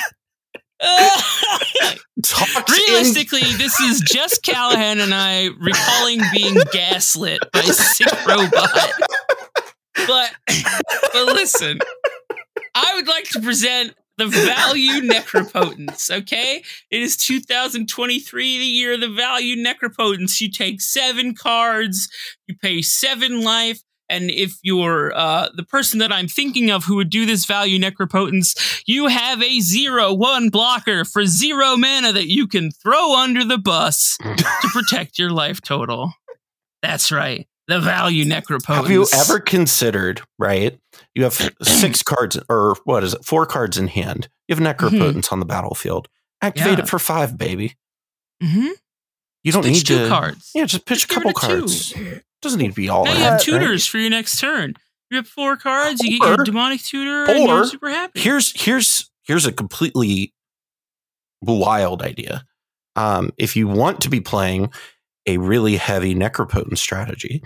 talked 2.23 2.69
in- 2.69 2.75
Realistically, 2.75 3.41
this 3.57 3.81
is 3.81 4.03
just 4.03 4.43
Callahan 4.43 5.01
and 5.01 5.15
I 5.15 5.49
recalling 5.59 6.21
being 6.35 6.57
gaslit 6.71 7.41
by 7.51 7.63
Sick 7.63 8.13
Robot. 8.27 8.93
But 10.07 10.33
but 11.15 11.25
listen, 11.29 11.79
I 12.75 12.93
would 12.97 13.09
like 13.09 13.25
to 13.31 13.41
present 13.41 13.95
the 14.17 14.27
value 14.27 15.01
necropotence, 15.01 16.11
okay? 16.11 16.63
It 16.91 17.03
is 17.03 17.17
2023, 17.17 18.59
the 18.59 18.65
year 18.65 18.95
of 18.95 19.01
the 19.01 19.09
value 19.09 19.57
necropotence. 19.57 20.41
You 20.41 20.51
take 20.51 20.81
seven 20.81 21.35
cards, 21.35 22.09
you 22.47 22.57
pay 22.57 22.83
seven 22.83 23.43
life, 23.43 23.81
and 24.09 24.31
if 24.31 24.59
you're 24.63 25.17
uh, 25.17 25.49
the 25.55 25.65
person 25.65 25.99
that 26.01 26.13
I'm 26.13 26.29
thinking 26.29 26.71
of 26.71 26.85
who 26.85 26.97
would 26.97 27.11
do 27.11 27.27
this 27.27 27.47
value 27.47 27.79
necropotence, 27.79 28.83
you 28.87 29.09
have 29.09 29.43
a 29.43 29.61
zero 29.61 30.13
one 30.13 30.51
blocker 30.51 31.05
for 31.05 31.25
zero 31.25 31.77
mana 31.77 32.13
that 32.13 32.29
you 32.29 32.47
can 32.47 32.71
throw 32.71 33.17
under 33.17 33.45
the 33.45 33.59
bus 33.59 34.19
to 34.19 34.69
protect 34.73 35.19
your 35.19 35.31
life 35.31 35.61
total. 35.61 36.13
That's 36.83 37.11
right. 37.11 37.47
The 37.67 37.81
value 37.81 38.27
necropotence. 38.27 38.75
Have 38.75 38.91
you 38.91 39.07
ever 39.15 39.41
considered, 39.41 40.21
right? 40.39 40.79
You 41.15 41.25
have 41.25 41.35
six 41.63 42.03
cards, 42.05 42.39
or 42.49 42.77
what 42.85 43.05
is 43.05 43.15
it, 43.15 43.25
four 43.25 43.47
cards 43.47 43.79
in 43.79 43.89
hand. 43.89 44.29
You 44.49 44.55
have 44.57 44.63
Necropotence 44.77 45.33
on 45.33 45.41
the 45.41 45.47
battlefield. 45.47 46.09
Activate 46.43 46.73
Mm-hmm. 46.73 46.79
Yeah. 46.79 46.85
it 46.85 46.89
for 46.89 46.99
five, 46.99 47.39
baby. 47.39 47.77
Mm-hmm. 48.43 48.69
You 49.45 49.53
don't 49.53 49.63
Pitch 49.65 49.73
need 49.73 49.87
two 49.87 49.99
to. 50.05 50.09
cards. 50.09 50.51
Yeah, 50.55 50.65
just 50.67 50.85
pitch 50.87 51.07
Just 51.07 51.11
a 51.11 51.15
couple 51.15 51.31
it 51.31 51.37
a 51.37 51.41
two. 51.41 51.47
cards. 51.59 51.95
Doesn't 52.43 52.59
need 52.61 52.69
to 52.69 52.75
be 52.75 52.89
all 52.89 53.05
Now 53.05 53.13
you 53.13 53.19
have 53.19 53.33
right? 53.35 53.41
tutors 53.41 53.87
for 53.87 53.99
your 53.99 54.11
next 54.11 54.39
turn. 54.39 54.75
You 55.11 55.19
have 55.19 55.29
four 55.29 55.57
cards. 55.57 56.03
You 56.03 56.19
get 56.19 56.27
your 56.27 56.45
demonic 56.45 56.83
tutor, 56.83 57.25
and 57.31 57.39
or 57.39 57.47
you're 57.57 57.67
super 57.67 57.89
happy. 57.91 58.21
Here's 58.21 58.53
here's 58.61 59.11
here's 59.23 59.47
a 59.47 59.53
completely 59.53 60.33
wild 61.43 62.03
idea. 62.03 62.45
Um, 62.97 63.33
if 63.39 63.57
you 63.57 63.67
want 63.69 64.01
to 64.03 64.09
be 64.11 64.21
playing 64.21 64.71
a 65.27 65.39
really 65.39 65.77
heavy 65.77 66.15
necropotent 66.15 66.79
strategy, 66.79 67.43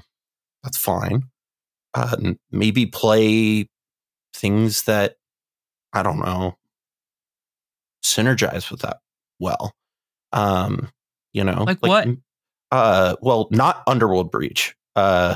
that's 0.62 0.76
fine. 0.78 1.24
Uh, 1.98 2.34
maybe 2.52 2.86
play 2.86 3.68
things 4.32 4.84
that 4.84 5.16
I 5.92 6.04
don't 6.04 6.20
know 6.20 6.56
synergize 8.04 8.70
with 8.70 8.82
that 8.82 8.98
well. 9.40 9.74
Um, 10.32 10.90
you 11.32 11.42
know, 11.42 11.64
like, 11.64 11.82
like 11.82 12.06
what? 12.06 12.08
Uh, 12.70 13.16
well, 13.20 13.48
not 13.50 13.82
Underworld 13.86 14.30
Breach. 14.30 14.76
Uh, 14.94 15.34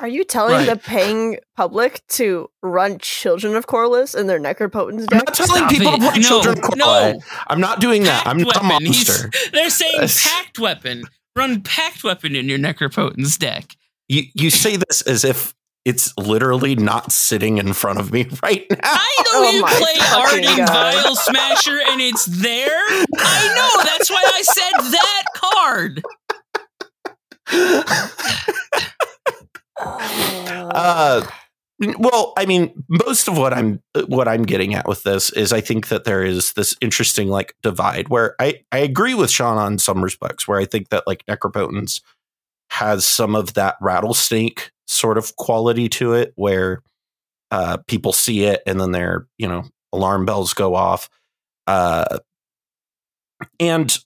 Are 0.00 0.08
you 0.08 0.24
telling 0.24 0.54
right. 0.54 0.68
the 0.68 0.76
paying 0.76 1.38
public 1.56 2.02
to 2.08 2.50
run 2.62 2.98
Children 2.98 3.54
of 3.54 3.66
Korlis 3.66 4.18
in 4.18 4.26
their 4.26 4.40
Necropotence 4.40 5.06
deck? 5.06 5.12
I'm 5.12 5.24
not 5.26 5.34
telling 5.34 5.68
Stop 5.68 5.70
people 5.70 5.94
it. 5.94 6.00
to 6.00 6.10
play 6.10 6.20
no, 6.20 6.28
Children 6.28 6.58
of 6.58 6.64
Korlis. 6.64 6.76
No. 6.76 7.20
I'm 7.48 7.60
not 7.60 7.80
doing 7.80 8.02
that. 8.04 8.26
I'm 8.26 8.38
not 8.38 8.56
a 8.56 8.64
monster. 8.64 9.30
He's, 9.32 9.50
they're 9.52 9.70
saying 9.70 10.08
Pact 10.08 10.58
Weapon. 10.58 11.04
Run 11.36 11.62
Pact 11.62 12.02
Weapon 12.02 12.34
in 12.34 12.48
your 12.48 12.58
Necropotence 12.58 13.38
deck. 13.38 13.76
You 14.08 14.24
you 14.34 14.50
say 14.50 14.76
this 14.76 15.02
as 15.02 15.24
if 15.24 15.54
it's 15.84 16.16
literally 16.16 16.74
not 16.74 17.12
sitting 17.12 17.58
in 17.58 17.74
front 17.74 17.98
of 17.98 18.10
me 18.12 18.26
right 18.42 18.64
now. 18.70 18.78
I 18.82 19.16
know 19.18 19.24
oh 19.34 19.50
you 19.50 19.62
play 19.64 19.92
Ardenn 20.42 20.66
Vial 20.66 21.14
Smasher 21.16 21.78
and 21.88 22.00
it's 22.00 22.24
there. 22.24 22.80
I 23.18 23.52
know. 23.54 23.82
That's 23.84 24.10
why 24.10 24.24
I 24.26 24.42
said 24.42 24.72
that 24.92 25.24
card. 25.34 26.02
uh, 30.74 31.26
well, 31.98 32.32
I 32.36 32.46
mean, 32.46 32.84
most 32.88 33.26
of 33.28 33.36
what 33.36 33.52
I'm 33.52 33.82
what 34.06 34.28
I'm 34.28 34.44
getting 34.44 34.74
at 34.74 34.88
with 34.88 35.02
this 35.02 35.28
is 35.30 35.52
I 35.52 35.60
think 35.60 35.88
that 35.88 36.04
there 36.04 36.24
is 36.24 36.54
this 36.54 36.74
interesting 36.80 37.28
like 37.28 37.54
divide 37.62 38.08
where 38.08 38.34
I 38.40 38.62
I 38.72 38.78
agree 38.78 39.12
with 39.14 39.30
Sean 39.30 39.58
on 39.58 39.78
some 39.78 40.02
respects 40.02 40.48
where 40.48 40.58
I 40.58 40.64
think 40.64 40.88
that 40.88 41.06
like 41.06 41.26
Necropotence 41.26 42.00
has 42.70 43.04
some 43.04 43.36
of 43.36 43.52
that 43.54 43.76
rattlesnake 43.80 44.70
sort 44.86 45.18
of 45.18 45.36
quality 45.36 45.88
to 45.88 46.14
it 46.14 46.32
where 46.36 46.82
uh, 47.50 47.78
people 47.86 48.12
see 48.12 48.44
it 48.44 48.62
and 48.66 48.80
then 48.80 48.92
their 48.92 49.26
you 49.38 49.48
know 49.48 49.64
alarm 49.92 50.26
bells 50.26 50.54
go 50.54 50.74
off. 50.74 51.08
Uh, 51.66 52.18
and 53.58 53.96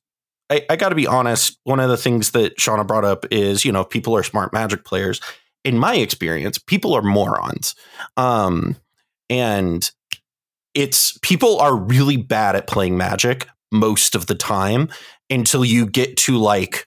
I, 0.50 0.64
I 0.70 0.76
got 0.76 0.90
to 0.90 0.94
be 0.94 1.06
honest. 1.06 1.58
One 1.64 1.80
of 1.80 1.88
the 1.88 1.96
things 1.96 2.32
that 2.32 2.56
Shauna 2.56 2.86
brought 2.86 3.04
up 3.04 3.26
is, 3.30 3.64
you 3.64 3.72
know, 3.72 3.84
people 3.84 4.16
are 4.16 4.22
smart 4.22 4.52
magic 4.52 4.84
players. 4.84 5.20
In 5.64 5.78
my 5.78 5.96
experience, 5.96 6.58
people 6.58 6.94
are 6.94 7.02
morons. 7.02 7.74
Um, 8.16 8.76
and 9.28 9.90
it's 10.74 11.18
people 11.22 11.58
are 11.58 11.76
really 11.76 12.16
bad 12.16 12.56
at 12.56 12.66
playing 12.66 12.96
magic 12.96 13.46
most 13.72 14.14
of 14.14 14.26
the 14.26 14.34
time 14.34 14.88
until 15.28 15.64
you 15.64 15.86
get 15.86 16.16
to 16.16 16.38
like 16.38 16.86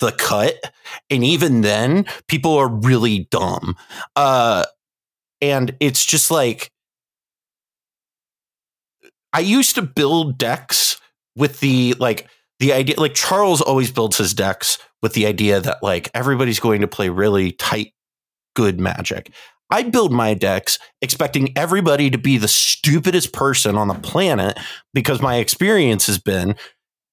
the 0.00 0.12
cut. 0.12 0.72
And 1.08 1.24
even 1.24 1.60
then, 1.60 2.06
people 2.26 2.56
are 2.56 2.68
really 2.68 3.28
dumb. 3.30 3.76
Uh, 4.16 4.64
and 5.40 5.76
it's 5.80 6.04
just 6.04 6.30
like, 6.30 6.70
I 9.32 9.40
used 9.40 9.76
to 9.76 9.82
build 9.82 10.38
decks 10.38 11.00
with 11.36 11.60
the 11.60 11.94
like, 11.98 12.26
the 12.58 12.72
idea 12.72 12.96
like 12.98 13.14
Charles 13.14 13.60
always 13.60 13.90
builds 13.90 14.18
his 14.18 14.34
decks 14.34 14.78
with 15.02 15.14
the 15.14 15.26
idea 15.26 15.60
that 15.60 15.82
like 15.82 16.10
everybody's 16.12 16.60
going 16.60 16.82
to 16.82 16.88
play 16.88 17.08
really 17.08 17.52
tight 17.52 17.94
good 18.54 18.80
magic. 18.80 19.32
I 19.70 19.84
build 19.84 20.12
my 20.12 20.34
decks 20.34 20.78
expecting 21.00 21.56
everybody 21.56 22.10
to 22.10 22.18
be 22.18 22.36
the 22.36 22.48
stupidest 22.48 23.32
person 23.32 23.76
on 23.76 23.88
the 23.88 23.94
planet 23.94 24.58
because 24.92 25.22
my 25.22 25.36
experience 25.36 26.06
has 26.06 26.18
been 26.18 26.56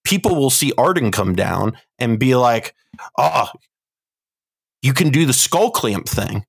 people 0.07 0.35
will 0.35 0.49
see 0.49 0.71
Ardenn 0.77 1.11
come 1.11 1.35
down 1.35 1.77
and 1.99 2.17
be 2.17 2.35
like, 2.35 2.73
"Oh, 3.17 3.49
you 4.81 4.93
can 4.93 5.09
do 5.09 5.25
the 5.25 5.33
skull 5.33 5.69
clamp 5.69 6.07
thing." 6.07 6.45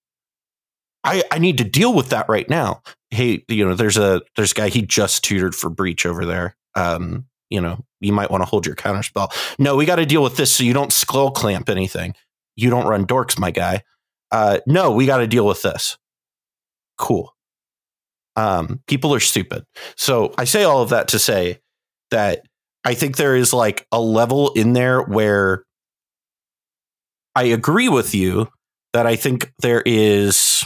I, 1.05 1.25
I 1.31 1.39
need 1.39 1.59
to 1.59 1.65
deal 1.65 1.95
with 1.95 2.11
that 2.11 2.29
right 2.29 2.49
now. 2.49 2.83
Hey, 3.11 3.45
you 3.49 3.67
know, 3.67 3.75
there's 3.75 3.97
a 3.97 4.23
there's 4.37 4.53
a 4.53 4.55
guy 4.55 4.69
he 4.69 4.83
just 4.83 5.25
tutored 5.25 5.55
for 5.55 5.71
breach 5.71 6.07
over 6.07 6.25
there. 6.25 6.57
Um, 6.75 7.27
you 7.51 7.61
know, 7.61 7.85
you 8.01 8.13
might 8.13 8.31
want 8.31 8.43
to 8.43 8.49
hold 8.49 8.67
your 8.67 8.75
counter 8.77 9.03
spell. 9.03 9.33
No, 9.59 9.75
we 9.75 9.87
got 9.87 9.97
to 9.97 10.07
deal 10.07 10.23
with 10.23 10.37
this 10.37 10.55
so 10.55 10.63
you 10.63 10.73
don't 10.73 10.93
skull 10.93 11.31
clamp 11.31 11.69
anything. 11.69 12.15
You 12.57 12.71
don't 12.71 12.87
run 12.87 13.07
dorks, 13.07 13.39
my 13.39 13.51
guy. 13.51 13.83
Uh, 14.31 14.59
no, 14.67 14.93
we 14.93 15.07
got 15.07 15.19
to 15.19 15.27
deal 15.27 15.47
with 15.47 15.63
this. 15.63 15.97
Cool. 16.99 17.35
Um, 18.37 18.83
people 18.87 19.15
are 19.15 19.21
stupid. 19.21 19.65
So 19.97 20.35
I 20.37 20.45
say 20.45 20.65
all 20.65 20.83
of 20.83 20.91
that 20.91 21.09
to 21.09 21.19
say 21.19 21.61
that 22.11 22.47
I 22.85 22.95
think 22.95 23.17
there 23.17 23.37
is 23.37 23.53
like 23.53 23.87
a 23.93 24.01
level 24.01 24.53
in 24.53 24.73
there 24.73 25.03
where 25.03 25.65
I 27.35 27.45
agree 27.45 27.89
with 27.89 28.15
you 28.15 28.49
that 28.93 29.07
I 29.07 29.17
think 29.17 29.53
there 29.61 29.83
is 29.85 30.65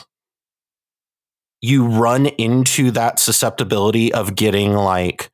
you 1.61 1.87
run 1.87 2.27
into 2.27 2.91
that 2.91 3.19
susceptibility 3.19 4.13
of 4.13 4.35
getting 4.35 4.73
like 4.73 5.31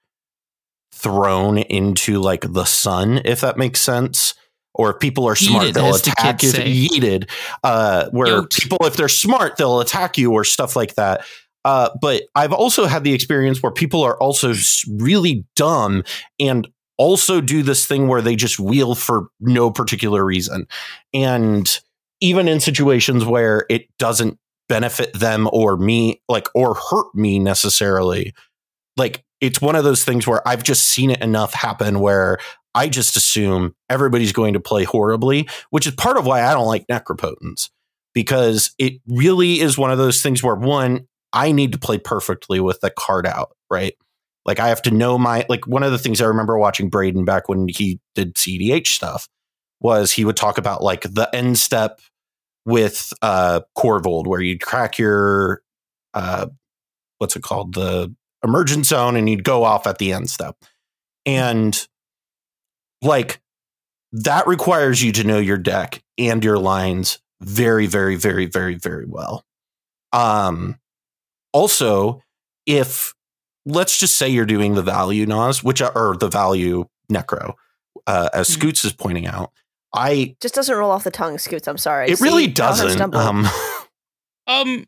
thrown 0.93 1.59
into 1.59 2.21
like 2.21 2.53
the 2.53 2.65
sun, 2.65 3.21
if 3.25 3.41
that 3.41 3.57
makes 3.57 3.81
sense. 3.81 4.35
Or 4.75 4.93
if 4.95 5.01
people 5.01 5.27
are 5.27 5.35
smart, 5.35 5.69
yeeted, 5.69 5.75
they'll 5.75 5.95
attack 5.95 6.43
you. 6.43 6.51
Yeeted. 6.51 7.29
Uh, 7.65 8.09
where 8.11 8.29
Yoked. 8.29 8.61
people, 8.61 8.79
if 8.83 8.97
they're 8.97 9.09
smart, 9.09 9.57
they'll 9.57 9.81
attack 9.81 10.19
you 10.19 10.33
or 10.33 10.45
stuff 10.45 10.77
like 10.77 10.95
that. 10.95 11.25
Uh, 11.65 11.91
but 12.01 12.23
I've 12.35 12.53
also 12.53 12.87
had 12.87 13.05
the 13.05 13.13
experience 13.13 13.63
where 13.63 13.73
people 13.73 14.03
are 14.03 14.19
also 14.19 14.55
really 14.89 15.45
dumb 15.57 16.05
and 16.41 16.67
also 16.97 17.41
do 17.41 17.63
this 17.63 17.87
thing 17.87 18.09
where 18.09 18.23
they 18.23 18.37
just 18.37 18.59
wheel 18.59 18.95
for 18.95 19.29
no 19.41 19.71
particular 19.71 20.25
reason. 20.25 20.67
And 21.15 21.81
even 22.21 22.49
in 22.49 22.61
situations 22.61 23.25
where 23.25 23.67
it 23.69 23.87
doesn't 23.99 24.39
benefit 24.69 25.13
them 25.15 25.49
or 25.53 25.77
me, 25.77 26.21
like, 26.29 26.49
or 26.55 26.75
hurt 26.75 27.15
me 27.15 27.39
necessarily, 27.39 28.35
like 28.97 29.25
it's 29.41 29.61
one 29.61 29.77
of 29.77 29.85
those 29.85 30.05
things 30.05 30.27
where 30.27 30.47
I've 30.47 30.63
just 30.63 30.87
seen 30.87 31.11
it 31.11 31.23
enough 31.23 31.55
happen 31.55 32.01
where 32.01 32.39
I 32.75 32.89
just 32.89 33.17
assume 33.17 33.75
everybody's 33.89 34.33
going 34.33 34.55
to 34.55 34.61
play 34.61 34.85
horribly, 34.85 35.49
which 35.71 35.87
is 35.87 35.95
part 35.95 36.17
of 36.17 36.27
why 36.27 36.43
I 36.45 36.55
don't 36.55 36.67
like 36.67 36.87
Necropotence 36.87 37.71
because 38.15 38.73
it 38.79 38.95
really 39.07 39.61
is 39.61 39.79
one 39.79 39.91
of 39.91 39.99
those 39.99 40.23
things 40.23 40.43
where 40.43 40.55
one, 40.55 41.07
I 41.33 41.53
need 41.53 41.73
to 41.73 41.79
play 41.79 41.99
perfectly 41.99 42.61
with 42.61 42.81
the 42.81 42.91
card 42.91 43.27
out, 43.27 43.51
right? 43.71 43.95
Like 44.45 44.61
I 44.61 44.69
have 44.69 44.83
to 44.83 44.91
know 44.91 45.19
my 45.19 45.45
like 45.49 45.67
one 45.67 45.83
of 45.83 45.93
the 45.93 45.99
things 45.99 46.21
I 46.21 46.27
remember 46.27 46.59
watching 46.59 46.89
Braden 46.89 47.25
back 47.25 47.49
when 47.49 47.69
he 47.69 48.01
did 48.15 48.35
CDH 48.35 48.87
stuff 48.87 49.29
was 49.81 50.13
he 50.13 50.25
would 50.25 50.37
talk 50.37 50.59
about 50.59 50.83
like 50.83 51.03
the 51.03 51.29
end 51.35 51.59
step 51.59 52.01
with 52.65 53.13
uh 53.21 53.61
Korvold 53.77 54.27
where 54.27 54.41
you'd 54.41 54.63
crack 54.63 54.99
your 54.99 55.63
uh 56.15 56.47
what's 57.19 57.37
it 57.37 57.43
called 57.43 57.75
the 57.75 58.15
Emergence 58.43 58.89
Zone 58.89 59.17
and 59.17 59.29
you'd 59.29 59.45
go 59.45 59.65
off 59.65 59.87
at 59.87 59.99
the 59.99 60.13
end 60.13 60.31
step. 60.31 60.57
And 61.27 61.87
like 63.03 63.41
that 64.13 64.47
requires 64.47 65.03
you 65.03 65.13
to 65.13 65.25
know 65.25 65.39
your 65.39 65.59
deck 65.59 66.03
and 66.17 66.43
your 66.43 66.59
lines 66.59 67.19
very, 67.41 67.87
very, 67.87 68.17
very, 68.17 68.47
very, 68.47 68.77
very 68.77 69.07
well. 69.07 69.45
Um, 70.13 70.79
also, 71.53 72.23
if 72.67 73.15
let's 73.67 73.99
just 73.99 74.17
say 74.17 74.29
you're 74.29 74.47
doing 74.47 74.75
the 74.75 74.83
value 74.83 75.27
Nas, 75.27 75.63
which 75.63 75.81
are 75.83 75.93
or 75.95 76.17
the 76.17 76.29
value 76.29 76.87
necro, 77.11 77.55
uh, 78.07 78.29
as 78.33 78.49
mm-hmm. 78.49 78.61
Scoots 78.61 78.85
is 78.85 78.93
pointing 78.93 79.27
out, 79.27 79.53
I 79.95 80.37
just 80.41 80.55
doesn't 80.55 80.75
roll 80.75 80.91
off 80.91 81.05
the 81.05 81.11
tongue, 81.11 81.39
Scoots. 81.39 81.69
I'm 81.69 81.79
sorry. 81.79 82.11
It 82.11 82.19
See, 82.19 82.25
really 82.25 82.47
doesn't. 82.47 83.01
Um, 83.15 83.47
um, 84.47 84.85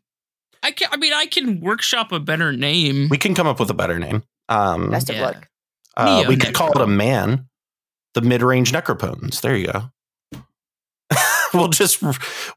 I 0.63 0.71
can. 0.71 0.89
I 0.91 0.97
mean, 0.97 1.13
I 1.13 1.25
can 1.25 1.59
workshop 1.59 2.11
a 2.11 2.19
better 2.19 2.51
name. 2.53 3.07
We 3.09 3.17
can 3.17 3.33
come 3.33 3.47
up 3.47 3.59
with 3.59 3.69
a 3.69 3.75
better 3.75 3.99
name. 3.99 4.23
Um, 4.49 4.91
Best 4.91 5.09
of 5.09 5.15
yeah. 5.15 5.25
luck. 5.25 5.47
Uh, 5.97 6.23
we 6.27 6.37
could 6.37 6.53
call 6.53 6.71
it 6.71 6.81
a 6.81 6.87
man. 6.87 7.47
The 8.13 8.21
mid-range 8.21 8.73
necropotence. 8.73 9.41
There 9.41 9.55
you 9.55 9.67
go. 9.67 10.39
we'll 11.53 11.69
just 11.69 12.03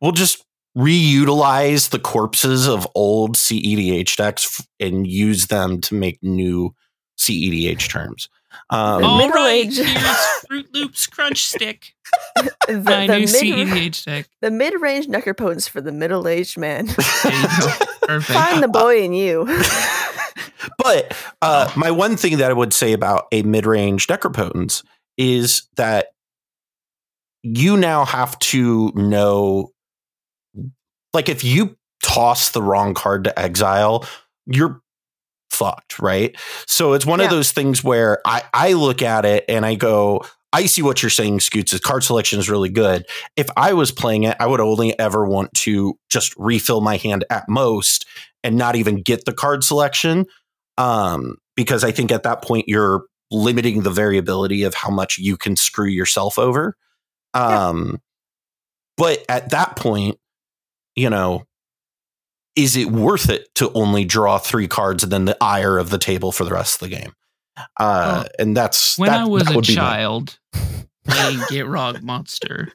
we'll 0.01 0.13
just 0.13 0.45
reutilize 0.77 1.91
the 1.91 1.99
corpses 1.99 2.67
of 2.67 2.87
old 2.95 3.37
CEDH 3.37 4.17
decks 4.17 4.67
and 4.81 5.07
use 5.07 5.47
them 5.47 5.81
to 5.83 5.95
make 5.95 6.23
new 6.23 6.75
CEDH 7.19 7.89
terms. 7.89 8.29
Um, 8.71 9.05
All 9.05 9.31
right, 9.31 9.73
here's 9.73 10.27
Fruit 10.49 10.67
Loops 10.73 11.07
Crunch 11.07 11.47
Stick. 11.47 11.95
the, 12.37 12.53
the, 12.67 13.07
mid, 13.09 13.29
CEDH 13.29 14.05
deck. 14.05 14.29
The 14.41 14.51
mid-range 14.51 15.07
necropotence 15.07 15.69
for 15.69 15.81
the 15.81 15.93
middle-aged 15.93 16.59
man. 16.59 16.89
Find 16.89 18.63
the 18.63 18.71
boy 18.73 19.01
uh, 19.01 19.05
in 19.05 19.13
you. 19.13 19.45
but 20.79 21.17
uh, 21.43 21.71
my 21.77 21.91
one 21.91 22.17
thing 22.17 22.39
that 22.39 22.51
I 22.51 22.55
would 22.55 22.73
say 22.73 22.93
about 22.93 23.27
a 23.33 23.43
mid-range 23.43 24.07
necropotence 24.07 24.85
is 25.17 25.67
that 25.77 26.09
you 27.43 27.77
now 27.77 28.05
have 28.05 28.39
to 28.39 28.91
know 28.95 29.74
like 31.15 31.29
if 31.29 31.45
you 31.45 31.77
toss 32.03 32.51
the 32.51 32.63
wrong 32.63 32.95
card 32.95 33.25
to 33.25 33.39
exile 33.39 34.07
you're 34.47 34.81
fucked 35.51 35.99
right 35.99 36.37
so 36.67 36.93
it's 36.93 37.07
one 37.07 37.21
yeah. 37.21 37.27
of 37.27 37.31
those 37.31 37.53
things 37.53 37.83
where 37.83 38.21
i 38.27 38.43
i 38.53 38.73
look 38.73 39.03
at 39.03 39.25
it 39.25 39.45
and 39.49 39.65
i 39.65 39.75
go 39.75 40.21
I 40.55 40.67
see 40.67 40.83
what 40.83 41.03
you're 41.03 41.11
saying, 41.11 41.41
Scoots. 41.41 41.73
The 41.73 41.81
card 41.81 42.05
selection 42.05 42.39
is 42.39 42.49
really 42.49 42.69
good. 42.69 43.05
If 43.35 43.49
I 43.57 43.73
was 43.73 43.91
playing 43.91 44.23
it, 44.23 44.37
I 44.39 44.47
would 44.47 44.61
only 44.61 44.97
ever 45.01 45.27
want 45.27 45.53
to 45.55 45.99
just 46.09 46.33
refill 46.37 46.81
my 46.81 46.97
hand 46.97 47.25
at 47.29 47.49
most 47.49 48.07
and 48.45 48.57
not 48.57 48.77
even 48.77 49.03
get 49.03 49.25
the 49.25 49.33
card 49.33 49.65
selection. 49.65 50.27
Um, 50.79 51.39
because 51.57 51.83
I 51.83 51.91
think 51.91 52.13
at 52.13 52.23
that 52.23 52.43
point 52.43 52.69
you're 52.69 53.05
limiting 53.33 53.83
the 53.83 53.91
variability 53.91 54.63
of 54.63 54.75
how 54.75 54.91
much 54.91 55.19
you 55.19 55.37
can 55.37 55.57
screw 55.57 55.89
yourself 55.89 56.39
over. 56.39 56.77
Um, 57.35 57.91
yeah. 57.91 57.97
but 58.97 59.25
at 59.29 59.51
that 59.51 59.75
point, 59.75 60.19
you 60.97 61.11
know, 61.11 61.45
is 62.57 62.77
it 62.77 62.91
worth 62.91 63.29
it 63.29 63.53
to 63.57 63.73
only 63.73 64.05
draw 64.05 64.39
three 64.39 64.69
cards 64.69 65.03
and 65.03 65.13
then 65.13 65.25
the 65.25 65.37
ire 65.43 65.79
of 65.79 65.91
the 65.91 65.99
table 65.99 66.33
for 66.33 66.45
the 66.45 66.53
rest 66.53 66.81
of 66.81 66.89
the 66.89 66.97
game? 66.97 67.13
Uh, 67.79 68.25
and 68.39 68.57
that's 68.57 68.99
when 68.99 69.11
that, 69.11 69.21
I 69.21 69.25
was 69.27 69.49
a 69.49 69.63
child 69.63 70.39
playing 71.05 71.39
Gitrog 71.51 72.03
Monster. 72.03 72.73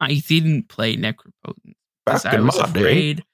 I 0.00 0.22
didn't 0.26 0.68
play 0.68 0.96
Necropotent 0.96 1.76
because 2.04 2.26
I 2.26 2.38
was 2.40 2.58
afraid. 2.58 3.18
Day. 3.18 3.24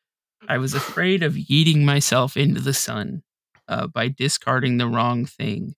I 0.49 0.59
was 0.59 0.75
afraid 0.75 1.23
of 1.23 1.37
eating 1.37 1.85
myself 1.85 2.37
into 2.37 2.61
the 2.61 2.75
sun 2.75 3.23
uh, 3.69 3.87
by 3.87 4.09
discarding 4.09 4.79
the 4.79 4.87
wrong 4.87 5.27
thing, 5.27 5.75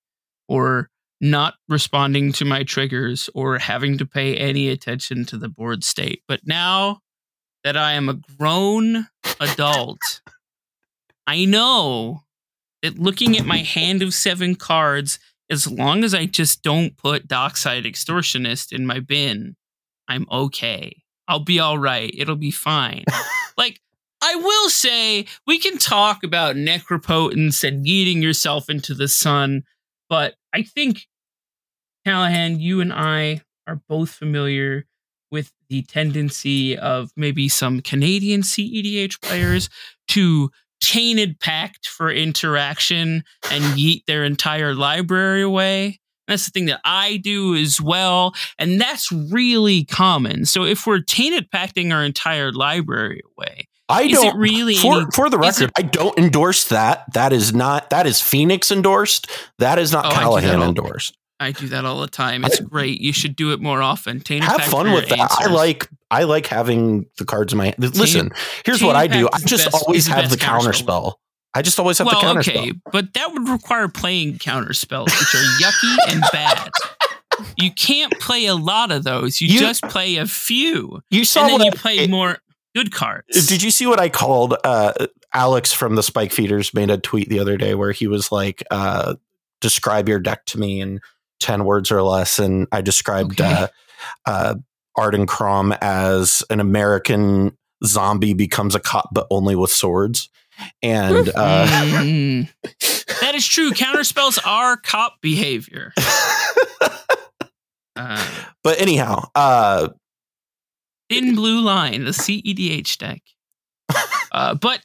or 0.49 0.89
not 1.21 1.55
responding 1.69 2.33
to 2.33 2.45
my 2.45 2.63
triggers, 2.63 3.29
or 3.35 3.59
having 3.59 3.99
to 3.99 4.07
pay 4.07 4.37
any 4.37 4.69
attention 4.69 5.25
to 5.27 5.37
the 5.37 5.49
board 5.49 5.85
state. 5.85 6.23
But 6.29 6.41
now 6.45 7.01
that 7.65 7.77
I 7.77 7.93
am 7.93 8.09
a 8.09 8.21
grown 8.39 9.09
adult, 9.41 10.21
I 11.27 11.45
know 11.45 12.23
that 12.83 12.99
looking 12.99 13.39
at 13.39 13.47
my 13.47 13.59
hand 13.59 14.03
of 14.03 14.15
seven 14.15 14.55
cards, 14.55 15.19
as 15.49 15.71
long 15.71 16.05
as 16.05 16.15
I 16.15 16.27
just 16.27 16.63
don't 16.63 16.97
put 16.97 17.29
Dockside 17.29 17.85
Extortionist 17.85 18.73
in 18.73 18.87
my 18.87 19.01
bin, 19.01 19.57
I'm 20.09 20.27
okay. 20.31 21.03
I'll 21.29 21.41
be 21.41 21.61
all 21.61 21.79
right. 21.79 22.13
It'll 22.17 22.37
be 22.37 22.51
fine. 22.51 23.05
like, 23.57 23.81
I 24.23 24.37
will 24.37 24.71
say 24.71 25.27
we 25.47 25.59
can 25.59 25.79
talk 25.79 26.25
about 26.25 26.57
necropotence 26.57 27.67
and 27.67 27.87
eating 27.87 28.23
yourself 28.23 28.69
into 28.69 28.95
the 28.95 29.09
sun, 29.09 29.65
but 30.09 30.35
I 30.53 30.63
think 30.63 31.07
Callahan, 32.05 32.61
you 32.61 32.81
and 32.81 32.93
I 32.93 33.43
are 33.67 33.81
both 33.89 34.11
familiar 34.11 34.87
with 35.33 35.51
the 35.69 35.83
tendency 35.83 36.79
of 36.79 37.11
maybe 37.17 37.49
some 37.49 37.81
Canadian 37.81 38.43
CEDH 38.43 39.21
players 39.23 39.69
to 40.09 40.51
tainted 40.81 41.41
pact 41.41 41.89
for 41.89 42.11
interaction 42.11 43.25
and 43.51 43.65
yeet 43.79 44.05
their 44.07 44.25
entire 44.25 44.75
library 44.75 45.43
away. 45.43 45.99
That's 46.29 46.45
the 46.45 46.51
thing 46.51 46.67
that 46.67 46.81
I 46.85 47.17
do 47.17 47.57
as 47.57 47.81
well. 47.81 48.35
And 48.59 48.81
that's 48.81 49.11
really 49.11 49.85
common. 49.85 50.45
So 50.45 50.65
if 50.65 50.87
we're 50.87 51.01
tainted 51.01 51.51
pacting 51.51 51.93
our 51.93 52.05
entire 52.05 52.53
library 52.53 53.23
away, 53.37 53.69
I 53.89 54.09
don't 54.09 54.37
really 54.39 54.77
for, 54.77 55.03
any, 55.03 55.07
for 55.13 55.29
the 55.29 55.39
record, 55.39 55.65
it, 55.65 55.71
I 55.77 55.83
don't 55.83 56.17
endorse 56.19 56.69
that. 56.69 57.13
That 57.13 57.33
is 57.33 57.53
not 57.53 57.91
that 57.91 58.07
is 58.07 58.21
Fenix 58.21 58.71
endorsed. 58.71 59.31
That 59.59 59.79
is 59.79 59.93
not 59.93 60.07
oh, 60.07 60.11
Callahan 60.11 60.63
endorsed. 60.63 61.17
I 61.43 61.53
do 61.53 61.69
that 61.69 61.85
all 61.85 62.01
the 62.01 62.07
time. 62.07 62.45
It's 62.45 62.61
I, 62.61 62.65
great. 62.65 63.01
You 63.01 63.13
should 63.13 63.37
do 63.37 63.53
it 63.53 63.61
more 63.61 63.83
often. 63.83 64.23
Have 64.27 64.63
fun 64.65 64.93
with 64.93 65.09
that. 65.09 65.19
Answers. 65.19 65.47
I 65.47 65.51
like 65.51 65.89
I 66.11 66.25
like 66.25 66.47
having 66.47 67.07
the 67.19 67.25
cards 67.25 67.53
in 67.53 67.59
my 67.59 67.67
hand. 67.67 67.77
Listen, 67.79 68.31
here's 68.65 68.83
what 68.83 68.97
I 68.97 69.07
do. 69.07 69.29
I 69.33 69.39
just 69.41 69.71
best, 69.71 69.85
always 69.85 70.07
have 70.07 70.31
the 70.31 70.37
counter 70.37 70.73
spell. 70.73 71.19
I 71.55 71.63
just 71.63 71.79
always 71.79 71.99
have 71.99 72.07
well, 72.07 72.17
the 72.17 72.21
counter 72.21 72.41
okay, 72.41 72.69
spell. 72.69 72.93
But 72.93 73.15
that 73.15 73.33
would 73.33 73.49
require 73.49 73.89
playing 73.89 74.39
counter 74.39 74.73
spells, 74.73 75.11
which 75.13 75.35
are 75.35 75.45
yucky 75.61 75.97
and 76.13 76.23
bad. 76.33 76.71
You 77.57 77.71
can't 77.73 78.13
play 78.21 78.47
a 78.47 78.55
lot 78.55 78.93
of 78.93 79.05
those. 79.05 79.41
You, 79.41 79.49
you 79.49 79.59
just 79.59 79.83
play 79.85 80.17
a 80.17 80.27
few. 80.27 81.03
You 81.11 81.25
saw 81.25 81.47
and 81.47 81.61
then 81.61 81.67
you 81.67 81.73
play 81.73 81.99
it, 81.99 82.11
more 82.11 82.39
good 82.75 82.93
cards. 82.93 83.47
Did 83.47 83.63
you 83.63 83.71
see 83.71 83.87
what 83.87 84.01
I 84.01 84.09
called 84.09 84.55
uh, 84.65 84.93
Alex 85.35 85.73
from 85.73 85.95
the 85.95 86.03
Spike 86.03 86.33
Feeders 86.33 86.73
made 86.75 86.91
a 86.91 86.99
tweet 86.99 87.29
the 87.29 87.39
other 87.39 87.57
day 87.57 87.75
where 87.75 87.93
he 87.93 88.07
was 88.07 88.31
like, 88.31 88.63
uh, 88.71 89.15
describe 89.61 90.09
your 90.09 90.19
deck 90.19 90.45
to 90.47 90.59
me 90.59 90.81
and 90.81 91.01
10 91.43 91.65
words 91.65 91.91
or 91.91 92.03
less. 92.03 92.39
And 92.39 92.67
I 92.73 92.81
described 92.81 93.41
okay. 93.41 93.53
uh, 93.53 93.67
uh, 94.27 94.55
Ardenn 94.97 95.27
Kraum 95.27 95.75
as 95.81 96.43
an 96.51 96.61
American 96.61 97.57
zombie 97.85 98.35
becomes 98.35 98.75
a 98.75 98.81
cop, 98.81 99.09
but 99.13 99.27
only 99.31 99.57
with 99.57 99.71
swords. 99.71 100.29
And 100.83 101.29
uh, 101.35 101.67
mm. 101.67 102.49
that 103.21 103.35
is 103.35 103.47
true. 103.47 103.73
Counterspells 103.73 104.39
are 104.47 104.77
cop 104.77 105.21
behavior. 105.21 105.93
uh, 107.97 108.29
but 108.63 108.81
anyhow, 108.81 109.25
uh, 109.35 109.89
Thin 111.11 111.35
Blue 111.35 111.61
Line, 111.61 112.05
the 112.05 112.13
CEDH 112.13 112.99
deck. 112.99 113.23
Uh, 114.35 114.55
but 114.55 114.81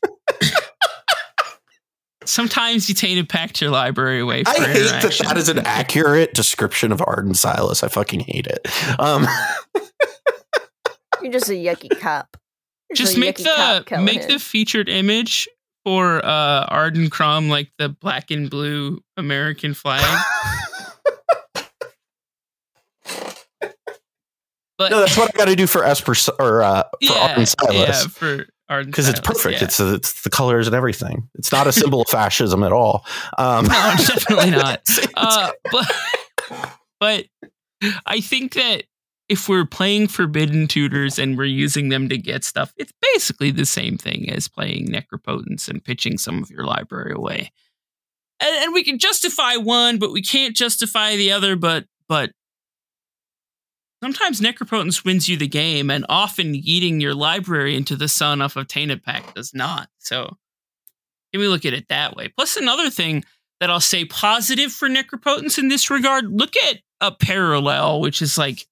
sometimes 2.27 2.89
you 2.89 2.95
tainted 2.95 3.29
pact 3.29 3.61
your 3.61 3.71
library 3.71 4.19
away. 4.19 4.43
I 4.45 4.53
hate 4.53 4.83
that 4.83 5.21
that 5.23 5.37
is 5.37 5.49
an 5.49 5.59
accurate 5.59 6.33
description 6.33 6.91
of 6.91 6.99
Ardenn 6.99 7.35
Silas. 7.35 7.83
I 7.83 7.87
fucking 7.87 8.21
hate 8.21 8.47
it. 8.47 8.67
Um. 8.99 9.27
You're 11.21 11.31
just 11.31 11.49
a 11.49 11.53
yucky 11.53 11.99
cop. 11.99 12.37
You're 12.89 12.95
just 12.95 13.17
make 13.17 13.37
the 13.37 13.83
cop, 13.87 14.01
make 14.01 14.27
the 14.27 14.39
featured 14.39 14.87
image 14.89 15.47
for 15.83 16.23
uh 16.23 16.67
Ardenn 16.67 17.09
Kraum 17.09 17.49
like 17.49 17.71
the 17.77 17.89
black 17.89 18.31
and 18.31 18.49
blue 18.49 19.01
American 19.15 19.73
flag. 19.73 20.03
but 24.77 24.91
no, 24.91 24.99
that's 24.99 25.17
what 25.17 25.33
I 25.33 25.37
got 25.37 25.45
to 25.45 25.55
do 25.55 25.67
for 25.67 25.83
Esper 25.83 26.13
or 26.39 26.61
uh, 26.61 26.83
for 26.83 26.89
yeah, 27.01 27.35
Ardenn 27.35 27.47
Silas. 27.47 28.03
Yeah, 28.03 28.07
for 28.07 28.45
because 28.67 29.07
it's 29.07 29.19
perfect. 29.19 29.59
Yeah. 29.59 29.65
It's 29.65 29.79
it's 29.79 30.21
the 30.21 30.29
colors 30.29 30.67
and 30.67 30.75
everything. 30.75 31.29
It's 31.35 31.51
not 31.51 31.67
a 31.67 31.71
symbol 31.71 32.01
of 32.01 32.09
fascism 32.09 32.63
at 32.63 32.73
all. 32.73 33.05
Um, 33.37 33.65
no, 33.65 33.69
definitely 33.97 34.51
not. 34.51 34.81
Uh, 35.19 35.51
but 35.71 35.95
but 36.99 37.25
I 38.05 38.19
think 38.21 38.53
that 38.53 38.83
if 39.29 39.49
we're 39.49 39.65
playing 39.65 40.07
Forbidden 40.09 40.67
Tutors 40.67 41.17
and 41.17 41.37
we're 41.37 41.45
using 41.45 41.89
them 41.89 42.07
to 42.09 42.17
get 42.17 42.43
stuff, 42.43 42.71
it's 42.77 42.93
basically 43.01 43.49
the 43.49 43.65
same 43.65 43.97
thing 43.97 44.29
as 44.29 44.47
playing 44.47 44.87
Necropotence 44.87 45.67
and 45.67 45.83
pitching 45.83 46.19
some 46.19 46.43
of 46.43 46.51
your 46.51 46.65
library 46.65 47.13
away. 47.15 47.51
And, 48.39 48.65
and 48.65 48.73
we 48.73 48.83
can 48.83 48.99
justify 48.99 49.55
one, 49.55 49.97
but 49.97 50.11
we 50.11 50.21
can't 50.21 50.55
justify 50.55 51.15
the 51.15 51.31
other. 51.31 51.55
But 51.55 51.85
but 52.07 52.31
Sometimes 54.07 54.39
Necropotence 54.39 55.03
wins 55.03 55.27
you 55.27 55.35
the 55.35 55.49
game, 55.49 55.91
and 55.91 56.05
often 56.07 56.55
eating 56.55 57.01
your 57.01 57.13
library 57.13 57.75
into 57.75 57.97
the 57.97 58.07
sun 58.07 58.41
off 58.41 58.55
of 58.55 58.69
Tainted 58.69 59.03
Pact 59.03 59.35
does 59.35 59.53
not. 59.53 59.89
So, 59.97 60.37
can 61.33 61.41
we 61.41 61.49
look 61.49 61.65
at 61.65 61.73
it 61.73 61.89
that 61.89 62.15
way? 62.15 62.29
Plus, 62.29 62.55
another 62.55 62.89
thing 62.89 63.25
that 63.59 63.69
I'll 63.69 63.81
say 63.81 64.05
positive 64.05 64.71
for 64.71 64.87
Necropotence 64.87 65.57
in 65.57 65.67
this 65.67 65.89
regard 65.89 66.31
look 66.31 66.53
at 66.69 66.77
a 67.01 67.11
parallel, 67.11 67.99
which 67.99 68.21
is 68.21 68.37
like 68.37 68.65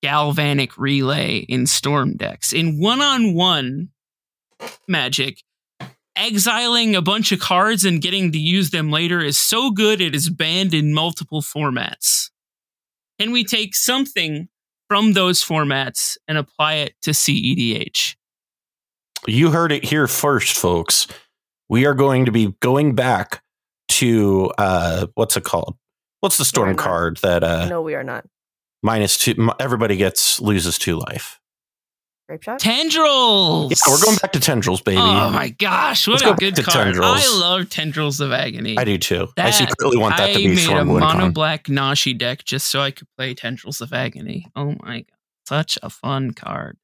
Galvanic 0.00 0.78
Relay 0.78 1.38
in 1.38 1.66
Storm 1.66 2.16
decks. 2.16 2.52
In 2.52 2.78
one 2.78 3.00
on 3.00 3.34
one 3.34 3.88
magic, 4.86 5.42
exiling 6.14 6.94
a 6.94 7.02
bunch 7.02 7.32
of 7.32 7.40
cards 7.40 7.84
and 7.84 8.00
getting 8.00 8.30
to 8.30 8.38
use 8.38 8.70
them 8.70 8.92
later 8.92 9.18
is 9.18 9.36
so 9.36 9.72
good 9.72 10.00
it 10.00 10.14
is 10.14 10.30
banned 10.30 10.72
in 10.72 10.94
multiple 10.94 11.42
formats. 11.42 12.30
Can 13.18 13.32
we 13.32 13.42
take 13.42 13.74
something 13.74 14.48
from 14.92 15.14
those 15.14 15.42
formats 15.42 16.18
and 16.28 16.36
apply 16.36 16.74
it 16.74 16.94
to 17.00 17.12
CEDH? 17.12 18.14
You 19.26 19.50
heard 19.50 19.72
it 19.72 19.86
here 19.86 20.06
first, 20.06 20.58
folks. 20.58 21.06
We 21.70 21.86
are 21.86 21.94
going 21.94 22.26
to 22.26 22.30
be 22.30 22.54
going 22.60 22.94
back 22.94 23.42
to 23.88 24.52
uh, 24.58 25.06
what's 25.14 25.34
it 25.38 25.44
called? 25.44 25.78
What's 26.20 26.36
the 26.36 26.44
storm 26.44 26.76
card 26.76 27.16
that? 27.22 27.42
Uh, 27.42 27.70
no, 27.70 27.80
we 27.80 27.94
are 27.94 28.04
not. 28.04 28.26
Minus 28.82 29.16
two. 29.16 29.50
Everybody 29.58 29.96
gets 29.96 30.38
loses 30.42 30.78
two 30.78 30.98
life. 30.98 31.40
Grapeshot? 32.32 32.58
Tendrils. 32.58 33.70
Yeah, 33.70 33.92
we're 33.92 34.00
going 34.00 34.16
back 34.16 34.32
to 34.32 34.40
tendrils, 34.40 34.80
baby. 34.80 34.98
Oh 34.98 35.30
my 35.30 35.50
gosh, 35.50 36.08
what 36.08 36.24
Let's 36.24 36.32
a 36.32 36.34
good 36.34 36.64
card! 36.64 36.86
Tendrils. 36.86 37.24
I 37.24 37.38
love 37.38 37.68
tendrils 37.68 38.20
of 38.20 38.32
agony. 38.32 38.78
I 38.78 38.84
do 38.84 38.98
too. 38.98 39.28
That, 39.36 39.46
I 39.46 39.50
secretly 39.50 39.98
want 39.98 40.16
that 40.16 40.30
I 40.30 40.32
to 40.32 40.38
be 40.38 40.54
made 40.54 40.70
a 40.70 40.84
mono 40.84 41.30
black 41.30 41.68
Nashi 41.68 42.14
deck 42.14 42.44
just 42.44 42.68
so 42.68 42.80
I 42.80 42.90
could 42.90 43.08
play 43.16 43.34
tendrils 43.34 43.80
of 43.80 43.92
agony. 43.92 44.46
Oh 44.56 44.74
my 44.82 44.98
god, 44.98 45.06
such 45.46 45.78
a 45.82 45.90
fun 45.90 46.32
card. 46.32 46.78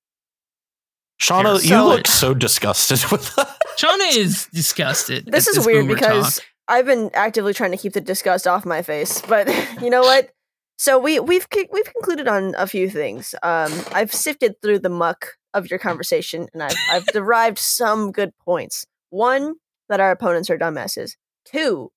Shauna, 1.21 1.65
you 1.65 1.83
look 1.83 2.07
so 2.07 2.35
disgusted 2.35 3.05
with 3.11 3.35
that. 3.37 3.57
Shauna 3.79 4.17
is 4.17 4.49
disgusted. 4.53 5.27
This 5.27 5.49
is 5.49 5.57
this 5.57 5.67
weird 5.67 5.89
because 5.89 6.37
talk. 6.37 6.47
I've 6.69 6.87
been 6.87 7.11
actively 7.15 7.55
trying 7.55 7.71
to 7.71 7.77
keep 7.77 7.95
the 7.95 8.01
disgust 8.01 8.47
off 8.47 8.67
my 8.67 8.83
face, 8.83 9.23
but 9.23 9.49
you 9.83 9.91
know 9.91 10.03
what? 10.03 10.31
So 10.77 10.99
we 10.99 11.19
we've 11.19 11.47
we've 11.73 11.93
concluded 11.93 12.29
on 12.29 12.55
a 12.57 12.67
few 12.67 12.89
things. 12.89 13.35
Um, 13.43 13.73
I've 13.93 14.13
sifted 14.13 14.61
through 14.63 14.81
the 14.81 14.89
muck 14.89 15.38
of 15.55 15.71
your 15.71 15.79
conversation, 15.79 16.47
and 16.53 16.63
I've 16.63 16.77
I've 16.91 17.07
derived 17.07 17.59
some 17.59 18.13
good 18.13 18.33
points. 18.45 18.85
One, 19.11 19.55
that 19.89 20.01
our 20.01 20.11
opponents 20.11 20.51
are 20.51 20.59
dumbasses. 20.59 21.13
Two, 21.47 21.91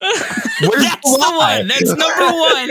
Where's 0.00 0.82
That's 0.84 1.10
the 1.12 1.18
the 1.18 1.36
one. 1.36 1.68
That's 1.68 1.94
number 1.94 2.32
one. 2.32 2.68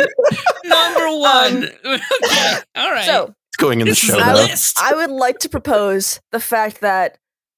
number 0.65 1.19
one. 1.19 1.69
okay. 2.25 2.57
All 2.75 2.91
right. 2.91 3.05
So 3.05 3.33
It's 3.49 3.57
going 3.57 3.81
in 3.81 3.87
the 3.87 3.95
show 3.95 4.19
I 4.19 4.33
would- 4.33 4.49
list. 4.49 4.77
I 4.81 4.93
would 4.95 5.09
like 5.11 5.39
to 5.39 5.49
propose 5.49 6.19
the 6.31 6.39
fact 6.39 6.81
that 6.81 7.17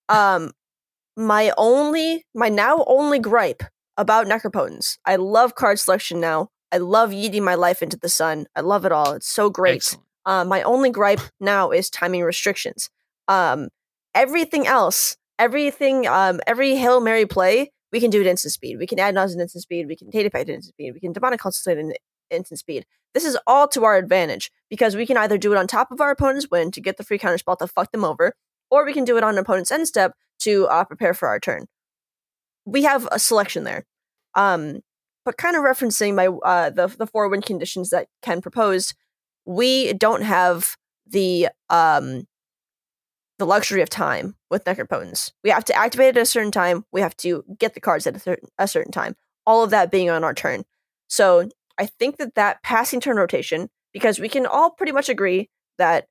um 0.09 0.51
my 1.17 1.53
only 1.57 2.25
my 2.35 2.49
now 2.49 2.83
only 2.87 3.19
gripe 3.19 3.63
about 3.97 4.25
necropotence. 4.27 4.97
I 5.05 5.15
love 5.17 5.55
card 5.55 5.79
selection 5.79 6.19
now. 6.19 6.49
I 6.73 6.77
love 6.77 7.11
yeeting 7.11 7.43
my 7.43 7.53
life 7.53 7.83
into 7.83 7.97
the 7.97 8.09
sun. 8.09 8.47
I 8.55 8.61
love 8.61 8.83
it 8.83 8.91
all. 8.91 9.13
It's 9.13 9.29
so 9.29 9.51
great. 9.51 9.95
Um, 10.25 10.47
my 10.47 10.63
only 10.63 10.89
gripe 10.89 11.19
now 11.39 11.69
is 11.69 11.89
timing 11.89 12.23
restrictions. 12.23 12.89
Um, 13.27 13.69
everything 14.15 14.65
else, 14.65 15.15
everything, 15.37 16.07
um, 16.07 16.39
every 16.47 16.75
Hail 16.75 16.99
Mary 16.99 17.27
play, 17.27 17.71
we 17.91 17.99
can 17.99 18.09
do 18.09 18.21
at 18.21 18.25
instant 18.25 18.53
speed. 18.53 18.79
We 18.79 18.87
can 18.87 18.99
add 18.99 19.13
Nas 19.13 19.35
at 19.35 19.41
instant 19.41 19.61
speed. 19.61 19.87
We 19.87 19.95
can 19.95 20.09
data 20.09 20.31
pack 20.31 20.41
at 20.41 20.49
instant 20.49 20.73
speed. 20.73 20.93
We 20.95 20.99
can 20.99 21.13
demonic 21.13 21.39
consultate 21.39 21.79
in 21.79 21.93
instant 22.31 22.59
speed. 22.59 22.87
This 23.13 23.23
is 23.23 23.37
all 23.45 23.67
to 23.67 23.83
our 23.83 23.95
advantage 23.97 24.51
because 24.69 24.95
we 24.95 25.05
can 25.05 25.17
either 25.17 25.37
do 25.37 25.53
it 25.53 25.57
on 25.57 25.67
top 25.67 25.91
of 25.91 26.01
our 26.01 26.09
opponent's 26.09 26.49
win 26.49 26.71
to 26.71 26.81
get 26.81 26.97
the 26.97 27.03
free 27.03 27.19
counter 27.19 27.37
spell 27.37 27.55
to 27.57 27.67
fuck 27.67 27.91
them 27.91 28.03
over, 28.03 28.33
or 28.71 28.83
we 28.83 28.93
can 28.93 29.03
do 29.03 29.17
it 29.17 29.23
on 29.23 29.33
an 29.35 29.39
opponent's 29.39 29.71
end 29.71 29.87
step 29.87 30.13
to 30.39 30.65
uh, 30.67 30.83
prepare 30.85 31.13
for 31.13 31.27
our 31.27 31.39
turn. 31.39 31.67
We 32.65 32.83
have 32.83 33.07
a 33.11 33.19
selection 33.19 33.63
there. 33.63 33.85
Um, 34.33 34.79
but 35.25 35.37
kind 35.37 35.55
of 35.55 35.63
referencing 35.63 36.15
my 36.15 36.27
uh, 36.27 36.69
the 36.69 36.87
the 36.87 37.07
four 37.07 37.27
win 37.29 37.41
conditions 37.41 37.89
that 37.89 38.07
Ken 38.21 38.41
proposed, 38.41 38.93
we 39.45 39.93
don't 39.93 40.23
have 40.23 40.75
the 41.05 41.49
um 41.69 42.27
the 43.39 43.45
luxury 43.45 43.81
of 43.81 43.89
time 43.89 44.35
with 44.49 44.63
necropotence. 44.63 45.31
We 45.43 45.49
have 45.49 45.65
to 45.65 45.75
activate 45.75 46.09
it 46.09 46.17
at 46.17 46.23
a 46.23 46.25
certain 46.25 46.51
time. 46.51 46.85
We 46.91 47.01
have 47.01 47.17
to 47.17 47.43
get 47.57 47.73
the 47.73 47.79
cards 47.79 48.05
at 48.07 48.15
a 48.15 48.19
certain, 48.19 48.49
a 48.57 48.67
certain 48.67 48.91
time. 48.91 49.15
All 49.45 49.63
of 49.63 49.71
that 49.71 49.91
being 49.91 50.09
on 50.09 50.23
our 50.23 50.33
turn. 50.33 50.63
So 51.07 51.49
I 51.77 51.87
think 51.87 52.17
that 52.17 52.35
that 52.35 52.63
passing 52.63 53.01
turn 53.01 53.17
rotation, 53.17 53.69
because 53.91 54.19
we 54.19 54.29
can 54.29 54.45
all 54.45 54.69
pretty 54.69 54.91
much 54.91 55.09
agree 55.09 55.49
that 55.77 56.07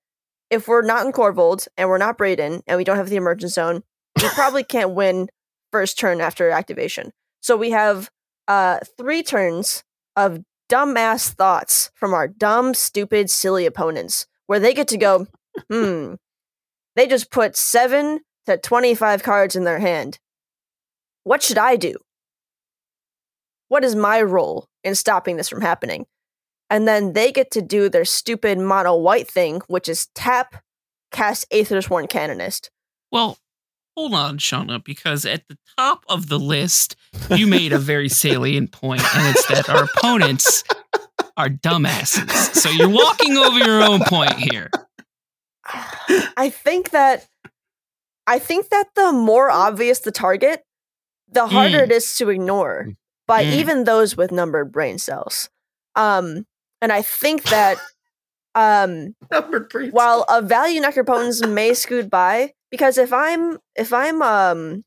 if 0.50 0.68
we're 0.68 0.82
not 0.82 1.06
in 1.06 1.12
Korvold 1.12 1.68
and 1.76 1.88
we're 1.88 1.98
not 1.98 2.18
Brayden 2.18 2.62
and 2.66 2.76
we 2.76 2.84
don't 2.84 2.96
have 2.96 3.08
the 3.08 3.16
Emergence 3.16 3.54
Zone, 3.54 3.82
we 4.20 4.28
probably 4.30 4.64
can't 4.64 4.90
win 4.90 5.28
first 5.70 5.98
turn 5.98 6.20
after 6.20 6.50
activation. 6.50 7.12
So 7.40 7.56
we 7.56 7.70
have 7.70 8.10
uh 8.49 8.78
three 8.99 9.22
turns 9.22 9.84
of 10.16 10.40
dumbass 10.70 11.30
thoughts 11.30 11.90
from 11.95 12.14
our 12.14 12.26
dumb, 12.26 12.74
stupid, 12.74 13.30
silly 13.30 13.66
opponents, 13.66 14.26
where 14.47 14.59
they 14.59 14.72
get 14.72 14.88
to 14.88 14.97
go, 14.97 15.26
hmm, 15.70 16.14
they 16.97 17.07
just 17.07 17.30
put 17.30 17.57
seven 17.57 18.20
to 18.47 18.57
25 18.57 19.22
cards 19.22 19.57
in 19.57 19.64
their 19.64 19.78
hand. 19.78 20.18
What 21.24 21.43
should 21.43 21.59
I 21.59 21.76
do? 21.76 21.97
What 23.68 23.84
is 23.84 23.95
my 23.95 24.20
role 24.20 24.66
in 24.82 24.95
stopping 24.95 25.36
this 25.36 25.49
from 25.49 25.61
happening? 25.61 26.07
And 26.68 26.88
then 26.88 27.12
they 27.12 27.32
get 27.32 27.51
to 27.53 27.62
do 27.62 27.88
their 27.88 28.05
stupid 28.05 28.59
mono 28.59 28.97
white 28.97 29.30
thing, 29.30 29.61
which 29.66 29.88
is 29.88 30.09
tap, 30.14 30.62
cast 31.11 31.49
Aethersworn 31.51 32.09
Canonist. 32.09 32.70
Well, 33.11 33.36
hold 33.97 34.14
on, 34.14 34.38
Shauna, 34.38 34.82
because 34.82 35.26
at 35.26 35.49
the 35.49 35.59
top 35.78 36.05
of 36.09 36.28
the 36.28 36.38
list, 36.38 36.97
you 37.30 37.46
made 37.46 37.72
a 37.72 37.78
very 37.78 38.08
salient 38.08 38.72
point, 38.72 39.02
and 39.14 39.28
it's 39.36 39.46
that 39.46 39.68
our 39.68 39.84
opponents 39.84 40.64
are 41.36 41.48
dumbasses. 41.48 42.30
So 42.54 42.68
you're 42.70 42.88
walking 42.88 43.36
over 43.36 43.58
your 43.58 43.82
own 43.82 44.00
point 44.00 44.34
here. 44.34 44.70
I 46.36 46.50
think 46.50 46.90
that 46.90 47.26
I 48.26 48.38
think 48.38 48.68
that 48.70 48.88
the 48.94 49.12
more 49.12 49.50
obvious 49.50 50.00
the 50.00 50.12
target, 50.12 50.62
the 51.30 51.46
harder 51.46 51.78
Mm. 51.78 51.84
it 51.84 51.92
is 51.92 52.16
to 52.18 52.30
ignore 52.30 52.88
by 53.26 53.44
Mm. 53.44 53.52
even 53.52 53.84
those 53.84 54.16
with 54.16 54.30
numbered 54.32 54.70
brain 54.72 54.98
cells. 54.98 55.48
Um, 55.96 56.46
and 56.80 56.92
I 56.92 57.02
think 57.02 57.44
that 57.44 57.78
um, 58.54 59.14
while 59.90 60.24
a 60.28 60.42
value 60.42 60.80
necropotence 60.82 61.48
may 61.48 61.74
scoot 61.74 62.10
by, 62.10 62.52
because 62.70 62.98
if 62.98 63.12
I'm 63.12 63.58
if 63.76 63.92
I'm 63.92 64.20
um 64.22 64.84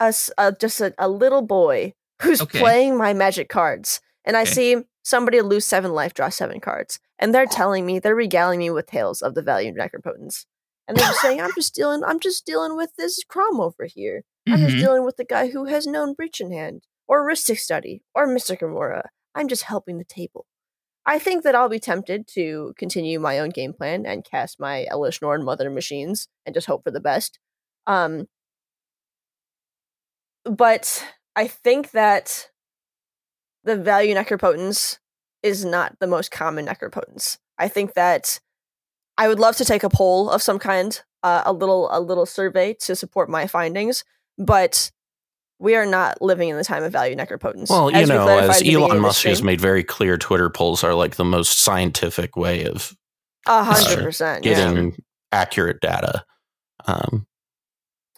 a, 0.00 0.14
a- 0.38 0.52
just 0.52 0.80
a, 0.80 0.94
a 0.98 1.08
little 1.08 1.42
boy 1.42 1.94
who's 2.22 2.40
Okay. 2.42 2.58
playing 2.58 2.96
my 2.96 3.14
magic 3.14 3.48
cards, 3.48 4.00
and 4.24 4.36
I 4.36 4.42
Okay. 4.42 4.50
see 4.50 4.76
somebody 5.02 5.40
lose 5.40 5.64
seven 5.64 5.92
life, 5.92 6.14
draw 6.14 6.28
seven 6.28 6.60
cards, 6.60 6.98
and 7.18 7.34
they're 7.34 7.46
telling 7.46 7.86
me 7.86 7.98
they're 7.98 8.14
regaling 8.14 8.58
me 8.60 8.70
with 8.70 8.86
tales 8.86 9.22
of 9.22 9.34
the 9.34 9.42
value 9.42 9.70
of 9.70 9.76
necropotence, 9.76 10.44
and 10.86 10.96
they're 10.96 11.06
just 11.08 11.20
saying 11.20 11.40
I'm 11.40 11.50
just 11.56 11.74
dealing 11.74 12.02
I'm 12.04 12.20
just 12.20 12.44
dealing 12.46 12.76
with 12.76 12.90
this 12.96 13.22
Kraum 13.28 13.60
over 13.60 13.86
here. 13.86 14.24
I'm 14.50 14.60
just 14.60 14.76
Mhm. 14.76 14.80
dealing 14.80 15.04
with 15.04 15.16
the 15.16 15.24
guy 15.24 15.48
who 15.50 15.66
has 15.66 15.86
known 15.86 16.14
Breach 16.14 16.40
in 16.40 16.50
hand, 16.52 16.82
or 17.06 17.26
Rhystic 17.26 17.58
Study, 17.58 18.02
or 18.14 18.26
Mystic 18.26 18.62
Remora. 18.62 19.10
I'm 19.34 19.48
just 19.48 19.64
helping 19.64 19.98
the 19.98 20.04
table. 20.04 20.46
I 21.06 21.18
think 21.18 21.42
that 21.44 21.54
I'll 21.54 21.68
be 21.70 21.78
tempted 21.78 22.26
to 22.34 22.74
continue 22.76 23.18
my 23.18 23.38
own 23.38 23.48
game 23.50 23.72
plan 23.72 24.04
and 24.04 24.24
cast 24.24 24.60
my 24.60 24.86
Elesh 24.90 25.22
Norn 25.22 25.42
Mother 25.44 25.70
Machines 25.70 26.28
and 26.44 26.54
just 26.54 26.66
hope 26.66 26.84
for 26.84 26.90
the 26.90 27.00
best. 27.00 27.38
Um, 27.86 28.26
but 30.48 31.04
I 31.36 31.46
think 31.46 31.92
that 31.92 32.48
the 33.64 33.76
value 33.76 34.14
necropotence 34.14 34.98
is 35.42 35.64
not 35.64 35.98
the 36.00 36.06
most 36.06 36.30
common 36.30 36.66
necropotence. 36.66 37.38
I 37.58 37.68
think 37.68 37.94
that 37.94 38.40
I 39.16 39.28
would 39.28 39.38
love 39.38 39.56
to 39.56 39.64
take 39.64 39.82
a 39.82 39.88
poll 39.90 40.30
of 40.30 40.42
some 40.42 40.58
kind, 40.58 41.00
uh, 41.22 41.42
a 41.44 41.52
little 41.52 41.88
a 41.92 42.00
little 42.00 42.26
survey 42.26 42.74
to 42.80 42.94
support 42.96 43.28
my 43.28 43.46
findings, 43.46 44.04
but 44.38 44.90
we 45.60 45.74
are 45.74 45.86
not 45.86 46.22
living 46.22 46.48
in 46.48 46.56
the 46.56 46.62
time 46.64 46.84
of 46.84 46.92
value 46.92 47.16
necropotence. 47.16 47.68
Well, 47.68 47.90
you 47.90 47.96
As 47.98 48.08
know, 48.08 48.28
as 48.28 48.50
at 48.50 48.58
the 48.58 48.64
beginning 48.64 48.90
Elon 48.90 49.00
Musk 49.02 49.24
has 49.24 49.42
made 49.42 49.60
very 49.60 49.82
clear, 49.82 50.16
Twitter 50.16 50.48
polls 50.50 50.84
are 50.84 50.94
like 50.94 51.16
the 51.16 51.24
most 51.24 51.58
scientific 51.60 52.36
way 52.36 52.64
of 52.64 52.96
A 53.46 53.64
hundred 53.64 54.04
percent. 54.04 54.44
yeah. 54.44 54.54
getting 54.54 54.96
accurate 55.32 55.80
data. 55.80 56.24
Um, 56.86 57.26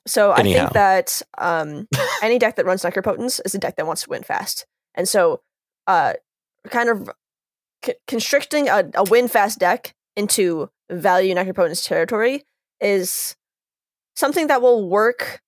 So 0.07 0.31
I 0.33 0.41
Anyhow. 0.41 0.59
think 0.59 0.73
that 0.73 1.23
um, 1.39 1.89
any 2.23 2.39
deck 2.39 2.57
that 2.57 2.67
runs 2.67 2.83
Necropotence 2.83 3.41
is 3.45 3.55
a 3.55 3.59
deck 3.59 3.77
that 3.77 3.87
wants 3.87 4.03
to 4.03 4.11
win 4.11 4.23
fast, 4.23 4.67
and 4.95 5.09
so 5.09 5.41
uh, 5.87 6.15
kind 6.69 6.89
of 6.89 7.11
c- 7.85 7.95
constricting 8.07 8.69
a, 8.69 8.89
a 8.95 9.05
win 9.05 9.29
fast 9.29 9.59
deck 9.59 9.95
into 10.17 10.71
value 10.91 11.35
Necropotence 11.35 11.87
territory 11.87 12.45
is 12.81 13.37
something 14.17 14.49
that 14.49 14.63
will 14.63 14.89
work 14.89 15.41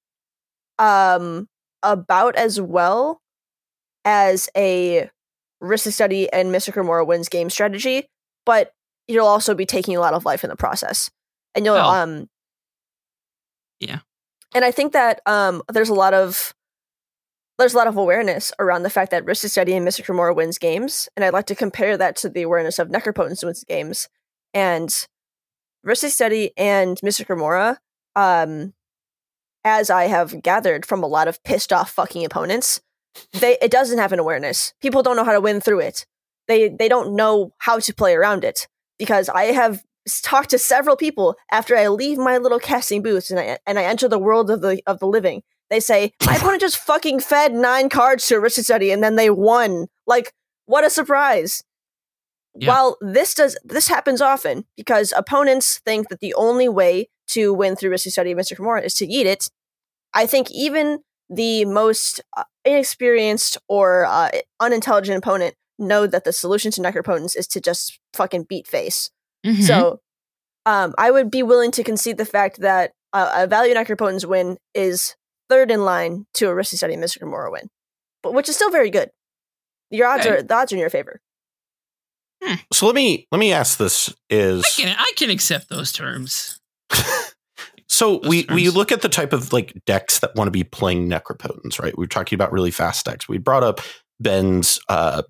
um, 0.78 1.48
about 1.82 2.36
as 2.36 2.60
well 2.60 3.20
as 4.04 4.48
a 4.56 5.08
Rhystic 5.62 5.92
Study 5.92 6.32
and 6.32 6.52
Mystic 6.52 6.76
Remora 6.76 7.04
wins 7.04 7.28
game 7.28 7.50
strategy, 7.50 8.08
but 8.44 8.72
you'll 9.06 9.26
also 9.26 9.54
be 9.54 9.66
taking 9.66 9.96
a 9.96 10.00
lot 10.00 10.14
of 10.14 10.24
life 10.24 10.44
in 10.44 10.50
the 10.50 10.56
process, 10.56 11.10
and 11.54 11.64
you'll 11.64 11.74
Well, 11.74 11.90
um 11.90 12.28
yeah. 13.80 14.00
And 14.54 14.64
I 14.64 14.70
think 14.70 14.92
that 14.92 15.20
um, 15.26 15.62
there's 15.72 15.88
a 15.88 15.94
lot 15.94 16.14
of 16.14 16.54
there's 17.58 17.74
a 17.74 17.76
lot 17.76 17.86
of 17.86 17.96
awareness 17.96 18.52
around 18.58 18.82
the 18.82 18.90
fact 18.90 19.10
that 19.10 19.24
Rhystic 19.24 19.50
Study 19.50 19.74
and 19.74 19.84
Mystic 19.84 20.08
Remora 20.08 20.34
wins 20.34 20.58
games, 20.58 21.08
and 21.14 21.24
I'd 21.24 21.32
like 21.32 21.46
to 21.46 21.54
compare 21.54 21.96
that 21.96 22.16
to 22.16 22.28
the 22.28 22.42
awareness 22.42 22.78
of 22.78 22.88
Necropotence 22.88 23.44
wins 23.44 23.64
games. 23.64 24.08
And 24.54 24.88
Rhystic 25.86 26.10
Study 26.10 26.52
and 26.56 26.98
Mystic 27.02 27.28
Remora, 27.28 27.78
um, 28.16 28.72
as 29.64 29.90
I 29.90 30.04
have 30.04 30.42
gathered 30.42 30.84
from 30.84 31.02
a 31.02 31.06
lot 31.06 31.28
of 31.28 31.42
pissed 31.44 31.72
off 31.72 31.90
fucking 31.90 32.24
opponents, 32.24 32.80
they 33.32 33.58
it 33.60 33.70
doesn't 33.70 33.98
have 33.98 34.12
an 34.12 34.18
awareness. 34.18 34.74
People 34.80 35.02
don't 35.02 35.16
know 35.16 35.24
how 35.24 35.32
to 35.32 35.40
win 35.40 35.60
through 35.60 35.80
it. 35.80 36.06
They 36.48 36.68
they 36.68 36.88
don't 36.88 37.14
know 37.14 37.52
how 37.58 37.78
to 37.78 37.94
play 37.94 38.14
around 38.14 38.44
it 38.44 38.66
because 38.98 39.28
I 39.28 39.44
have 39.44 39.82
talked 40.22 40.50
to 40.50 40.58
several 40.58 40.96
people 40.96 41.36
after 41.50 41.76
I 41.76 41.88
leave 41.88 42.18
my 42.18 42.38
little 42.38 42.58
casting 42.58 43.02
booth 43.02 43.30
and 43.30 43.38
I 43.38 43.58
and 43.66 43.78
I 43.78 43.84
enter 43.84 44.08
the 44.08 44.18
world 44.18 44.50
of 44.50 44.60
the 44.60 44.82
of 44.86 44.98
the 44.98 45.06
living. 45.06 45.42
They 45.70 45.80
say 45.80 46.12
my 46.26 46.36
opponent 46.36 46.60
just 46.60 46.76
fucking 46.76 47.20
fed 47.20 47.54
nine 47.54 47.88
cards 47.88 48.26
to 48.28 48.42
a 48.42 48.50
Study 48.50 48.90
and 48.90 49.02
then 49.02 49.16
they 49.16 49.30
won. 49.30 49.86
Like 50.06 50.32
what 50.66 50.84
a 50.84 50.90
surprise! 50.90 51.62
Yeah. 52.54 52.68
While 52.68 52.98
this 53.00 53.34
does 53.34 53.56
this 53.64 53.88
happens 53.88 54.20
often 54.20 54.64
because 54.76 55.12
opponents 55.16 55.78
think 55.78 56.08
that 56.08 56.20
the 56.20 56.34
only 56.34 56.68
way 56.68 57.08
to 57.28 57.54
win 57.54 57.76
through 57.76 57.90
Rhystic 57.90 58.12
Study 58.12 58.32
of 58.32 58.36
Mystic 58.36 58.58
Remora 58.58 58.82
is 58.82 58.94
to 58.94 59.06
eat 59.06 59.26
it. 59.26 59.48
I 60.12 60.26
think 60.26 60.50
even 60.50 60.98
the 61.30 61.64
most 61.64 62.20
uh, 62.36 62.44
inexperienced 62.64 63.56
or 63.68 64.04
uh, 64.04 64.30
unintelligent 64.60 65.16
opponent 65.16 65.54
know 65.78 66.06
that 66.06 66.24
the 66.24 66.32
solution 66.32 66.70
to 66.72 66.82
Necropotence 66.82 67.36
is 67.36 67.46
to 67.48 67.60
just 67.60 67.98
fucking 68.12 68.44
beat 68.44 68.66
face. 68.66 69.10
Mhm. 69.44 69.62
So, 69.62 70.00
um, 70.66 70.94
I 70.98 71.10
would 71.10 71.30
be 71.30 71.42
willing 71.42 71.70
to 71.72 71.82
concede 71.82 72.18
the 72.18 72.24
fact 72.24 72.60
that 72.60 72.92
uh, 73.12 73.32
a 73.34 73.46
value 73.46 73.74
necropotence 73.74 74.24
win 74.24 74.56
is 74.74 75.14
third 75.50 75.70
in 75.70 75.84
line 75.84 76.24
to 76.34 76.48
a 76.48 76.52
Rhystic 76.52 76.76
Study 76.76 76.96
Mystic 76.96 77.22
Remora 77.22 77.50
win, 77.50 77.68
but 78.22 78.32
which 78.34 78.48
is 78.48 78.54
still 78.56 78.70
very 78.70 78.90
good. 78.90 79.10
Your 79.90 80.06
odds 80.06 80.24
Okay. 80.26 80.36
are 80.36 80.42
the 80.42 80.54
odds 80.54 80.72
are 80.72 80.76
in 80.76 80.80
your 80.80 80.88
favor. 80.90 81.20
so 82.72 82.86
let 82.86 82.94
me 82.94 83.26
let 83.30 83.38
me 83.38 83.52
ask 83.52 83.76
this: 83.78 84.12
Is 84.30 84.64
I 84.64 84.68
Is 84.68 84.76
can 84.76 84.96
I 84.98 85.12
can 85.16 85.30
accept 85.30 85.68
those 85.68 85.92
terms. 85.92 86.60
So 87.88 88.20
Those 88.20 88.28
we 88.30 88.46
we 88.50 88.68
look 88.70 88.90
at 88.90 89.02
the 89.02 89.08
type 89.10 89.34
of 89.34 89.52
like 89.52 89.74
decks 89.84 90.20
that 90.20 90.34
want 90.34 90.46
to 90.46 90.50
be 90.50 90.64
playing 90.64 91.10
necropotence, 91.10 91.78
right? 91.78 91.96
We're 91.96 92.06
talking 92.06 92.34
about 92.36 92.50
really 92.50 92.70
fast 92.70 93.04
decks. 93.04 93.28
We 93.28 93.36
brought 93.36 93.62
up 93.62 93.82
Ben's 94.18 94.80
uh, 94.88 95.22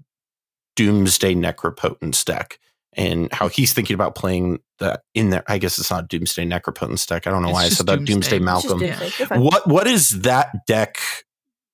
Doomsday 0.77 1.35
Necropotence 1.35 2.25
deck 2.25 2.61
and 2.95 3.33
how 3.33 3.49
he's 3.49 3.73
thinking 3.73 3.95
about 3.95 4.15
playing 4.15 4.61
that 4.79 5.03
in 5.15 5.31
there. 5.31 5.45
I 5.49 5.59
guess 5.59 5.79
it's 5.79 5.91
not 5.91 6.09
Doomsday 6.09 6.45
Necropotence 6.45 7.07
deck. 7.07 7.27
I 7.27 7.31
don't 7.31 7.43
know 7.43 7.49
It's 7.49 7.55
why 7.55 7.65
I 7.65 7.69
said 7.71 7.87
that. 7.87 8.05
Doomsday, 8.05 8.39
Doomsday. 8.39 8.39
Malcolm. 8.41 8.79
Doomsday. 8.81 9.39
What 9.39 9.67
what 9.67 9.87
is 9.87 10.23
that 10.23 10.67
deck? 10.67 10.99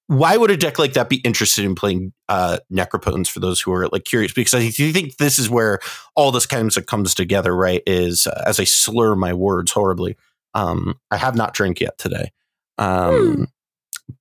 Why 0.06 0.36
would 0.38 0.50
a 0.50 0.56
deck 0.56 0.78
like 0.78 0.94
that 0.94 1.10
be 1.10 1.16
interested 1.16 1.66
in 1.66 1.74
playing 1.74 2.14
uh, 2.30 2.58
Necropotence 2.72 3.28
for 3.28 3.40
those 3.40 3.60
who 3.60 3.72
are 3.74 3.88
like 3.88 4.04
curious? 4.04 4.32
Because 4.32 4.54
I 4.54 4.70
think 4.70 5.18
this 5.18 5.38
is 5.38 5.50
where 5.50 5.80
all 6.16 6.30
this 6.32 6.46
kind 6.46 6.74
of 6.74 6.86
comes 6.86 7.14
together, 7.14 7.54
right? 7.54 7.82
Is 7.86 8.26
uh, 8.26 8.42
as 8.46 8.58
I 8.58 8.64
slur 8.64 9.14
my 9.16 9.34
words 9.34 9.72
horribly. 9.72 10.16
Um, 10.54 10.98
I 11.10 11.18
have 11.18 11.36
not 11.36 11.52
drank 11.52 11.80
yet 11.80 11.98
today, 11.98 12.32
um, 12.78 13.48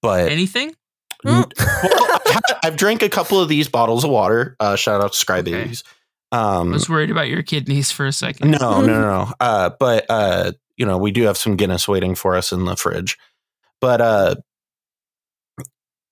but 0.02 0.30
Anything? 0.30 0.76
well, 1.24 1.46
I've, 1.58 2.32
had- 2.34 2.58
I've 2.66 2.76
drank 2.78 3.02
a 3.02 3.10
couple 3.10 3.40
of 3.40 3.48
these 3.48 3.70
bottles 3.70 4.04
of 4.04 4.10
water. 4.12 4.56
Uh, 4.60 4.76
shout 4.76 5.02
out 5.02 5.14
to 5.14 5.18
Sky 5.18 5.38
Okay. 5.40 5.52
Babies. 5.52 5.84
I 6.32 6.56
Um, 6.58 6.72
was 6.72 6.90
worried 6.90 7.12
about 7.12 7.30
your 7.30 7.42
kidneys 7.44 7.92
for 7.92 8.06
a 8.06 8.12
second. 8.12 8.52
no, 8.52 8.82
no, 8.82 8.86
no, 8.86 9.02
no. 9.02 9.34
Uh, 9.40 9.70
but 9.80 10.06
uh, 10.10 10.52
you 10.76 10.86
know, 10.86 10.98
we 10.98 11.12
do 11.12 11.24
have 11.24 11.38
some 11.38 11.56
Guinness 11.56 11.88
waiting 11.88 12.16
for 12.16 12.36
us 12.36 12.52
in 12.52 12.66
the 12.66 12.76
fridge. 12.76 13.18
But 13.82 14.02
uh, 14.02 14.36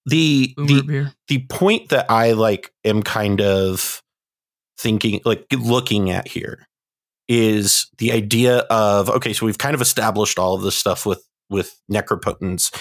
the 0.05 0.53
the 0.57 0.81
beer. 0.83 1.13
the 1.27 1.39
point 1.49 1.89
that 1.89 2.09
I 2.09 2.31
like 2.33 2.71
am 2.83 3.01
kind 3.03 3.41
of 3.41 4.01
thinking, 4.77 5.21
like 5.25 5.45
looking 5.51 6.11
at 6.11 6.27
here, 6.27 6.67
is 7.27 7.87
the 7.97 8.11
idea 8.11 8.59
of 8.69 9.09
okay, 9.09 9.33
so 9.33 9.45
we've 9.45 9.57
kind 9.57 9.73
of 9.75 9.81
established 9.81 10.37
all 10.39 10.53
of 10.55 10.61
this 10.61 10.75
stuff 10.77 11.05
with 11.05 11.27
with 11.49 11.79
necropotence. 11.91 12.71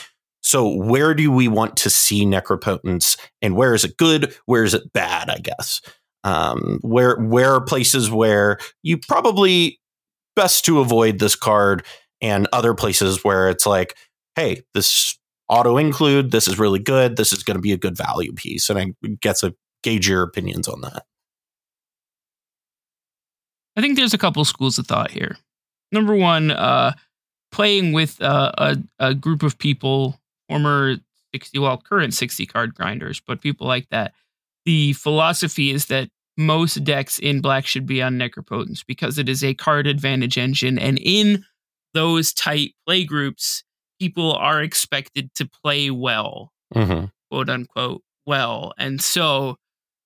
So 0.43 0.69
where 0.69 1.15
do 1.15 1.33
we 1.33 1.49
want 1.49 1.77
to 1.79 1.91
see 1.91 2.27
necropotence, 2.27 3.19
and 3.41 3.57
where 3.57 3.75
is 3.75 3.85
it 3.85 3.97
good? 3.97 4.35
Where 4.45 4.65
is 4.65 4.75
it 4.75 4.93
bad? 4.93 5.31
I 5.31 5.39
guess. 5.39 5.81
Um, 6.25 6.79
where 6.83 7.17
where 7.17 7.53
are 7.55 7.61
places 7.61 8.11
where 8.11 8.59
you 8.83 8.99
probably 8.99 9.79
best 10.35 10.65
to 10.65 10.81
avoid 10.81 11.19
this 11.19 11.37
card, 11.37 11.85
and 12.21 12.49
other 12.53 12.75
places 12.75 13.23
where 13.23 13.49
it's 13.51 13.67
like, 13.67 13.95
hey, 14.35 14.63
this 14.73 15.19
auto 15.49 15.77
include. 15.77 16.31
This 16.31 16.49
is 16.49 16.59
really 16.59 16.79
good. 16.79 17.17
This 17.17 17.33
is 17.33 17.43
going 17.43 17.57
to 17.57 17.61
be 17.61 17.73
a 17.73 17.77
good 17.77 17.97
value 17.97 18.33
piece. 18.33 18.71
And 18.71 18.79
I 18.79 18.93
guess 19.21 19.45
I 19.45 19.53
gauge 19.83 20.09
your 20.09 20.23
opinions 20.23 20.69
on 20.69 20.81
that. 20.81 21.05
I 23.77 23.81
think 23.81 23.97
there's 23.97 24.15
a 24.15 24.19
couple 24.19 24.45
schools 24.45 24.79
of 24.79 24.87
thought 24.87 25.11
here. 25.11 25.37
Number 25.93 26.15
one, 26.15 26.51
uh, 26.51 26.93
playing 27.53 27.93
with 27.93 28.21
uh, 28.23 28.53
a, 28.57 28.77
a 28.99 29.15
group 29.15 29.43
of 29.43 29.59
people, 29.59 30.19
former 30.49 30.97
60, 31.35 31.59
well, 31.59 31.77
current 31.79 32.15
60 32.15 32.47
card 32.47 32.75
grinders, 32.75 33.21
but 33.21 33.43
people 33.43 33.67
like 33.67 33.89
that. 33.91 34.15
The 34.65 34.93
philosophy 34.95 35.71
is 35.71 35.87
that 35.87 36.09
most 36.37 36.83
decks 36.85 37.19
in 37.19 37.41
black 37.41 37.67
should 37.67 37.87
be 37.87 38.03
on 38.03 38.19
Necropotence 38.19 38.85
because 38.87 39.19
it 39.19 39.29
is 39.29 39.45
a 39.45 39.55
card 39.55 39.87
advantage 39.87 40.37
engine. 40.37 40.79
And 40.79 40.99
in 41.01 41.45
those 41.93 42.33
tight 42.33 42.75
play 42.87 43.05
groups, 43.05 43.63
people 44.01 44.33
are 44.33 44.63
expected 44.63 45.33
to 45.37 45.49
play 45.63 45.91
well 45.91 46.51
Mm-hmm. 46.75 47.05
quote 47.31 47.49
unquote 47.49 48.03
well. 48.27 48.73
And 48.79 49.01
so 49.01 49.57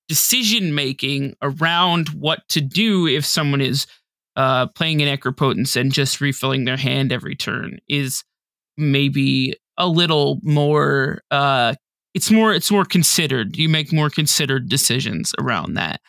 decision 0.07 0.75
making 0.75 1.35
around 1.41 2.09
what 2.09 2.47
to 2.49 2.61
do 2.61 3.07
if 3.07 3.25
someone 3.25 3.61
is 3.61 3.87
uh, 4.35 4.67
playing 4.67 5.01
an 5.01 5.17
Necropotence 5.17 5.75
and 5.75 5.91
just 5.91 6.21
refilling 6.21 6.65
their 6.65 6.77
hand 6.77 7.11
every 7.11 7.35
turn 7.35 7.79
is 7.87 8.23
maybe 8.77 9.55
a 9.77 9.87
little 9.87 10.39
more 10.43 11.21
uh 11.31 11.73
it's 12.13 12.31
more 12.31 12.53
it's 12.53 12.71
more 12.71 12.85
considered. 12.85 13.57
You 13.57 13.69
make 13.69 13.91
more 13.93 14.09
considered 14.09 14.67
decisions 14.69 15.33
around 15.39 15.75
that. 15.75 16.01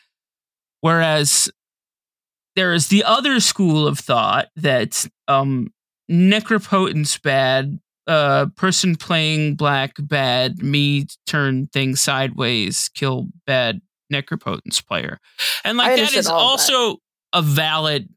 Whereas 0.80 1.51
there 2.57 2.72
is 2.72 2.88
the 2.88 3.05
other 3.05 3.40
school 3.40 3.86
of 3.86 3.98
thought 3.98 4.48
that 4.57 5.07
um 5.28 5.72
necropotence 6.11 7.20
bad 7.22 7.78
uh 8.07 8.46
person 8.57 8.96
playing 8.96 9.55
black 9.55 9.94
bad 10.01 10.62
me 10.62 11.07
turn 11.26 11.66
things 11.68 12.01
sideways 12.01 12.90
kill 12.94 13.28
bad 13.46 13.80
necropotence 14.12 14.84
player 14.84 15.18
and 15.64 15.80
I 15.80 15.84
like 15.84 15.96
that 15.96 16.01
understood 16.01 16.18
is 16.18 16.26
all 16.26 16.55
of 16.55 16.61
that. 16.61 16.72
also 16.72 16.96
a 17.32 17.42
valid 17.42 18.09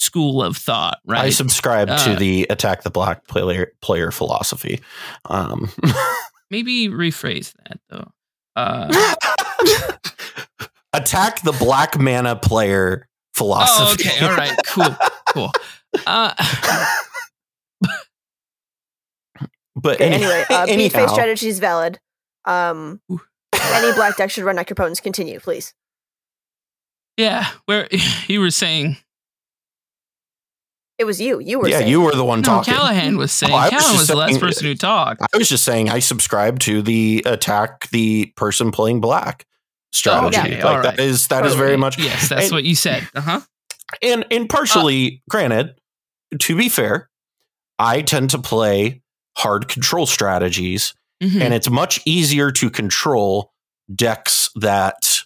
school 0.00 0.42
of 0.42 0.56
thought 0.58 0.98
right? 1.06 1.24
I 1.24 1.30
subscribe 1.30 1.88
Uh, 1.88 2.04
to 2.12 2.16
the 2.16 2.46
attack 2.50 2.82
the 2.82 2.90
black 2.90 3.26
player 3.26 3.72
player 3.80 4.10
philosophy. 4.10 4.80
Um, 5.26 5.70
maybe 6.52 6.88
rephrase 6.88 7.52
that 7.66 7.80
though 7.88 8.12
uh 8.54 8.86
attack 10.92 11.40
the 11.42 11.52
black 11.52 11.98
mana 11.98 12.36
player 12.36 13.08
philosophy. 13.34 14.04
oh 14.06 14.12
okay 14.12 14.26
all 14.26 14.36
right 14.36 14.52
cool 14.66 14.96
cool 15.32 15.50
uh 16.06 16.34
but 19.74 19.94
Okay, 19.94 20.04
any- 20.06 20.16
anyway, 20.16 20.44
uh, 20.50 20.66
beat 20.76 20.92
face 20.92 21.10
strategy 21.10 21.48
is 21.48 21.58
valid. 21.58 21.98
Um, 22.44 23.00
any 23.10 23.92
black 23.94 24.16
deck 24.16 24.30
should 24.30 24.44
run 24.44 24.56
necropotence. 24.56 25.02
Continue, 25.02 25.40
please. 25.40 25.74
yeah 27.16 27.46
where 27.66 27.88
you 28.28 28.40
were 28.40 28.50
saying 28.50 28.96
It 30.98 31.04
was 31.04 31.20
you. 31.20 31.40
You 31.40 31.58
were 31.58 31.68
yeah, 31.68 31.78
saying. 31.78 31.90
you 31.90 32.00
were 32.00 32.12
the 32.14 32.24
one 32.24 32.40
no 32.40 32.44
talking. 32.44 32.74
callahan 32.74 33.16
was 33.16 33.32
saying 33.32 33.52
Oh, 33.52 33.56
I 33.56 33.64
was 33.64 33.70
callahan 33.70 33.88
just 33.88 33.98
was 33.98 34.08
the 34.08 34.16
last 34.16 34.40
person 34.40 34.66
who 34.66 34.74
talked 34.74 35.22
I 35.22 35.36
was 35.36 35.48
just 35.48 35.64
saying 35.64 35.88
I 35.90 35.98
subscribe 35.98 36.58
to 36.60 36.82
the 36.82 37.22
attack 37.26 37.88
the 37.90 38.26
person 38.36 38.70
playing 38.70 39.00
black 39.00 39.46
strategy. 39.92 40.38
okay, 40.38 40.54
like 40.56 40.64
all 40.64 40.82
that 40.82 40.84
right. 40.90 41.00
is 41.00 41.28
that 41.28 41.44
is 41.46 41.54
very 41.54 41.76
much 41.76 41.98
yes 41.98 42.28
that's 42.28 42.44
and- 42.46 42.52
what 42.52 42.64
you 42.64 42.74
said 42.74 43.06
uh-huh 43.14 43.40
and 44.02 44.24
and 44.30 44.48
partially 44.48 45.22
granted 45.28 45.74
to 46.38 46.56
be 46.56 46.68
fair 46.68 47.10
i 47.78 48.00
tend 48.00 48.30
to 48.30 48.38
play 48.38 49.02
hard 49.36 49.68
control 49.68 50.06
strategies 50.06 50.94
Mhm. 51.22 51.40
and 51.40 51.54
it's 51.54 51.68
much 51.70 52.00
easier 52.04 52.50
to 52.52 52.68
control 52.70 53.52
decks 53.94 54.50
that 54.56 55.20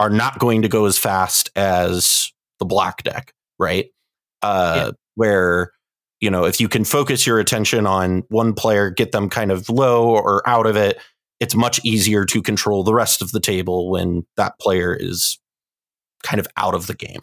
are 0.00 0.10
not 0.10 0.38
going 0.38 0.62
to 0.62 0.68
go 0.68 0.86
as 0.86 0.98
fast 0.98 1.50
as 1.56 2.32
the 2.58 2.64
black 2.64 3.02
deck 3.02 3.32
right 3.58 3.90
uh 4.44 4.74
Yeah. 4.76 4.90
where 5.16 5.72
you 6.20 6.30
know 6.30 6.44
if 6.44 6.60
you 6.60 6.68
can 6.68 6.84
focus 6.84 7.26
your 7.26 7.38
attention 7.40 7.86
on 7.86 8.22
one 8.28 8.52
player 8.54 8.90
get 8.90 9.12
them 9.12 9.28
kind 9.30 9.50
of 9.52 9.68
low 9.68 10.08
or 10.10 10.42
out 10.48 10.66
of 10.66 10.76
it 10.76 10.98
it's 11.40 11.54
much 11.54 11.80
easier 11.84 12.24
to 12.26 12.40
control 12.42 12.84
the 12.84 12.94
rest 12.94 13.22
of 13.22 13.32
the 13.32 13.40
table 13.40 13.90
when 13.90 14.24
that 14.36 14.58
player 14.60 14.94
is 14.94 15.38
kind 16.22 16.38
of 16.40 16.46
out 16.56 16.74
of 16.74 16.86
the 16.86 16.94
game 16.94 17.20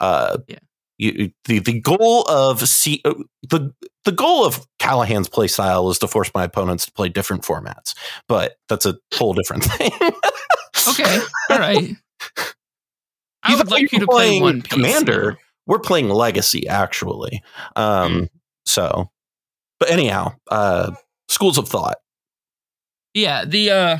uh 0.00 0.38
Yeah. 0.46 0.58
you, 0.98 1.30
the 1.46 1.58
the 1.60 1.80
goal 1.80 2.22
of 2.28 2.66
see 2.68 3.00
uh, 3.04 3.14
the 3.50 3.72
the 4.04 4.12
goal 4.12 4.44
of 4.46 4.66
Callahan's 4.78 5.28
play 5.28 5.48
style 5.48 5.90
is 5.90 5.98
to 5.98 6.08
force 6.08 6.30
my 6.34 6.44
opponents 6.44 6.86
to 6.86 6.92
play 6.92 7.10
different 7.10 7.42
formats, 7.42 7.94
but 8.26 8.56
that's 8.68 8.86
a 8.86 8.96
whole 9.14 9.34
different 9.34 9.64
thing. 9.64 9.90
Okay. 10.88 11.18
All 11.50 11.58
right. 11.58 11.90
I 13.42 13.54
would 13.56 13.70
like 13.70 13.92
you 13.92 14.00
to 14.00 14.06
play 14.06 14.40
One 14.40 14.62
Piece. 14.62 14.72
Commander. 14.72 15.36
We're 15.68 15.78
playing 15.78 16.08
Legacy 16.08 16.66
actually. 16.66 17.42
Um, 17.76 18.12
Hmm. 18.12 18.24
so, 18.66 19.10
but 19.78 19.90
anyhow, 19.90 20.32
uh, 20.50 20.90
schools 21.28 21.58
of 21.58 21.68
thought. 21.68 21.98
Yeah. 23.14 23.44
The 23.44 23.70
uh, 23.70 23.98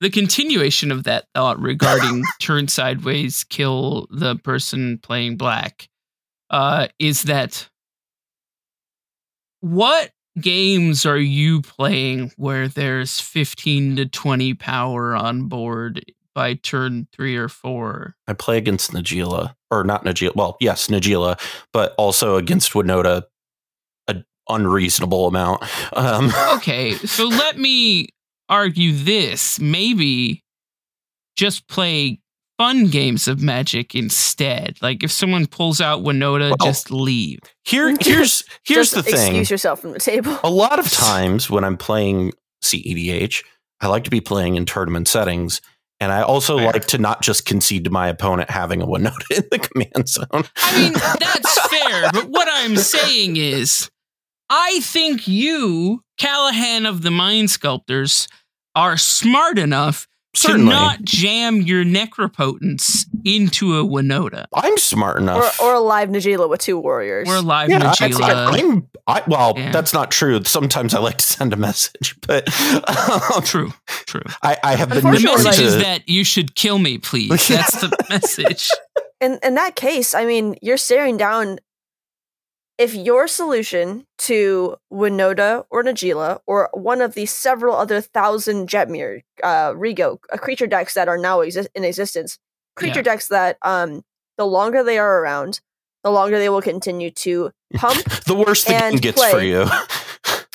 the 0.00 0.10
continuation 0.10 0.90
of 0.92 1.04
that 1.04 1.26
thought 1.34 1.60
regarding 1.60 2.22
turn 2.40 2.68
sideways, 2.68 3.44
kill 3.44 4.06
the 4.10 4.36
person 4.36 4.98
playing 4.98 5.36
black, 5.36 5.88
uh, 6.50 6.88
is 6.98 7.24
that 7.24 7.68
what 9.60 10.10
games 10.40 11.06
are 11.06 11.18
you 11.18 11.62
playing 11.62 12.30
where 12.36 12.68
there's 12.68 13.20
15 13.20 13.96
to 13.96 14.06
20 14.06 14.54
power 14.54 15.16
on 15.16 15.48
board 15.48 16.04
by 16.36 16.52
turn 16.54 17.08
three 17.16 17.34
or 17.34 17.48
four? 17.48 18.14
I 18.28 18.34
play 18.34 18.58
against 18.58 18.92
Najila, 18.92 19.54
or 19.70 19.82
not 19.84 20.04
Najila. 20.04 20.36
Well, 20.36 20.56
yes, 20.60 20.88
Najila, 20.88 21.40
but 21.72 21.94
also 21.96 22.36
against 22.36 22.74
Winota, 22.74 23.22
a 24.06 24.16
unreasonable 24.48 25.26
amount. 25.26 25.64
Um, 25.94 26.30
okay, 26.56 26.92
so 26.92 27.24
let 27.26 27.56
me 27.58 28.08
argue 28.50 28.92
this. 28.92 29.58
Maybe 29.58 30.44
just 31.36 31.66
play 31.68 32.20
fun 32.58 32.86
games 32.88 33.28
of 33.28 33.40
magic 33.42 33.94
instead. 33.94 34.76
Like 34.82 35.02
if 35.02 35.10
someone 35.10 35.46
pulls 35.46 35.80
out 35.80 36.02
Winota, 36.02 36.50
Well, 36.58 36.68
just 36.70 36.90
leave. 36.90 37.40
here, 37.64 37.88
here's 38.00 38.44
here's 38.64 38.90
Just 38.92 38.94
the 38.94 39.02
thing. 39.02 39.28
Excuse 39.36 39.50
yourself 39.50 39.80
from 39.80 39.92
the 39.92 39.98
table. 40.00 40.38
a 40.44 40.50
lot 40.50 40.78
of 40.78 40.90
times 40.92 41.48
when 41.50 41.64
I'm 41.64 41.76
playing 41.78 42.32
CEDH, 42.62 43.42
I 43.80 43.88
like 43.88 44.04
to 44.04 44.10
be 44.10 44.20
playing 44.20 44.56
in 44.56 44.64
tournament 44.66 45.08
settings. 45.08 45.60
And 46.00 46.12
I 46.12 46.22
also 46.22 46.58
Fair. 46.58 46.66
like 46.66 46.86
to 46.88 46.98
not 46.98 47.22
just 47.22 47.46
concede 47.46 47.84
to 47.84 47.90
my 47.90 48.08
opponent 48.08 48.50
having 48.50 48.82
a 48.82 48.86
one 48.86 49.04
note 49.04 49.22
in 49.30 49.44
the 49.50 49.58
command 49.58 50.08
zone. 50.08 50.44
I 50.56 50.78
mean, 50.78 50.92
that's 51.20 51.68
fair, 51.68 52.10
but 52.12 52.28
what 52.28 52.48
I'm 52.50 52.76
saying 52.76 53.36
is 53.36 53.90
I 54.50 54.80
think 54.80 55.26
you, 55.26 56.02
Callahan 56.18 56.86
of 56.86 57.02
the 57.02 57.10
Mind 57.10 57.50
Sculptors, 57.50 58.28
are 58.74 58.96
smart 58.96 59.58
enough 59.58 60.06
Certainly. 60.36 60.64
to 60.66 60.70
not 60.70 61.02
jam 61.02 61.60
your 61.62 61.84
necropotence 61.84 63.06
into 63.24 63.76
a 63.78 63.84
Winota 63.84 64.44
I'm 64.54 64.76
smart 64.78 65.18
enough. 65.18 65.60
Or, 65.60 65.66
or 65.66 65.74
a 65.74 65.80
live 65.80 66.08
Najila 66.10 66.48
with 66.48 66.60
two 66.60 66.78
warriors. 66.78 67.28
or 67.28 67.36
a 67.36 67.40
live 67.40 67.70
yeah, 67.70 67.78
I, 67.78 67.94
Najila. 68.08 68.58
am 68.58 68.88
I, 69.06 69.22
well, 69.26 69.54
Yeah. 69.56 69.72
that's 69.72 69.92
not 69.92 70.10
true. 70.10 70.42
Sometimes 70.44 70.94
I 70.94 70.98
like 71.00 71.18
to 71.18 71.24
send 71.24 71.52
a 71.52 71.56
message, 71.56 72.16
but 72.26 72.48
um, 72.88 73.42
True, 73.42 73.72
true. 73.86 74.22
I, 74.42 74.56
I 74.62 74.74
have 74.76 74.88
been 74.90 75.02
The 75.04 75.10
message 75.10 75.56
to, 75.56 75.62
is 75.62 75.76
that 75.78 76.08
you 76.08 76.24
should 76.24 76.54
kill 76.54 76.78
me, 76.78 76.98
please. 76.98 77.28
That's 77.48 77.80
the 77.80 77.96
message. 78.10 78.68
in 79.20 79.38
in 79.42 79.54
that 79.54 79.76
case, 79.76 80.14
I 80.14 80.24
mean, 80.26 80.56
you're 80.62 80.76
staring 80.76 81.16
down. 81.16 81.58
If 82.78 82.94
your 82.94 83.26
solution 83.26 84.06
to 84.18 84.76
Winota 84.92 85.64
or 85.70 85.82
Najila 85.82 86.40
or 86.46 86.68
one 86.74 87.00
of 87.00 87.14
the 87.14 87.24
several 87.24 87.74
other 87.74 88.00
thousand 88.02 88.68
Jetmir, 88.68 89.22
uh, 89.42 89.72
Rigo, 89.72 90.18
uh, 90.30 90.36
creature 90.36 90.66
decks 90.66 90.92
that 90.94 91.08
are 91.08 91.16
now 91.16 91.40
exist 91.40 91.68
in 91.74 91.84
existence, 91.84 92.38
creature 92.74 92.98
Yeah. 92.98 93.02
decks 93.02 93.28
that 93.28 93.56
um, 93.62 94.02
the 94.36 94.44
longer 94.46 94.82
they 94.84 94.98
are 94.98 95.20
around, 95.22 95.60
the 96.04 96.10
longer 96.10 96.38
they 96.38 96.50
will 96.50 96.60
continue 96.60 97.10
to 97.12 97.50
pump. 97.74 98.04
the 98.26 98.34
worst 98.34 98.66
the 98.66 98.74
game 98.74 98.96
gets 98.96 99.24
for 99.24 99.40
you. 99.40 99.64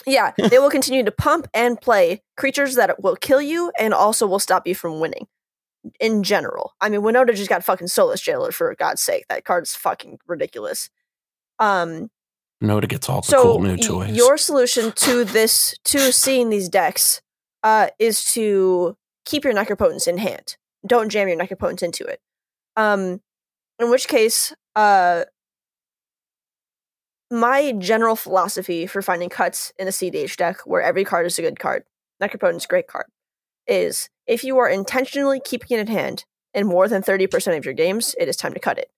yeah, 0.05 0.31
they 0.49 0.59
will 0.59 0.69
continue 0.69 1.03
to 1.03 1.11
pump 1.11 1.47
and 1.55 1.81
play 1.81 2.21
creatures 2.37 2.75
that 2.75 3.01
will 3.01 3.15
kill 3.15 3.41
you 3.41 3.71
and 3.79 3.95
also 3.95 4.27
will 4.27 4.39
stop 4.39 4.67
you 4.67 4.75
from 4.75 4.99
winning. 4.99 5.25
In 5.99 6.21
general, 6.21 6.73
I 6.79 6.89
mean, 6.89 7.01
Winota 7.01 7.33
just 7.33 7.49
got 7.49 7.63
fucking 7.63 7.87
Soulless 7.87 8.21
Jailer 8.21 8.51
for 8.51 8.75
God's 8.75 9.01
sake. 9.01 9.25
That 9.29 9.43
card's 9.45 9.73
fucking 9.73 10.19
ridiculous. 10.27 10.91
Um, 11.61 12.09
Noda 12.61 12.89
gets 12.89 13.07
all 13.07 13.21
the 13.21 13.27
so 13.27 13.43
cool 13.43 13.61
new 13.61 13.77
toys. 13.77 14.15
your 14.15 14.37
solution 14.37 14.91
to 14.93 15.23
this, 15.23 15.73
to 15.85 16.11
seeing 16.11 16.49
these 16.49 16.67
decks, 16.67 17.21
uh, 17.63 17.87
is 17.99 18.25
to 18.33 18.97
keep 19.25 19.43
your 19.43 19.53
Necropotence 19.53 20.07
in 20.07 20.17
hand. 20.17 20.57
Don't 20.85 21.09
jam 21.09 21.27
your 21.27 21.37
Necropotence 21.37 21.83
into 21.83 22.03
it. 22.03 22.19
Um, 22.75 23.21
in 23.79 23.89
which 23.89 24.07
case, 24.07 24.53
uh, 24.75 25.25
my 27.29 27.71
general 27.73 28.15
philosophy 28.15 28.85
for 28.87 29.01
finding 29.01 29.29
cuts 29.29 29.71
in 29.79 29.87
a 29.87 29.91
CDH 29.91 30.35
deck 30.35 30.57
where 30.65 30.81
every 30.81 31.05
card 31.05 31.25
is 31.25 31.39
a 31.39 31.41
good 31.41 31.59
card, 31.59 31.83
Necropotence 32.21 32.67
great 32.67 32.87
card, 32.87 33.05
is 33.67 34.09
if 34.27 34.43
you 34.43 34.57
are 34.57 34.69
intentionally 34.69 35.39
keeping 35.43 35.77
it 35.77 35.81
in 35.81 35.87
hand 35.87 36.25
in 36.53 36.67
more 36.67 36.87
than 36.87 37.01
30% 37.01 37.57
of 37.57 37.65
your 37.65 37.73
games, 37.73 38.15
it 38.19 38.27
is 38.27 38.35
time 38.35 38.53
to 38.53 38.59
cut 38.59 38.77
it. 38.77 38.89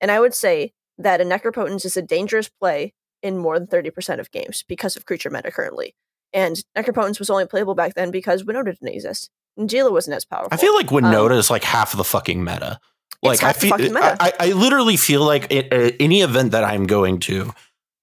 And 0.00 0.10
I 0.10 0.20
would 0.20 0.34
say 0.34 0.72
that 1.02 1.20
a 1.20 1.24
Necropotence 1.24 1.84
is 1.84 1.96
a 1.96 2.02
dangerous 2.02 2.48
play 2.48 2.92
in 3.22 3.36
more 3.38 3.58
than 3.58 3.66
30% 3.68 4.18
of 4.20 4.30
games 4.30 4.64
because 4.66 4.96
of 4.96 5.04
creature 5.06 5.30
meta 5.30 5.50
currently. 5.50 5.94
And 6.32 6.62
Necropotence 6.76 7.18
was 7.18 7.28
only 7.30 7.46
playable 7.46 7.74
back 7.74 7.94
then 7.94 8.10
because 8.10 8.42
Winota 8.44 8.66
didn't 8.66 8.88
exist. 8.88 9.30
And 9.56 9.68
Jila 9.68 9.90
wasn't 9.92 10.16
as 10.16 10.24
powerful. 10.24 10.48
I 10.52 10.56
feel 10.56 10.74
like 10.74 10.90
Um, 10.92 11.02
Winota 11.02 11.36
is 11.36 11.50
like 11.50 11.64
half 11.64 11.92
of 11.92 11.98
the 11.98 12.04
fucking 12.04 12.42
meta. 12.44 12.78
Like 13.22 13.42
I 13.42 13.48
half 13.48 13.56
the 13.56 13.60
feel, 13.62 13.70
fucking 13.70 13.92
meta. 13.92 14.16
I, 14.20 14.32
I 14.40 14.52
literally 14.52 14.96
feel 14.96 15.22
like 15.24 15.50
it, 15.52 15.72
uh, 15.72 15.94
any 16.00 16.22
event 16.22 16.52
that 16.52 16.64
I'm 16.64 16.86
going 16.86 17.18
to, 17.20 17.52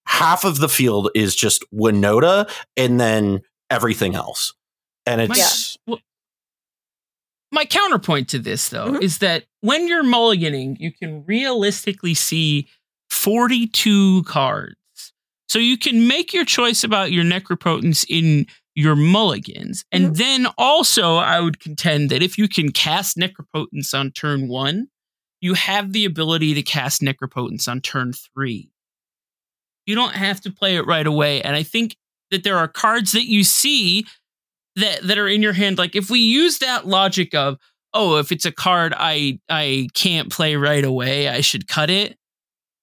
half 0.06 0.44
of 0.46 0.60
the 0.60 0.70
field 0.70 1.10
is 1.16 1.36
just 1.36 1.64
Winota, 1.74 2.48
and 2.76 3.00
then 3.00 3.42
everything 3.70 4.14
else. 4.14 4.54
And 5.08 5.28
My, 5.30 5.36
it's 5.36 5.78
well, 5.88 6.00
my 7.52 7.66
counterpoint 7.66 8.30
to 8.30 8.40
this, 8.40 8.70
though, 8.70 8.92
Mhm. 8.92 9.02
is 9.02 9.20
that 9.20 9.46
when 9.62 9.88
you're 9.88 10.04
mulliganing, 10.04 10.76
you 10.80 10.92
can 10.92 11.24
realistically 11.26 12.14
see 12.14 12.68
42 13.10 14.24
cards. 14.24 14.76
So 15.48 15.60
you 15.60 15.78
can 15.78 16.08
make 16.08 16.34
your 16.34 16.46
choice 16.46 16.84
about 16.84 17.12
your 17.12 17.24
necropotence 17.24 18.06
in 18.10 18.48
your 18.76 18.96
mulligans. 18.96 19.86
And 19.92 20.06
mm-hmm. 20.06 20.14
then 20.14 20.48
also, 20.58 21.16
I 21.16 21.40
would 21.40 21.60
contend 21.60 22.12
that 22.12 22.22
if 22.22 22.38
you 22.38 22.48
can 22.48 22.72
cast 22.72 23.18
necropotence 23.18 23.98
on 23.98 24.12
turn 24.12 24.48
one, 24.48 24.88
you 25.42 25.54
have 25.54 25.94
the 25.94 26.06
ability 26.06 26.54
to 26.54 26.62
cast 26.62 27.02
necropotence 27.02 27.68
on 27.68 27.82
turn 27.82 28.14
three. 28.14 28.72
You 29.86 29.96
don't 29.96 30.14
have 30.14 30.42
to 30.42 30.52
play 30.52 30.76
it 30.76 30.86
right 30.86 31.08
away. 31.08 31.42
And 31.42 31.56
I 31.56 31.64
think 31.64 31.96
that 32.30 32.44
there 32.44 32.58
are 32.58 32.68
cards 32.68 33.14
that 33.14 33.26
you 33.26 33.44
see 33.44 34.06
that 34.76 35.08
that 35.08 35.18
are 35.18 35.28
in 35.28 35.42
your 35.42 35.54
hand. 35.54 35.78
Like 35.78 35.96
if 35.96 36.10
we 36.10 36.20
use 36.20 36.60
that 36.60 36.86
logic 36.86 37.34
of, 37.34 37.58
oh, 37.94 38.18
if 38.18 38.32
it's 38.32 38.46
a 38.46 38.52
card 38.52 38.94
I 38.96 39.40
I 39.50 39.88
can't 39.94 40.32
play 40.32 40.56
right 40.56 40.84
away, 40.84 41.30
I 41.30 41.42
should 41.42 41.68
cut 41.68 41.90
it. 41.90 42.18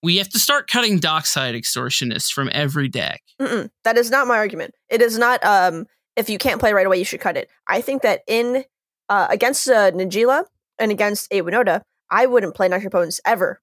We 0.05 0.19
have 0.19 0.29
to 0.29 0.39
start 0.39 0.71
cutting 0.71 0.99
Dockside 0.99 1.55
Extortionists 1.55 2.31
from 2.31 2.51
every 2.53 2.89
deck. 2.89 3.23
Mm-mm. 3.41 3.71
That 3.85 3.97
is 3.97 4.11
not 4.11 4.27
my 4.27 4.37
argument. 4.37 4.75
It 4.91 5.01
is 5.01 5.17
not. 5.17 5.43
Um, 5.43 5.87
if 6.15 6.29
you 6.29 6.37
can't 6.37 6.61
play 6.61 6.75
right 6.75 6.87
away, 6.87 6.99
you 6.99 7.07
should 7.07 7.21
cut 7.21 7.39
it. 7.39 7.49
I 7.67 7.81
think 7.81 8.03
that 8.03 8.21
in 8.29 8.65
uh, 9.09 9.29
against 9.31 9.67
uh, 9.67 9.93
Najila 9.93 10.45
and 10.79 10.91
against 10.91 11.33
a 11.33 11.41
Winota, 11.41 11.81
I 12.11 12.27
wouldn't 12.27 12.55
play 12.55 12.69
Necropotence 12.69 13.19
ever 13.25 13.63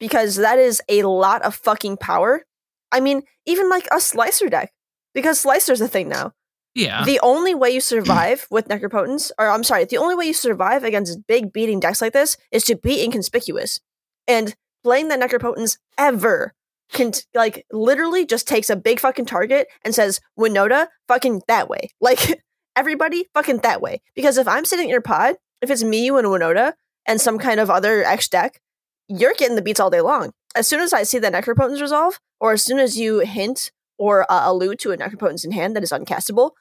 because 0.00 0.36
that 0.36 0.58
is 0.58 0.80
a 0.88 1.02
lot 1.02 1.42
of 1.42 1.54
fucking 1.54 1.98
power. 1.98 2.44
I 2.90 3.00
mean, 3.00 3.22
even 3.44 3.68
like 3.68 3.86
a 3.92 4.00
Slicer 4.00 4.48
deck, 4.48 4.72
because 5.14 5.38
Slicer's 5.38 5.82
a 5.82 5.88
thing 5.88 6.08
now. 6.08 6.32
Yeah. 6.74 7.04
The 7.04 7.20
only 7.22 7.54
way 7.54 7.70
you 7.70 7.80
survive 7.80 8.46
with 8.50 8.68
Necropotence, 8.68 9.32
or 9.38 9.48
I'm 9.48 9.64
sorry, 9.64 9.84
the 9.84 9.98
only 9.98 10.14
way 10.14 10.26
you 10.26 10.34
survive 10.34 10.82
against 10.82 11.26
big 11.26 11.52
beating 11.52 11.78
decks 11.78 12.00
like 12.00 12.14
this 12.14 12.38
is 12.52 12.64
to 12.64 12.76
be 12.76 13.04
inconspicuous. 13.04 13.80
And 14.26 14.54
playing 14.82 15.08
the 15.08 15.16
Necropotence 15.16 15.78
ever 15.96 16.54
can 16.92 17.12
like 17.34 17.66
literally 17.70 18.24
just 18.24 18.48
takes 18.48 18.70
a 18.70 18.76
big 18.76 19.00
fucking 19.00 19.26
target 19.26 19.68
and 19.84 19.94
says 19.94 20.20
Winota 20.38 20.88
fucking 21.06 21.42
that 21.48 21.68
way. 21.68 21.90
Like 22.00 22.42
everybody 22.76 23.26
fucking 23.34 23.58
that 23.58 23.80
way. 23.82 24.00
Because 24.14 24.38
if 24.38 24.46
I'm 24.48 24.64
sitting 24.64 24.84
in 24.84 24.90
your 24.90 25.00
pod, 25.00 25.36
if 25.60 25.70
it's 25.70 25.82
me, 25.82 26.04
you, 26.04 26.16
and 26.16 26.26
Winota, 26.28 26.74
and 27.06 27.20
some 27.20 27.38
kind 27.38 27.58
of 27.58 27.70
other 27.70 28.04
X 28.04 28.28
deck, 28.28 28.60
you're 29.08 29.34
getting 29.34 29.56
the 29.56 29.62
beats 29.62 29.80
all 29.80 29.90
day 29.90 30.00
long. 30.00 30.32
As 30.54 30.68
soon 30.68 30.80
as 30.80 30.92
I 30.92 31.02
see 31.02 31.18
that 31.18 31.32
Necropotence 31.32 31.80
resolve, 31.80 32.20
or 32.40 32.52
as 32.52 32.64
soon 32.64 32.78
as 32.78 32.96
you 32.98 33.18
hint 33.20 33.72
or 33.98 34.30
uh, 34.30 34.50
allude 34.50 34.78
to 34.80 34.92
a 34.92 34.96
Necropotence 34.96 35.44
in 35.44 35.50
hand 35.52 35.74
that 35.74 35.82
is 35.82 35.90
uncastable, 35.90 36.52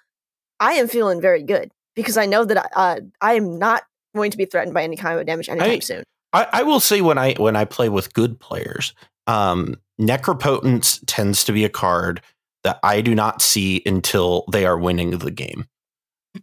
I 0.59 0.74
am 0.74 0.88
feeling 0.88 1.22
very 1.22 1.43
good 1.43 1.72
because 1.95 2.18
I 2.18 2.26
know 2.26 2.45
that 2.45 2.72
uh, 2.76 2.99
I 3.22 3.36
am 3.36 3.59
not 3.59 3.84
going 4.15 4.32
to 4.32 4.38
be 4.38 4.45
threatened 4.45 4.74
by 4.74 4.84
any 4.84 4.95
kind 4.95 5.20
of 5.20 5.26
damage 5.26 5.49
anytime 5.49 5.70
I- 5.70 5.80
soon. 5.80 6.03
I, 6.34 6.47
I 6.51 6.63
will 6.63 6.80
say 6.80 7.01
when 7.01 7.17
I 7.17 7.34
when 7.34 7.55
I 7.55 7.65
play 7.65 7.89
with 7.89 8.13
good 8.13 8.39
players, 8.39 8.93
um, 9.28 9.75
Necropotence 9.99 10.99
tends 11.07 11.43
to 11.45 11.51
be 11.51 11.63
a 11.63 11.69
card 11.69 12.21
that 12.63 12.80
I 12.84 13.01
do 13.01 13.15
not 13.15 13.41
see 13.41 13.82
until 13.86 14.45
they 14.51 14.65
are 14.65 14.78
winning 14.78 15.17
the 15.17 15.32
game. 15.32 15.65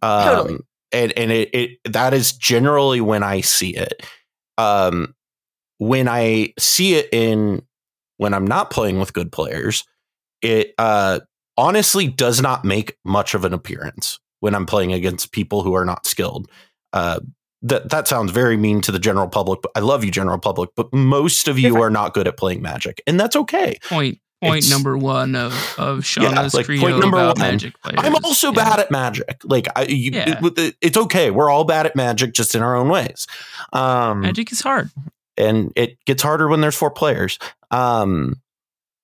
Um, 0.03 0.24
Totally. 0.24 0.59
And 0.93 1.12
and 1.16 1.32
it, 1.32 1.55
it 1.55 1.78
that 1.93 2.14
is 2.14 2.32
generally 2.32 3.01
when 3.01 3.22
I 3.22 3.41
see 3.41 3.76
it. 3.76 4.05
Um, 4.59 5.14
when 5.78 6.09
I 6.09 6.55
see 6.59 6.95
it 6.95 7.09
in 7.12 7.62
when 8.16 8.32
I'm 8.32 8.47
not 8.47 8.70
playing 8.70 8.99
with 8.99 9.12
good 9.12 9.32
players, 9.32 9.85
it 10.41 10.72
uh, 10.78 11.20
honestly 11.57 12.07
does 12.07 12.41
not 12.41 12.64
make 12.64 12.97
much 13.05 13.35
of 13.35 13.45
an 13.45 13.53
appearance 13.53 14.20
when 14.41 14.55
I'm 14.55 14.66
playing 14.66 14.93
against 14.93 15.32
people 15.32 15.62
who 15.62 15.74
are 15.74 15.85
not 15.85 16.07
skilled. 16.07 16.51
Uh, 16.93 17.20
that 17.65 17.91
that 17.91 18.07
sounds 18.07 18.31
very 18.31 18.57
mean 18.57 18.81
to 18.83 18.93
the 18.93 18.99
general 19.01 19.27
public, 19.29 19.61
but 19.62 19.73
I 19.75 19.81
love 19.81 20.05
you, 20.05 20.11
general 20.12 20.39
public. 20.39 20.71
But 20.77 20.93
most 20.93 21.49
of 21.49 21.59
you 21.59 21.75
You're 21.77 21.91
not 21.91 22.15
good 22.15 22.29
at 22.29 22.37
playing 22.37 22.62
Magic, 22.62 23.03
and 23.07 23.19
that's 23.19 23.35
okay. 23.35 23.79
point 23.89 24.19
point 24.43 24.59
It's- 24.59 24.71
number 24.71 24.97
one 24.99 25.35
of 25.35 25.53
of 25.79 26.01
Shauna's 26.01 26.53
like, 26.55 26.67
credo 26.67 26.83
point 26.83 26.99
number 27.01 27.17
about 27.17 27.39
one. 27.39 27.49
magic 27.53 27.81
players. 27.83 27.99
I'm 28.03 28.15
also 28.25 28.49
Yeah. 28.53 28.65
bad 28.65 28.79
at 28.81 28.91
Magic. 28.91 29.41
Like 29.45 29.67
I, 29.75 29.83
you, 29.85 30.11
Yeah. 30.12 30.39
it- 30.43 30.77
it's 30.83 30.97
okay. 30.99 31.31
We're 31.31 31.49
all 31.51 31.65
bad 31.65 31.87
at 31.87 31.97
Magic, 31.97 32.35
just 32.35 32.55
in 32.55 32.62
our 32.62 32.77
own 32.77 32.89
ways. 32.91 33.27
Um, 33.73 34.21
Magic 34.21 34.53
is 34.53 34.61
hard. 34.61 34.91
and 35.39 35.73
it 35.77 35.97
gets 36.05 36.23
harder 36.23 36.47
when 36.49 36.61
there's 36.61 36.77
four 36.77 36.91
players. 36.91 37.39
Um, 37.71 38.35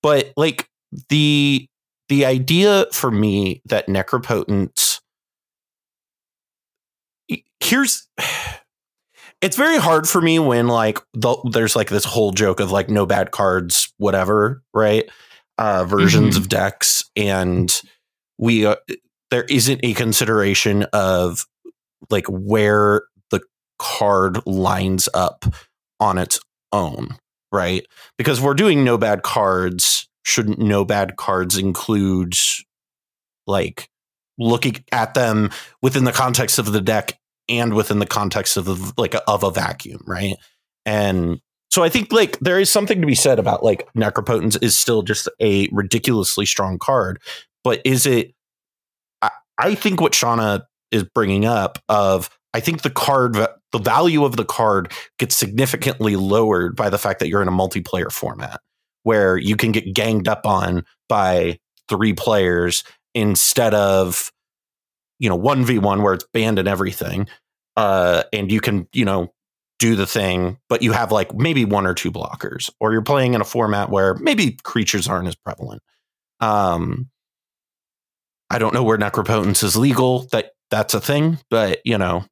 but 0.03 0.31
like 0.37 0.69
the 1.09 1.67
the 2.09 2.25
idea 2.25 2.85
for 2.91 3.09
me 3.09 3.61
that 3.65 3.87
necropotence 3.87 4.90
here's 7.59 8.07
it's 9.41 9.57
very 9.57 9.77
hard 9.77 10.07
for 10.07 10.21
me 10.21 10.39
when 10.39 10.67
like 10.67 10.99
the, 11.13 11.35
there's 11.51 11.75
like 11.75 11.89
this 11.89 12.05
whole 12.05 12.31
joke 12.31 12.59
of 12.59 12.71
like 12.71 12.89
no 12.89 13.05
bad 13.05 13.31
cards 13.31 13.93
whatever 13.97 14.61
right 14.73 15.09
uh 15.57 15.83
versions 15.85 16.35
Mhm. 16.35 16.39
of 16.41 16.49
decks 16.49 17.03
and 17.15 17.81
we 18.37 18.65
uh, 18.65 18.75
there 19.29 19.43
isn't 19.43 19.79
a 19.83 19.93
consideration 19.93 20.83
of 20.93 21.45
like 22.09 22.25
where 22.27 23.03
the 23.29 23.41
card 23.79 24.39
lines 24.45 25.07
up 25.13 25.45
on 25.99 26.17
its 26.17 26.39
own, 26.73 27.15
right? 27.51 27.85
Because 28.17 28.41
we're 28.41 28.55
doing 28.55 28.83
no 28.83 28.97
bad 28.97 29.21
cards. 29.23 30.09
Shouldn't 30.23 30.59
no 30.59 30.83
bad 30.83 31.15
cards 31.15 31.57
include 31.57 32.33
like 33.47 33.87
looking 34.37 34.83
at 34.91 35.13
them 35.13 35.51
within 35.81 36.03
the 36.03 36.11
context 36.11 36.57
of 36.59 36.71
the 36.71 36.81
deck 36.81 37.17
and 37.51 37.73
within 37.73 37.99
the 37.99 38.05
context 38.05 38.57
of 38.57 38.65
the, 38.65 38.93
like 38.97 39.13
of 39.27 39.43
a 39.43 39.51
vacuum, 39.51 40.01
right? 40.07 40.35
And 40.85 41.39
So 41.69 41.83
I 41.83 41.89
think 41.89 42.11
like 42.11 42.39
there 42.39 42.59
is 42.59 42.69
something 42.69 42.99
to 43.01 43.07
be 43.07 43.15
said 43.15 43.37
about 43.37 43.63
like 43.63 43.87
Necropotence 43.93 44.61
is 44.63 44.77
still 44.77 45.03
just 45.03 45.29
a 45.39 45.67
ridiculously 45.71 46.45
strong 46.45 46.79
card, 46.79 47.21
but 47.63 47.81
is 47.85 48.05
it? 48.05 48.33
I, 49.21 49.29
I 49.57 49.75
think 49.75 50.01
what 50.01 50.13
Shauna 50.13 50.63
is 50.91 51.03
bringing 51.03 51.45
up 51.45 51.77
of 51.89 52.29
I 52.53 52.59
think 52.59 52.81
the 52.81 52.89
card 52.89 53.33
the 53.33 53.79
value 53.79 54.25
of 54.25 54.35
the 54.35 54.45
card 54.45 54.91
gets 55.17 55.35
significantly 55.35 56.15
lowered 56.15 56.75
by 56.75 56.89
the 56.89 56.97
fact 56.97 57.19
that 57.19 57.29
you're 57.29 57.41
in 57.41 57.47
a 57.47 57.51
multiplayer 57.51 58.11
format 58.11 58.59
where 59.03 59.37
you 59.37 59.55
can 59.55 59.71
get 59.71 59.93
ganged 59.93 60.27
up 60.27 60.45
on 60.45 60.83
by 61.09 61.57
three 61.87 62.13
players 62.13 62.83
instead 63.13 63.73
of 63.73 64.31
you 65.19 65.29
know 65.29 65.39
1v1 65.39 66.03
where 66.03 66.13
it's 66.13 66.25
banned 66.33 66.59
and 66.59 66.67
everything 66.67 67.27
uh 67.77 68.23
and 68.33 68.51
you 68.51 68.59
can 68.59 68.87
you 68.93 69.05
know 69.05 69.33
do 69.79 69.95
the 69.95 70.05
thing 70.05 70.57
but 70.69 70.81
you 70.81 70.91
have 70.91 71.11
like 71.11 71.33
maybe 71.33 71.65
one 71.65 71.87
or 71.87 71.93
two 71.93 72.11
blockers 72.11 72.69
or 72.79 72.91
you're 72.91 73.01
playing 73.01 73.33
in 73.33 73.41
a 73.41 73.45
format 73.45 73.89
where 73.89 74.13
maybe 74.15 74.57
creatures 74.63 75.07
aren't 75.07 75.27
as 75.27 75.35
prevalent. 75.35 75.81
Um 76.39 77.09
i 78.49 78.57
don't 78.59 78.73
know 78.73 78.83
where 78.83 78.97
necropotence 78.97 79.63
is 79.63 79.77
legal 79.77 80.27
that 80.31 80.51
that's 80.69 80.93
a 80.93 80.99
thing 81.01 81.39
but 81.49 81.79
you 81.85 81.97
know 81.97 82.25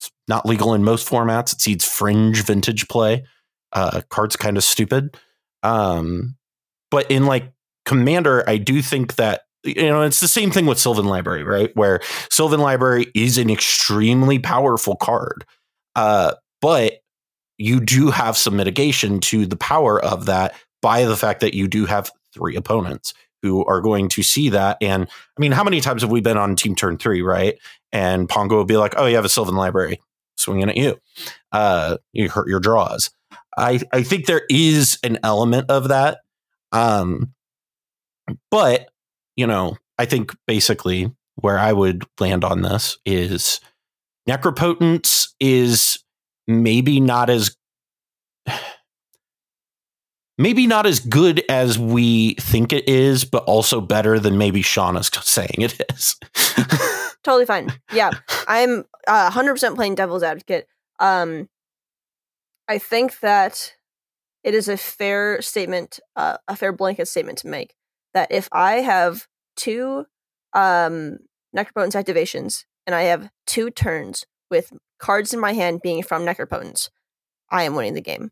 it's 0.00 0.10
not 0.26 0.46
legal 0.46 0.74
in 0.74 0.82
most 0.82 1.08
formats. 1.08 1.52
It 1.52 1.60
seeds 1.60 1.84
fringe 1.84 2.42
vintage 2.44 2.88
play. 2.88 3.24
Uh 3.72 4.00
cards 4.08 4.36
kind 4.36 4.56
of 4.56 4.64
stupid. 4.64 5.16
Um 5.62 6.36
but 6.90 7.10
in 7.10 7.26
like 7.26 7.52
commander 7.84 8.48
i 8.48 8.56
do 8.58 8.80
think 8.82 9.16
that 9.16 9.42
you 9.64 9.82
know, 9.82 10.02
it's 10.02 10.20
the 10.20 10.28
same 10.28 10.50
thing 10.50 10.66
with 10.66 10.78
Sylvan 10.78 11.06
Library, 11.06 11.44
right? 11.44 11.74
Where 11.76 12.00
Sylvan 12.30 12.60
Library 12.60 13.06
is 13.14 13.38
an 13.38 13.50
extremely 13.50 14.38
powerful 14.38 14.96
card. 14.96 15.44
Uh, 15.94 16.34
but 16.60 17.00
you 17.58 17.80
do 17.80 18.10
have 18.10 18.36
some 18.36 18.56
mitigation 18.56 19.20
to 19.20 19.46
the 19.46 19.56
power 19.56 20.02
of 20.02 20.26
that 20.26 20.54
by 20.80 21.04
the 21.04 21.16
fact 21.16 21.40
that 21.40 21.54
you 21.54 21.68
do 21.68 21.86
have 21.86 22.10
three 22.34 22.56
opponents 22.56 23.14
who 23.42 23.64
are 23.66 23.80
going 23.80 24.08
to 24.08 24.22
see 24.22 24.48
that. 24.48 24.78
And 24.80 25.04
I 25.04 25.40
mean, 25.40 25.52
how 25.52 25.64
many 25.64 25.80
times 25.80 26.02
have 26.02 26.10
we 26.10 26.20
been 26.20 26.38
on 26.38 26.56
team 26.56 26.74
turn 26.74 26.96
three, 26.96 27.22
right? 27.22 27.58
And 27.92 28.28
Pongo 28.28 28.56
will 28.56 28.64
be 28.64 28.76
like, 28.76 28.94
oh, 28.96 29.06
you 29.06 29.16
have 29.16 29.24
a 29.24 29.28
Sylvan 29.28 29.56
Library 29.56 30.00
swinging 30.36 30.70
at 30.70 30.76
you. 30.76 30.98
Uh, 31.50 31.98
you 32.12 32.28
hurt 32.28 32.48
your 32.48 32.60
draws. 32.60 33.10
I, 33.56 33.80
I 33.92 34.02
think 34.02 34.26
there 34.26 34.42
is 34.48 34.98
an 35.02 35.18
element 35.22 35.70
of 35.70 35.88
that. 35.88 36.20
Um, 36.70 37.34
but 38.50 38.88
you 39.36 39.46
know, 39.46 39.76
I 39.98 40.04
think 40.04 40.34
basically 40.46 41.12
where 41.36 41.58
I 41.58 41.72
would 41.72 42.04
land 42.20 42.44
on 42.44 42.62
this 42.62 42.98
is 43.04 43.60
Necropotence 44.28 45.28
is 45.40 45.98
maybe 46.46 47.00
not 47.00 47.30
as 47.30 47.56
maybe 50.38 50.66
not 50.66 50.86
as 50.86 51.00
good 51.00 51.42
as 51.48 51.78
we 51.78 52.34
think 52.34 52.72
it 52.72 52.88
is, 52.88 53.24
but 53.24 53.44
also 53.44 53.80
better 53.80 54.18
than 54.18 54.38
maybe 54.38 54.62
Shauna's 54.62 55.10
saying 55.26 55.56
it 55.58 55.80
is. 55.90 56.16
totally 57.22 57.46
fine. 57.46 57.72
Yeah, 57.92 58.10
I'm 58.46 58.84
uh, 59.06 59.30
100% 59.30 59.74
playing 59.74 59.94
devil's 59.94 60.22
advocate. 60.22 60.66
Um, 60.98 61.48
I 62.68 62.78
think 62.78 63.20
that 63.20 63.74
it 64.44 64.54
is 64.54 64.68
a 64.68 64.76
fair 64.76 65.42
statement, 65.42 66.00
uh, 66.16 66.38
a 66.48 66.56
fair 66.56 66.72
blanket 66.72 67.06
statement 67.08 67.38
to 67.38 67.48
make 67.48 67.74
that 68.14 68.30
if 68.30 68.48
I 68.52 68.76
have 68.76 69.26
two 69.56 70.06
um, 70.52 71.18
Necropotence 71.56 71.94
activations 71.94 72.64
and 72.86 72.94
I 72.94 73.02
have 73.02 73.30
two 73.46 73.70
turns 73.70 74.24
with 74.50 74.72
cards 74.98 75.32
in 75.32 75.40
my 75.40 75.52
hand 75.52 75.80
being 75.82 76.02
from 76.02 76.24
Necropotence, 76.24 76.88
I 77.50 77.64
am 77.64 77.74
winning 77.74 77.94
the 77.94 78.00
game. 78.00 78.30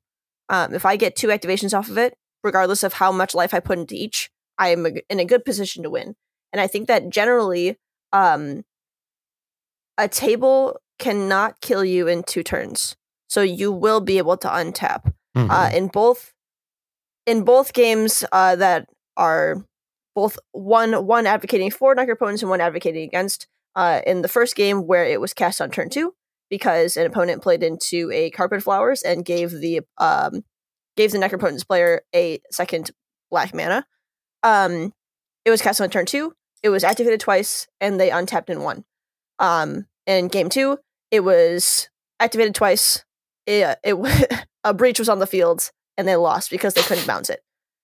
Um, 0.49 0.75
if 0.75 0.85
I 0.85 0.97
get 0.97 1.17
two 1.17 1.29
activations 1.29 1.77
off 1.77 1.89
of 1.89 1.99
it, 1.99 2.15
regardless 2.43 2.83
of 2.83 2.95
how 2.95 3.13
much 3.13 3.35
life 3.35 3.55
I 3.55 3.61
put 3.61 3.79
into 3.79 3.95
each, 3.95 4.31
I 4.59 4.69
am 4.69 4.87
in 5.09 5.21
a 5.21 5.25
good 5.25 5.45
position 5.45 5.83
to 5.83 5.91
win. 5.91 6.17
And 6.53 6.61
I 6.61 6.67
think 6.67 6.89
that 6.89 7.09
generally, 7.11 7.77
um, 8.13 8.65
a 9.97 10.09
table 10.09 10.81
cannot 10.99 11.61
kill 11.61 11.85
you 11.85 12.09
in 12.09 12.23
two 12.23 12.43
turns, 12.43 12.97
so 13.29 13.43
you 13.43 13.71
will 13.71 14.01
be 14.01 14.19
able 14.19 14.37
to 14.39 14.49
untap. 14.49 15.13
Uh, 15.37 15.39
mm-hmm. 15.39 15.51
Uh, 15.51 15.71
in 15.73 15.87
both 15.87 16.33
in 17.27 17.45
both 17.45 17.73
games 17.73 18.25
uh, 18.33 18.57
that 18.57 18.89
are 19.17 19.65
both 20.21 20.39
one 20.53 21.07
one 21.07 21.27
advocating 21.27 21.71
for 21.71 21.95
Necropotence 21.95 22.43
and 22.43 22.51
one 22.51 22.61
advocating 22.61 23.03
against. 23.03 23.47
Uh, 23.77 24.01
in 24.05 24.21
the 24.21 24.29
first 24.29 24.57
game, 24.57 24.87
where 24.87 25.05
it 25.05 25.21
was 25.21 25.33
cast 25.33 25.61
on 25.61 25.71
turn 25.71 25.89
two, 25.89 26.13
because 26.51 26.97
an 26.97 27.07
opponent 27.07 27.41
played 27.41 27.63
into 27.63 28.11
a 28.13 28.29
carpet 28.31 28.63
flowers 28.63 29.03
and 29.03 29.25
gave 29.25 29.53
the 29.53 29.81
um 29.99 30.43
gave 30.97 31.13
the 31.13 31.19
Necropotence 31.19 31.67
player 31.67 32.03
a 32.15 32.41
second 32.51 32.91
black 33.31 33.55
mana. 33.55 33.87
Um, 34.43 34.93
it 35.45 35.51
was 35.51 35.63
cast 35.63 35.81
on 35.81 35.89
turn 35.89 36.05
two. 36.05 36.35
It 36.63 36.69
was 36.69 36.85
activated 36.85 37.21
twice, 37.21 37.69
and 37.81 37.99
they 37.99 38.11
untapped 38.11 38.51
in 38.51 38.61
one. 38.61 38.85
Um, 39.39 39.87
in 40.07 40.29
game 40.29 40.51
two, 40.51 40.79
it 41.11 41.21
was 41.21 41.89
activated 42.19 42.55
twice. 42.55 43.05
It, 43.47 43.79
it 43.85 44.45
a 44.65 44.75
breach 44.75 44.99
was 44.99 45.09
on 45.09 45.21
the 45.21 45.27
field, 45.27 45.71
and 45.97 46.07
they 46.07 46.17
lost 46.17 46.51
because 46.51 46.75
they 46.75 46.83
couldn't 46.83 47.07
bounce 47.07 47.31
it. 47.31 47.41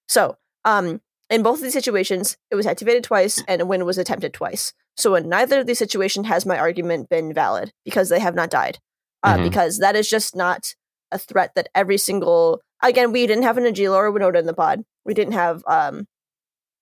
So, 0.08 0.36
um, 0.64 1.00
in 1.30 1.42
both 1.42 1.58
of 1.58 1.62
these 1.62 1.72
situations, 1.72 2.36
it 2.50 2.54
was 2.54 2.66
activated 2.66 3.04
twice 3.04 3.42
and 3.48 3.60
a 3.60 3.66
win 3.66 3.84
was 3.84 3.98
attempted 3.98 4.32
twice. 4.32 4.72
So 4.96 5.14
in 5.14 5.28
neither 5.28 5.60
of 5.60 5.66
these 5.66 5.78
situations 5.78 6.26
has 6.26 6.46
my 6.46 6.58
argument 6.58 7.08
been 7.08 7.34
valid 7.34 7.72
because 7.84 8.08
they 8.08 8.20
have 8.20 8.34
not 8.34 8.50
died. 8.50 8.78
Uh, 9.22 9.34
mm-hmm. 9.34 9.44
Because 9.44 9.78
that 9.78 9.96
is 9.96 10.08
just 10.08 10.36
not 10.36 10.74
a 11.10 11.18
threat 11.18 11.52
that 11.54 11.68
every 11.74 11.98
single 11.98 12.60
again 12.82 13.12
we 13.12 13.26
didn't 13.26 13.44
have 13.44 13.56
an 13.56 13.64
Najeela 13.64 13.96
or 13.96 14.12
Winota 14.12 14.38
in 14.38 14.46
the 14.46 14.54
pod. 14.54 14.82
We 15.04 15.14
didn't 15.14 15.34
have 15.34 15.62
um, 15.66 16.06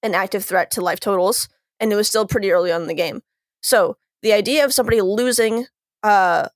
an 0.02 0.14
active 0.14 0.44
threat 0.44 0.70
to 0.72 0.80
life 0.80 1.00
totals, 1.00 1.48
and 1.80 1.92
it 1.92 1.96
was 1.96 2.08
still 2.08 2.26
pretty 2.26 2.50
early 2.50 2.72
on 2.72 2.82
in 2.82 2.88
the 2.88 2.94
game. 2.94 3.22
So 3.62 3.96
the 4.22 4.32
idea 4.32 4.64
of 4.64 4.74
somebody 4.74 5.00
losing 5.00 5.66
uh, 6.02 6.48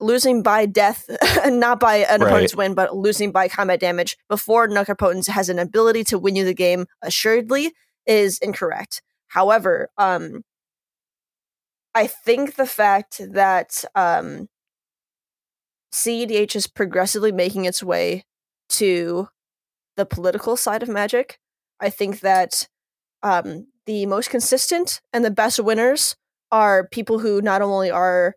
losing 0.00 0.42
by 0.42 0.66
death, 0.66 1.08
not 1.46 1.80
by 1.80 1.96
an 1.96 2.20
right. 2.20 2.28
opponent's 2.28 2.56
win, 2.56 2.74
but 2.74 2.96
losing 2.96 3.32
by 3.32 3.48
combat 3.48 3.80
damage 3.80 4.16
before 4.28 4.68
Necropotence 4.68 5.28
has 5.28 5.48
an 5.48 5.58
ability 5.58 6.04
to 6.04 6.18
win 6.18 6.36
you 6.36 6.44
the 6.44 6.54
game 6.54 6.86
assuredly 7.02 7.72
is 8.06 8.38
incorrect. 8.38 9.02
However, 9.28 9.90
um, 9.96 10.42
I 11.94 12.06
think 12.06 12.54
the 12.54 12.66
fact 12.66 13.20
that 13.32 13.84
um, 13.94 14.48
CEDH 15.92 16.56
is 16.56 16.66
progressively 16.66 17.32
making 17.32 17.64
its 17.64 17.82
way 17.82 18.24
to 18.70 19.28
the 19.96 20.06
political 20.06 20.56
side 20.56 20.82
of 20.82 20.88
Magic, 20.88 21.38
I 21.80 21.90
think 21.90 22.20
that 22.20 22.68
um, 23.22 23.66
the 23.86 24.06
most 24.06 24.30
consistent 24.30 25.00
and 25.12 25.24
the 25.24 25.30
best 25.30 25.60
winners 25.60 26.16
are 26.52 26.88
people 26.88 27.18
who 27.18 27.40
not 27.40 27.62
only 27.62 27.90
are 27.90 28.34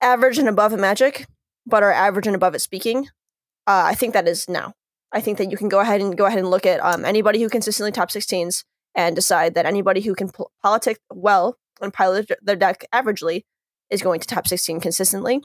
average 0.00 0.38
and 0.38 0.48
above 0.48 0.72
at 0.72 0.78
Magic, 0.78 1.26
but 1.66 1.82
are 1.82 1.92
average 1.92 2.26
and 2.26 2.36
above 2.36 2.54
at 2.54 2.60
speaking. 2.60 3.06
Uh, 3.66 3.84
I 3.86 3.94
think 3.94 4.14
that 4.14 4.28
is 4.28 4.48
now. 4.48 4.74
I 5.12 5.20
think 5.20 5.38
that 5.38 5.50
you 5.50 5.56
can 5.56 5.68
go 5.68 5.80
ahead 5.80 6.00
and 6.00 6.16
go 6.16 6.26
ahead 6.26 6.38
and 6.38 6.50
look 6.50 6.66
at 6.66 6.80
um, 6.80 7.04
anybody 7.04 7.40
who 7.40 7.48
consistently 7.48 7.92
top 7.92 8.10
16s 8.10 8.64
and 8.94 9.14
decide 9.14 9.54
that 9.54 9.66
anybody 9.66 10.00
who 10.00 10.14
can 10.14 10.28
pol- 10.28 10.52
politic 10.62 10.98
well 11.12 11.56
and 11.80 11.92
pilot 11.92 12.30
their 12.42 12.56
deck 12.56 12.84
averagely 12.92 13.44
is 13.90 14.02
going 14.02 14.20
to 14.20 14.26
top 14.26 14.46
16 14.46 14.80
consistently. 14.80 15.42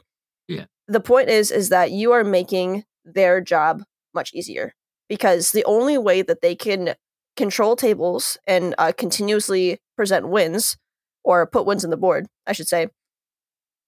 Yeah. 0.48 0.64
The 0.88 1.00
point 1.00 1.28
is 1.28 1.50
is 1.50 1.70
that 1.70 1.90
you 1.90 2.12
are 2.12 2.24
making 2.24 2.84
their 3.04 3.40
job 3.40 3.82
much 4.14 4.32
easier 4.34 4.74
because 5.08 5.52
the 5.52 5.64
only 5.64 5.96
way 5.96 6.22
that 6.22 6.42
they 6.42 6.54
can 6.54 6.94
control 7.36 7.76
tables 7.76 8.38
and 8.46 8.74
uh, 8.78 8.92
continuously 8.96 9.78
present 9.96 10.28
wins 10.28 10.76
or 11.24 11.46
put 11.46 11.66
wins 11.66 11.84
on 11.84 11.90
the 11.90 11.96
board, 11.96 12.26
I 12.46 12.52
should 12.52 12.68
say, 12.68 12.88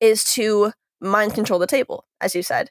is 0.01 0.25
to 0.35 0.73
mind 1.01 1.35
control 1.35 1.59
the 1.59 1.67
table, 1.67 2.07
as 2.21 2.35
you 2.35 2.43
said. 2.43 2.71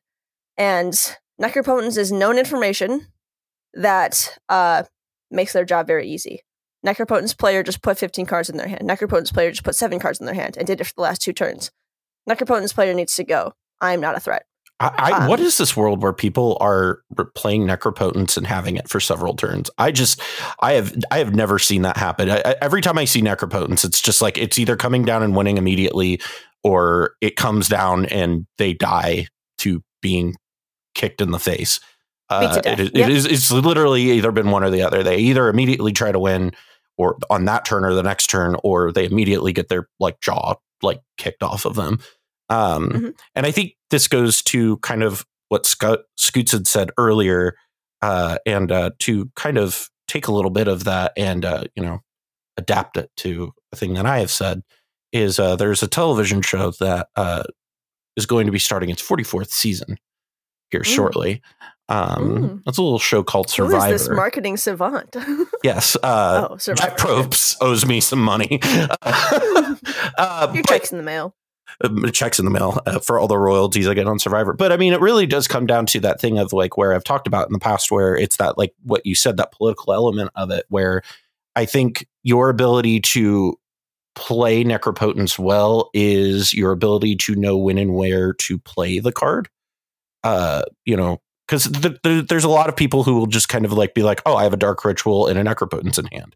And 0.57 0.93
Necropotence 1.41 1.97
is 1.97 2.11
known 2.11 2.37
information 2.37 3.07
that 3.73 4.37
uh, 4.47 4.83
makes 5.29 5.53
their 5.53 5.65
job 5.65 5.87
very 5.87 6.07
easy. 6.07 6.41
Necropotence 6.85 7.37
player 7.37 7.63
just 7.63 7.81
put 7.81 7.97
15 7.97 8.25
cards 8.25 8.49
in 8.49 8.57
their 8.57 8.67
hand. 8.67 8.81
Necropotence 8.83 9.33
player 9.33 9.51
just 9.51 9.63
put 9.63 9.75
seven 9.75 9.99
cards 9.99 10.19
in 10.19 10.25
their 10.25 10.35
hand 10.35 10.55
and 10.57 10.67
did 10.67 10.79
it 10.79 10.85
for 10.85 10.93
the 10.95 11.01
last 11.01 11.21
two 11.21 11.33
turns. 11.33 11.71
Necropotence 12.29 12.73
player 12.73 12.93
needs 12.93 13.15
to 13.15 13.23
go. 13.23 13.53
I 13.81 13.93
am 13.93 14.01
not 14.01 14.15
a 14.15 14.19
threat. 14.19 14.45
I, 14.79 14.91
I, 14.97 15.27
what 15.29 15.39
is 15.39 15.57
this 15.57 15.77
world 15.77 16.03
where 16.03 16.11
people 16.11 16.57
are 16.59 16.99
playing 17.33 17.65
necropotence 17.65 18.35
and 18.35 18.45
having 18.45 18.75
it 18.75 18.89
for 18.89 18.99
several 18.99 19.33
turns? 19.33 19.69
I 19.77 19.91
just, 19.91 20.19
I 20.59 20.73
have, 20.73 20.93
I 21.11 21.19
have 21.19 21.33
never 21.33 21.59
seen 21.59 21.83
that 21.83 21.95
happen. 21.95 22.29
I, 22.29 22.55
every 22.61 22.81
time 22.81 22.97
I 22.97 23.05
see 23.05 23.21
necropotence, 23.21 23.85
it's 23.85 24.01
just 24.01 24.21
like 24.21 24.37
it's 24.37 24.59
either 24.59 24.75
coming 24.75 25.05
down 25.05 25.23
and 25.23 25.33
winning 25.33 25.57
immediately, 25.57 26.19
or 26.63 27.15
it 27.21 27.37
comes 27.37 27.69
down 27.69 28.05
and 28.07 28.45
they 28.57 28.73
die 28.73 29.27
to 29.59 29.81
being 30.01 30.35
kicked 30.93 31.21
in 31.21 31.31
the 31.31 31.39
face. 31.39 31.79
Uh, 32.29 32.61
it, 32.65 32.79
it, 32.79 32.95
yep. 32.95 33.09
it 33.09 33.15
is 33.15 33.25
it's 33.25 33.51
literally 33.51 34.11
either 34.11 34.31
been 34.31 34.49
one 34.49 34.63
or 34.63 34.69
the 34.69 34.81
other. 34.81 35.03
They 35.03 35.17
either 35.17 35.47
immediately 35.47 35.93
try 35.93 36.11
to 36.11 36.19
win 36.19 36.51
or 36.97 37.17
on 37.29 37.45
that 37.45 37.65
turn 37.65 37.85
or 37.85 37.93
the 37.93 38.03
next 38.03 38.27
turn, 38.27 38.57
or 38.63 38.91
they 38.91 39.05
immediately 39.05 39.53
get 39.53 39.69
their 39.69 39.87
like 39.99 40.19
jaw 40.21 40.55
like 40.81 41.01
kicked 41.17 41.43
off 41.43 41.65
of 41.65 41.75
them. 41.75 41.99
Um, 42.49 42.89
mm-hmm. 42.89 43.09
And 43.35 43.45
I 43.45 43.51
think 43.51 43.75
this 43.89 44.07
goes 44.07 44.41
to 44.43 44.77
kind 44.77 45.03
of 45.03 45.25
what 45.49 45.65
Scout, 45.65 45.99
Scoots 46.17 46.51
had 46.51 46.67
said 46.67 46.91
earlier, 46.97 47.55
uh, 48.01 48.37
and 48.45 48.71
uh, 48.71 48.91
to 48.99 49.31
kind 49.35 49.57
of 49.57 49.89
take 50.07 50.27
a 50.27 50.31
little 50.31 50.51
bit 50.51 50.67
of 50.67 50.83
that 50.83 51.11
and 51.17 51.43
uh, 51.45 51.63
you 51.75 51.81
know 51.83 51.99
adapt 52.57 52.97
it 52.97 53.09
to 53.17 53.51
a 53.71 53.75
thing 53.75 53.93
that 53.95 54.05
I 54.05 54.19
have 54.19 54.31
said 54.31 54.61
is 55.11 55.39
uh, 55.39 55.55
there's 55.55 55.81
a 55.83 55.87
television 55.87 56.41
show 56.41 56.71
that 56.79 57.07
uh, 57.15 57.43
is 58.15 58.25
going 58.25 58.45
to 58.45 58.51
be 58.51 58.59
starting 58.59 58.89
its 58.89 59.01
44th 59.01 59.49
season 59.49 59.97
here 60.71 60.81
Mm. 60.81 60.85
shortly. 60.85 61.41
Um, 61.89 62.07
Mm. 62.17 62.61
It's 62.67 62.77
a 62.77 62.81
little 62.81 62.97
show 62.99 63.23
called 63.23 63.47
Who 63.51 63.65
Survivor. 63.65 63.93
is 63.95 64.07
this 64.07 64.15
marketing 64.15 64.57
savant? 64.57 65.15
yes, 65.63 65.95
uh, 66.03 66.47
oh, 66.49 66.57
Jack 66.57 66.61
Survivor. 66.61 66.95
Probst 66.95 67.55
owes 67.61 67.85
me 67.85 67.99
some 68.01 68.21
money. 68.21 68.59
uh, 69.01 69.75
Your 70.53 70.63
but- 70.63 70.67
check's 70.67 70.91
in 70.91 70.97
the 70.97 71.03
mail. 71.03 71.35
Uh, 71.83 72.09
checks 72.11 72.39
in 72.39 72.45
the 72.45 72.51
mail 72.51 72.79
uh, 72.85 72.99
for 72.99 73.19
all 73.19 73.27
the 73.27 73.37
royalties 73.37 73.87
I 73.87 73.93
get 73.93 74.07
on 74.07 74.19
Survivor. 74.19 74.53
But 74.53 74.71
I 74.71 74.77
mean, 74.77 74.93
it 74.93 75.01
really 75.01 75.25
does 75.25 75.47
come 75.47 75.65
down 75.65 75.85
to 75.87 75.99
that 76.01 76.19
thing 76.21 76.37
of 76.37 76.53
like 76.53 76.77
where 76.77 76.93
I've 76.93 77.03
talked 77.03 77.27
about 77.27 77.47
in 77.47 77.53
the 77.53 77.59
past, 77.59 77.91
where 77.91 78.15
it's 78.15 78.37
that 78.37 78.57
like 78.57 78.73
what 78.83 79.05
you 79.05 79.15
said, 79.15 79.37
that 79.37 79.51
political 79.51 79.93
element 79.93 80.31
of 80.35 80.51
it, 80.51 80.65
where 80.69 81.01
I 81.55 81.65
think 81.65 82.07
your 82.23 82.49
ability 82.49 83.01
to 83.01 83.57
play 84.15 84.63
Necropotence 84.63 85.37
well 85.37 85.89
is 85.93 86.53
your 86.53 86.71
ability 86.71 87.15
to 87.17 87.35
know 87.35 87.57
when 87.57 87.77
and 87.77 87.93
where 87.93 88.33
to 88.33 88.57
play 88.57 88.99
the 88.99 89.11
card. 89.11 89.49
Uh, 90.23 90.63
you 90.85 90.95
know, 90.97 91.21
because 91.47 91.69
th- 91.69 92.01
th- 92.01 92.27
there's 92.27 92.43
a 92.45 92.49
lot 92.49 92.69
of 92.69 92.75
people 92.75 93.03
who 93.03 93.15
will 93.15 93.27
just 93.27 93.49
kind 93.49 93.65
of 93.65 93.73
like 93.73 93.93
be 93.93 94.01
like, 94.03 94.21
oh, 94.25 94.35
I 94.35 94.43
have 94.43 94.53
a 94.53 94.57
dark 94.57 94.83
ritual 94.85 95.27
and 95.27 95.37
a 95.37 95.43
Necropotence 95.43 95.99
in 95.99 96.05
hand. 96.07 96.35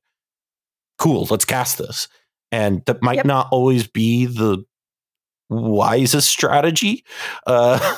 Cool, 1.00 1.28
let's 1.32 1.46
cast 1.46 1.78
this. 1.78 2.08
And 2.52 2.84
that 2.86 3.02
might 3.02 3.18
Yep. 3.18 3.26
not 3.26 3.48
always 3.52 3.88
be 3.88 4.26
the 4.26 4.64
wisest 5.50 6.30
strategy. 6.30 7.04
Uh, 7.46 7.96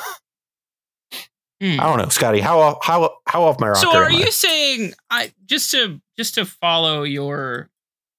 Hmm. 1.62 1.80
I 1.80 1.84
don't 1.84 2.00
know, 2.00 2.10
Scotty. 2.10 2.40
How 2.40 2.60
off, 2.60 2.78
how 2.82 3.18
how 3.28 3.44
off 3.44 3.60
my 3.60 3.68
rocker? 3.68 3.82
So 3.82 3.96
are 3.96 4.06
am 4.06 4.16
I? 4.16 4.20
you 4.20 4.32
saying 4.32 4.94
I 5.12 5.32
just 5.46 5.70
to 5.72 6.02
just 6.18 6.34
to 6.34 6.46
follow 6.46 7.04
your 7.04 7.70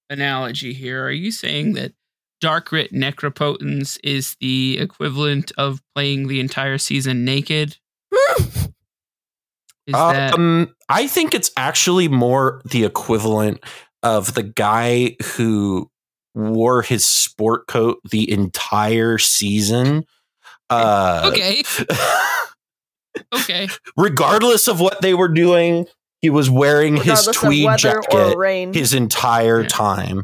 analogy 0.08 0.72
here, 0.72 1.04
are 1.04 1.10
you 1.10 1.32
saying 1.32 1.72
that 1.72 1.92
Dark 2.40 2.70
Rit 2.70 2.92
Necropotence 2.92 3.98
is 4.04 4.36
the 4.40 4.78
equivalent 4.78 5.50
of 5.58 5.82
playing 5.92 6.28
the 6.28 6.38
entire 6.38 6.78
season 6.78 7.24
naked? 7.24 7.78
Is 9.88 9.94
that 9.94 10.34
Um, 10.34 10.72
I 10.88 11.08
think 11.08 11.34
it's 11.34 11.50
actually 11.56 12.06
more 12.06 12.62
the 12.64 12.84
equivalent 12.84 13.58
of 14.04 14.34
the 14.34 14.44
guy 14.44 15.16
who 15.34 15.90
wore 16.34 16.82
his 16.82 17.06
sport 17.06 17.66
coat 17.66 18.00
the 18.10 18.30
entire 18.30 19.18
season. 19.18 20.04
Uh, 20.70 21.30
okay? 21.32 21.62
Okay. 23.34 23.68
regardless 23.96 24.68
of 24.68 24.80
what 24.80 25.02
they 25.02 25.12
were 25.12 25.28
doing, 25.28 25.86
he 26.22 26.30
was 26.30 26.48
wearing 26.48 26.96
his 26.96 27.26
Regardless 27.26 27.28
of 27.28 27.34
tweed 27.42 27.78
jacket 27.78 28.74
his 28.74 28.94
entire 28.94 29.62
Yeah. 29.62 29.68
time. 29.68 30.22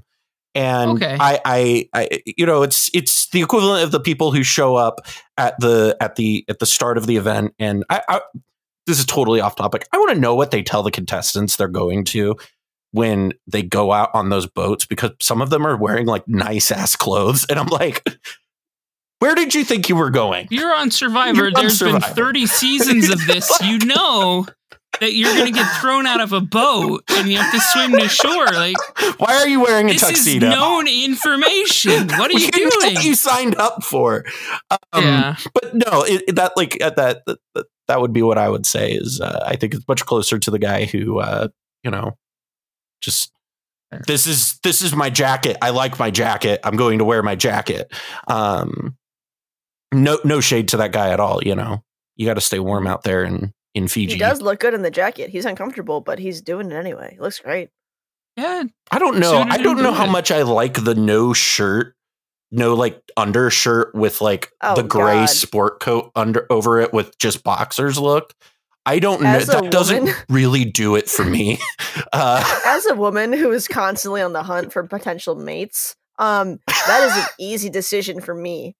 And 0.55 0.91
Okay. 0.93 1.17
I, 1.21 1.41
I, 1.45 1.89
I, 1.93 2.21
you 2.25 2.47
know, 2.47 2.63
it's 2.63 2.91
it's 2.95 3.29
the 3.29 3.43
equivalent 3.43 3.85
of 3.85 3.91
the 3.91 4.01
people 4.01 4.33
who 4.33 4.43
show 4.43 4.75
up 4.75 5.01
at 5.37 5.55
the 5.61 5.97
at 6.01 6.17
the 6.17 6.45
at 6.49 6.61
the 6.61 6.67
start 6.67 6.97
of 6.97 7.07
the 7.07 7.17
event. 7.17 7.55
And 7.59 7.85
I, 7.91 8.01
I 8.09 8.21
this 8.87 8.99
is 8.99 9.05
totally 9.05 9.41
off 9.43 9.55
topic. 9.57 9.87
I 9.93 9.99
want 9.99 10.13
to 10.15 10.19
know 10.21 10.35
what 10.35 10.51
they 10.51 10.63
tell 10.63 10.83
the 10.83 10.91
contestants 10.91 11.57
they're 11.57 11.69
going 11.69 12.05
to 12.07 12.37
when 12.93 13.33
they 13.47 13.63
go 13.63 13.93
out 13.93 14.11
on 14.15 14.29
those 14.31 14.47
boats 14.47 14.85
because 14.87 15.11
some 15.21 15.43
of 15.43 15.51
them 15.51 15.67
are 15.67 15.77
wearing 15.77 16.07
like 16.07 16.27
nice 16.27 16.71
ass 16.71 16.97
clothes, 16.97 17.45
and 17.49 17.59
I'm 17.59 17.67
like, 17.69 18.03
where 19.21 19.35
did 19.35 19.55
you 19.55 19.65
think 19.65 19.89
you 19.89 19.97
were 19.97 20.11
going? 20.11 20.49
You're 20.51 20.75
on 20.75 20.91
Survivor. 20.91 21.37
You're 21.39 21.47
on 21.49 21.53
There's 21.55 21.81
been 21.81 22.01
30 22.01 22.47
seasons 22.47 23.11
of 23.11 23.25
this. 23.27 23.51
You 23.63 23.79
know 23.79 24.47
that 25.01 25.13
you're 25.15 25.33
going 25.35 25.47
to 25.47 25.53
get 25.53 25.71
thrown 25.81 26.07
out 26.07 26.21
of 26.21 26.33
a 26.33 26.41
boat 26.41 27.05
and 27.11 27.29
you 27.29 27.37
have 27.39 27.53
to 27.53 27.61
swim 27.61 27.93
to 27.99 28.09
shore. 28.09 28.47
Like, 28.47 28.77
Why 29.21 29.37
are 29.37 29.47
you 29.49 29.61
wearing 29.61 29.91
a 29.91 29.93
this 29.93 30.03
is 30.03 30.09
tuxedo? 30.11 30.49
known 30.49 30.89
information. 30.89 32.09
What 32.09 32.31
are 32.35 32.39
you 32.39 32.51
doing? 32.51 32.71
what 32.71 33.05
you 33.05 33.15
signed 33.15 33.55
up 33.57 33.85
for. 33.85 34.25
Um, 34.71 35.05
yeah. 35.05 35.37
but 35.55 35.75
no, 35.75 36.03
it, 36.05 36.35
that 36.37 36.53
like 36.57 36.81
at 36.83 36.97
that, 36.97 37.25
that 37.27 37.39
that- 37.55 37.67
that 37.89 38.03
would 38.03 38.13
be 38.13 38.21
what 38.23 38.37
I 38.37 38.51
would 38.51 38.67
say 38.67 38.93
is 38.93 39.19
uh, 39.19 39.43
I 39.47 39.57
think 39.57 39.73
it's 39.73 39.89
much 39.89 40.05
closer 40.05 40.39
to 40.39 40.51
the 40.51 40.59
guy 40.59 40.85
who 40.85 41.21
uh, 41.21 41.49
you 41.83 41.91
know 41.91 42.19
just 43.01 43.33
this 44.07 44.27
is 44.27 44.59
this 44.63 44.83
is 44.83 44.95
my 44.95 45.11
jacket. 45.11 45.57
I 45.63 45.71
like 45.71 45.99
my 45.99 46.11
jacket. 46.11 46.61
I'm 46.65 46.77
going 46.77 46.99
to 46.99 47.05
wear 47.05 47.23
my 47.23 47.35
jacket. 47.35 47.93
Um, 48.27 48.97
no 49.93 50.19
no 50.25 50.41
shade 50.41 50.69
to 50.69 50.77
that 50.79 50.93
guy 50.93 51.11
at 51.11 51.21
all. 51.21 51.43
You 51.43 51.55
know 51.55 51.83
you 52.17 52.27
got 52.27 52.35
to 52.35 52.41
stay 52.41 52.59
warm 52.59 52.87
out 52.87 53.03
there 53.05 53.25
in 53.25 53.53
in 53.75 53.87
Fiji. 53.89 54.15
he 54.15 54.19
does 54.19 54.41
look 54.43 54.61
good 54.61 54.75
in 54.75 54.83
the 54.83 54.91
jacket. 54.91 55.31
He's 55.31 55.45
uncomfortable, 55.45 56.01
but 56.01 56.19
he's 56.19 56.41
doing 56.43 56.71
it 56.71 56.75
anyway. 56.75 57.13
He 57.15 57.21
looks 57.21 57.39
great. 57.39 57.71
Yeah. 58.37 58.65
I 58.91 58.99
don't 58.99 59.19
know. 59.19 59.39
I 59.49 59.59
don't 59.59 59.79
him 59.79 59.85
know 59.85 59.93
how 59.93 60.05
good. 60.07 60.13
much 60.13 60.31
I 60.31 60.43
like 60.43 60.85
the 60.85 60.95
no 60.95 61.33
shirt, 61.33 61.95
no 62.51 62.75
like 62.75 63.01
undershirt 63.17 63.95
with 63.95 64.21
like 64.21 64.51
Oh, 64.63 64.75
the 64.77 64.83
gray 64.83 65.21
God. 65.21 65.27
sport 65.27 65.81
coat 65.81 66.11
under 66.15 66.47
over 66.51 66.81
it 66.81 66.93
with 66.93 67.17
just 67.19 67.43
boxers 67.45 67.99
look. 67.99 68.35
I 68.89 68.99
don't 68.99 69.21
know. 69.23 69.39
That 69.39 69.71
doesn't 69.71 70.11
really 70.29 70.65
do 70.65 70.97
it 70.97 71.09
for 71.09 71.25
me. 71.25 71.59
Uh, 72.13 72.43
As 72.65 72.87
a 72.87 72.95
woman 72.95 73.33
who 73.33 73.51
is 73.51 73.69
constantly 73.69 74.23
on 74.23 74.33
the 74.33 74.43
hunt 74.43 74.73
for 74.73 74.83
potential 74.85 75.35
mates, 75.35 75.95
um, 76.19 76.59
that 76.67 77.03
is 77.05 77.17
an 77.17 77.25
easy 77.39 77.69
decision 77.69 78.21
for 78.21 78.35
me. 78.35 78.77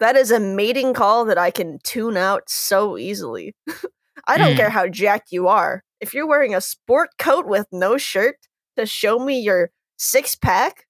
That 0.00 0.16
is 0.16 0.30
a 0.30 0.40
mating 0.40 0.94
call 0.94 1.24
that 1.26 1.36
I 1.38 1.50
can 1.50 1.80
tune 1.84 2.16
out 2.16 2.44
so 2.48 2.96
easily. 2.96 3.54
I 4.26 4.38
don't 4.38 4.52
Mm. 4.54 4.56
care 4.56 4.70
how 4.70 4.86
jacked 4.88 5.32
you 5.32 5.48
are. 5.48 5.82
If 6.00 6.14
you're 6.14 6.26
wearing 6.26 6.54
a 6.54 6.60
sport 6.60 7.10
coat 7.18 7.46
with 7.46 7.66
no 7.72 7.98
shirt 7.98 8.36
to 8.78 8.86
show 8.86 9.18
me 9.18 9.40
your 9.40 9.70
six 9.98 10.34
pack, 10.34 10.86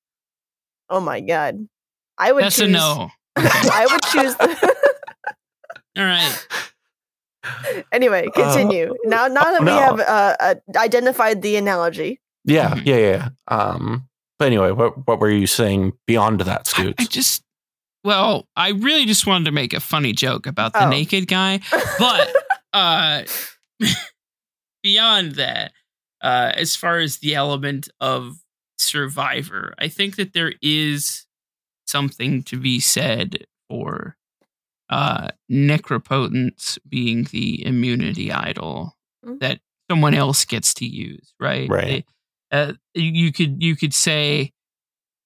oh 0.89 1.01
my 1.01 1.21
god, 1.21 1.67
I 2.19 2.31
would 2.33 2.45
That's 2.45 2.57
choose. 2.57 2.69
a 2.69 2.71
no. 2.71 3.11
I 3.37 3.87
would 3.91 4.03
choose. 4.05 4.37
The- 4.37 4.77
All 5.99 6.05
right. 6.05 6.47
Anyway, 7.93 8.29
continue. 8.35 8.95
now, 9.05 9.27
now 9.27 9.45
that 9.45 9.61
we 9.61 9.67
no. 9.67 9.79
have 9.79 10.01
uh, 10.01 10.37
uh, 10.41 10.55
identified 10.77 11.43
the 11.43 11.57
analogy, 11.57 12.21
yeah, 12.45 12.71
Mhm. 12.75 12.87
yeah, 12.87 12.97
yeah. 12.97 13.29
Um, 13.49 14.09
but 14.39 14.47
anyway, 14.47 14.71
what 14.73 15.07
what 15.07 15.19
were 15.21 15.31
you 15.31 15.47
saying 15.47 15.93
beyond 16.07 16.41
that, 16.41 16.61
I, 16.61 16.71
Scoots? 16.71 16.95
I 16.99 17.05
just, 17.05 17.43
well, 18.05 18.49
I 18.57 18.71
really 18.71 19.05
just 19.07 19.27
wanted 19.27 19.45
to 19.47 19.53
make 19.53 19.73
a 19.73 19.81
funny 19.81 20.13
joke 20.13 20.47
about 20.47 20.73
the 20.73 20.87
Oh. 20.87 20.91
naked 20.91 21.29
guy, 21.29 21.61
but 21.99 22.33
uh, 22.73 23.23
beyond 24.83 25.33
that, 25.37 25.73
uh, 26.23 26.53
as 26.55 26.77
far 26.77 26.99
as 26.99 27.19
the 27.19 27.35
element 27.35 27.89
of 28.01 28.37
survivor, 28.79 29.75
I 29.79 29.89
think 29.89 30.17
that 30.17 30.33
there 30.33 30.55
is 30.63 31.27
something 31.87 32.43
to 32.45 32.57
be 32.59 32.81
said 32.81 33.45
for 33.69 34.17
uh, 34.93 35.29
necropotence 35.51 36.79
being 36.89 37.25
the 37.33 37.65
immunity 37.65 38.31
idol 38.33 38.95
Mm. 39.25 39.39
that 39.41 39.61
someone 39.89 40.15
else 40.15 40.45
gets 40.45 40.75
to 40.75 40.85
use, 40.87 41.33
right? 41.41 41.69
Right. 41.71 42.05
They- 42.51 42.57
uh, 42.59 42.73
you 42.95 43.05
you 43.25 43.33
could 43.33 43.63
you 43.63 43.77
could 43.77 43.95
say, 43.95 44.53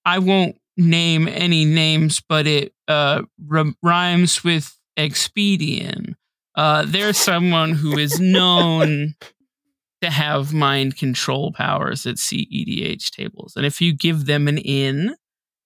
I 0.05 0.19
won't 0.21 0.57
name 0.77 1.27
any 1.27 1.65
names, 1.65 2.23
but 2.29 2.47
it 2.47 2.73
uh, 2.87 3.23
r- 3.51 3.65
rhymes 3.83 4.45
with 4.45 4.79
expedient. 4.97 6.15
Uh, 6.55 6.85
there's 6.87 7.17
someone 7.17 7.73
who 7.73 7.99
is 7.99 8.21
known 8.21 9.15
to 10.03 10.11
have 10.11 10.53
mind 10.55 10.97
control 10.99 11.53
powers 11.53 12.07
at 12.07 12.17
CEDH 12.17 13.11
tables, 13.11 13.55
and 13.57 13.65
if 13.67 13.81
you 13.81 13.93
give 13.95 14.27
them 14.27 14.47
an 14.47 14.59
in 14.59 15.17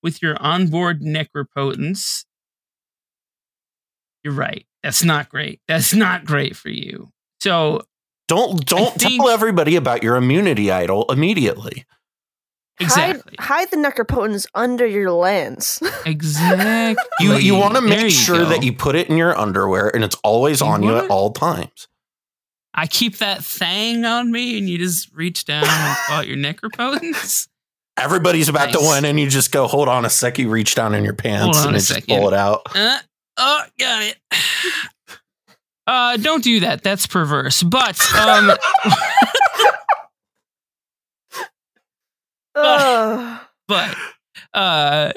with 0.05 0.23
your 0.23 0.41
onboard 0.41 1.03
necropotence, 1.03 2.25
you're 4.25 4.35
right. 4.35 4.67
That's 4.83 5.03
not 5.05 5.29
great. 5.29 5.61
That's 5.69 5.95
not 5.95 6.25
great 6.25 6.57
for 6.57 6.69
you. 6.71 7.09
So 7.41 7.83
don't 8.29 8.65
don't 8.67 8.95
think- 8.95 9.21
tell 9.21 9.29
everybody 9.31 9.77
about 9.77 10.03
your 10.03 10.17
immunity 10.17 10.71
idol 10.71 11.05
immediately. 11.11 11.85
exactly, 12.79 13.35
hide, 13.39 13.69
hide 13.69 13.71
the 13.71 13.77
necropotence 13.77 14.47
under 14.55 14.87
your 14.87 15.11
lens. 15.11 15.83
exactly. 16.07 17.05
You 17.21 17.35
you 17.37 17.55
want 17.55 17.75
to 17.75 17.81
make 17.81 18.03
you 18.05 18.11
sure 18.11 18.45
that 18.45 18.63
you 18.63 18.73
put 18.73 18.95
it 18.97 19.09
in 19.09 19.17
your 19.17 19.37
underwear 19.37 19.95
and 19.95 20.03
it's 20.05 20.17
always 20.25 20.61
You 20.61 20.67
on 20.67 20.83
you 20.83 20.91
wanna- 20.93 21.05
at 21.05 21.11
all 21.11 21.33
times. 21.33 21.89
I 22.73 22.87
keep 22.87 23.19
that 23.19 23.43
thing 23.45 24.05
on 24.05 24.31
me, 24.31 24.57
and 24.57 24.69
you 24.71 24.79
just 24.79 25.13
reach 25.13 25.45
down 25.45 25.65
and 25.67 25.97
pull 26.07 26.17
out 26.19 26.29
your 26.29 26.37
necropotence. 26.37 27.49
Everybody's 27.99 28.49
about 28.49 28.71
to 28.73 28.79
win, 28.81 29.05
and 29.05 29.19
you 29.19 29.29
just 29.29 29.51
go, 29.51 29.67
hold 29.67 29.89
on 29.89 30.05
a 30.05 30.09
sec. 30.09 30.39
You 30.39 30.49
reach 30.49 30.77
down 30.77 30.95
in 30.95 31.03
your 31.03 31.13
pants 31.15 31.59
on 31.59 31.65
and 31.65 31.73
you 31.75 31.79
just 31.81 31.89
second. 31.89 32.17
pull 32.17 32.29
it 32.29 32.33
out. 32.35 32.63
Uh, 32.73 32.99
oh, 33.41 33.63
got 33.79 34.03
it. 34.03 34.17
Uh, 35.87 36.17
don't 36.19 36.45
do 36.45 36.61
that. 36.61 36.85
That's 36.85 37.09
perverse. 37.09 37.65
But 37.65 38.01
um, 38.15 38.53
Ugh. 42.55 43.41
but 43.67 43.97
uh, 44.55 45.13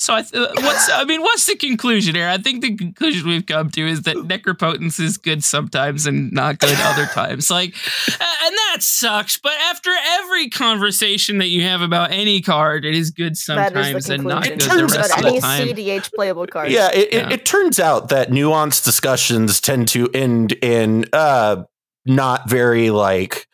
So 0.00 0.14
I 0.14 0.22
th- 0.22 0.48
what's 0.56 0.90
I 0.90 1.04
mean, 1.04 1.20
what's 1.20 1.44
the 1.44 1.56
conclusion 1.56 2.14
here? 2.14 2.26
I 2.26 2.38
think 2.38 2.62
the 2.62 2.74
conclusion 2.74 3.28
we've 3.28 3.44
come 3.44 3.68
to 3.72 3.86
is 3.86 4.00
that 4.02 4.16
necropotence 4.16 4.98
is 4.98 5.18
good 5.18 5.44
sometimes 5.44 6.06
and 6.06 6.32
not 6.32 6.58
good 6.58 6.78
other 6.80 7.04
times. 7.12 7.50
Like, 7.50 7.74
and 8.08 8.56
that 8.56 8.78
sucks. 8.80 9.36
But 9.36 9.52
after 9.52 9.90
every 10.02 10.48
conversation 10.48 11.36
that 11.38 11.48
you 11.48 11.64
have 11.64 11.82
about 11.82 12.12
any 12.12 12.40
card, 12.40 12.86
it 12.86 12.94
is 12.94 13.10
good 13.10 13.36
sometimes 13.36 14.08
and 14.08 14.24
not 14.24 14.44
good 14.44 14.60
the 14.62 14.88
rest 14.90 15.18
of 15.18 15.34
the 15.34 15.38
time. 15.38 15.68
Any 15.68 15.74
CDH 15.74 16.14
playable 16.14 16.46
card. 16.46 16.70
Yeah, 16.70 16.88
it, 16.94 17.12
yeah. 17.12 17.26
It, 17.26 17.32
it, 17.32 17.44
turns 17.44 17.78
out 17.78 18.08
that 18.08 18.30
nuanced 18.30 18.86
discussions 18.86 19.60
tend 19.60 19.88
to 19.88 20.08
end 20.14 20.52
in 20.62 21.04
uh 21.12 21.64
not 22.06 22.48
very 22.48 22.88
like 22.88 23.46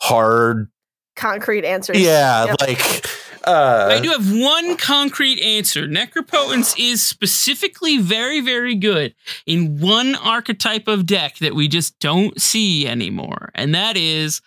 hard 0.00 0.68
concrete 1.16 1.64
answers. 1.64 1.98
Yeah, 1.98 2.44
yep. 2.44 2.60
like 2.60 3.06
uh, 3.44 3.88
I 3.90 4.00
do 4.00 4.10
have 4.10 4.32
one 4.32 4.76
concrete 4.76 5.40
answer. 5.40 5.86
Necropotence 5.86 6.74
is 6.78 7.02
specifically 7.02 7.98
very, 7.98 8.40
very 8.40 8.74
good 8.74 9.14
in 9.46 9.80
one 9.80 10.14
archetype 10.14 10.88
of 10.88 11.06
deck 11.06 11.38
that 11.38 11.54
we 11.54 11.68
just 11.68 11.98
don't 11.98 12.40
see 12.40 12.86
anymore, 12.86 13.50
and 13.54 13.74
that 13.74 13.96
is 13.96 14.40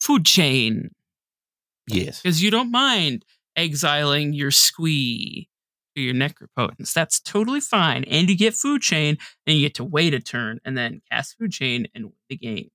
food 0.00 0.24
chain. 0.24 0.90
Yes. 1.88 2.22
Because 2.22 2.42
you 2.42 2.50
don't 2.50 2.70
mind 2.70 3.24
exiling 3.56 4.32
your 4.32 4.50
squee 4.50 5.48
to 5.94 6.02
your 6.02 6.14
necropotence. 6.14 6.92
That's 6.92 7.20
totally 7.20 7.60
fine. 7.60 8.04
And 8.04 8.28
you 8.28 8.36
get 8.36 8.54
food 8.54 8.82
chain, 8.82 9.18
and 9.46 9.56
you 9.56 9.66
get 9.66 9.74
to 9.74 9.84
wait 9.84 10.14
a 10.14 10.20
turn 10.20 10.60
and 10.64 10.76
then 10.76 11.02
cast 11.10 11.36
food 11.38 11.52
chain 11.52 11.86
and 11.94 12.06
win 12.06 12.14
the 12.28 12.36
game. 12.36 12.70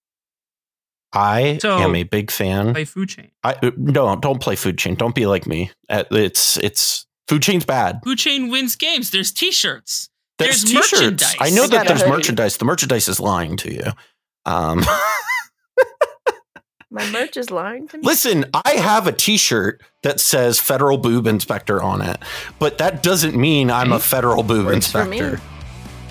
I 1.13 1.57
so, 1.59 1.77
am 1.77 1.95
a 1.95 2.03
big 2.03 2.31
fan. 2.31 2.73
Play 2.73 2.85
food 2.85 3.09
chain. 3.09 3.31
I 3.43 3.53
uh, 3.63 3.71
no, 3.77 4.15
don't 4.15 4.41
play 4.41 4.55
food 4.55 4.77
chain. 4.77 4.95
Don't 4.95 5.15
be 5.15 5.25
like 5.25 5.47
me. 5.47 5.71
Uh, 5.89 6.03
it's 6.11 6.57
it's 6.57 7.05
food 7.27 7.41
chain's 7.41 7.65
bad. 7.65 8.01
Food 8.03 8.17
chain 8.17 8.49
wins 8.49 8.75
games. 8.75 9.11
There's 9.11 9.31
t-shirts. 9.31 10.09
There's 10.38 10.63
there's 10.63 10.89
t-shirts. 10.89 11.23
merchandise. 11.23 11.35
I 11.39 11.49
know 11.49 11.67
that 11.67 11.88
there's 11.88 12.05
merchandise. 12.05 12.57
The 12.57 12.65
merchandise 12.65 13.07
is 13.07 13.19
lying 13.19 13.57
to 13.57 13.73
you. 13.73 13.91
Um, 14.45 14.84
My 16.89 17.09
merch 17.11 17.35
is 17.35 17.51
lying 17.51 17.88
to 17.89 17.97
me. 17.97 18.03
Listen, 18.03 18.45
I 18.53 18.71
have 18.71 19.07
a 19.07 19.11
T-shirt 19.11 19.81
that 20.03 20.21
says 20.21 20.59
"Federal 20.59 20.97
Boob 20.97 21.27
Inspector" 21.27 21.81
on 21.81 22.01
it, 22.01 22.17
but 22.59 22.77
that 22.77 23.03
doesn't 23.03 23.35
mean 23.35 23.69
I'm 23.69 23.91
a 23.91 23.99
federal 23.99 24.41
boob 24.41 24.67
Works 24.67 24.93
inspector. 24.93 25.41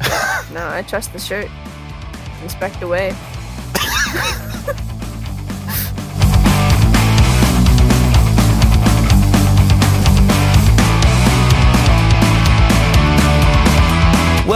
no, 0.52 0.68
I 0.68 0.84
trust 0.86 1.14
the 1.14 1.18
shirt. 1.18 1.48
Inspect 2.42 2.82
away. 2.82 3.16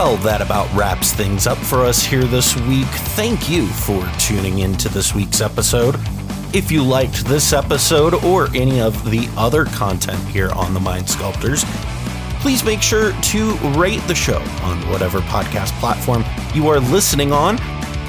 Well, 0.02 0.16
that 0.16 0.40
about 0.40 0.74
wraps 0.74 1.12
things 1.12 1.46
up 1.46 1.58
for 1.58 1.84
us 1.84 2.02
here 2.02 2.24
this 2.24 2.56
week. 2.62 2.86
Thank 2.86 3.50
you 3.50 3.66
for 3.66 4.02
tuning 4.18 4.60
in 4.60 4.72
to 4.78 4.88
this 4.88 5.14
week's 5.14 5.42
episode. 5.42 5.94
If 6.54 6.72
you 6.72 6.82
liked 6.82 7.26
this 7.26 7.52
episode 7.52 8.14
or 8.24 8.48
any 8.54 8.80
of 8.80 9.10
the 9.10 9.28
other 9.36 9.66
content 9.66 10.18
here 10.28 10.48
on 10.52 10.72
the 10.72 10.80
Mind 10.80 11.06
Sculptors, 11.06 11.66
please 12.40 12.64
make 12.64 12.80
sure 12.80 13.12
to 13.12 13.52
rate 13.78 14.00
the 14.08 14.14
show 14.14 14.40
on 14.62 14.78
whatever 14.88 15.18
podcast 15.18 15.78
platform 15.80 16.24
you 16.54 16.66
are 16.68 16.80
listening 16.80 17.30
on. 17.30 17.56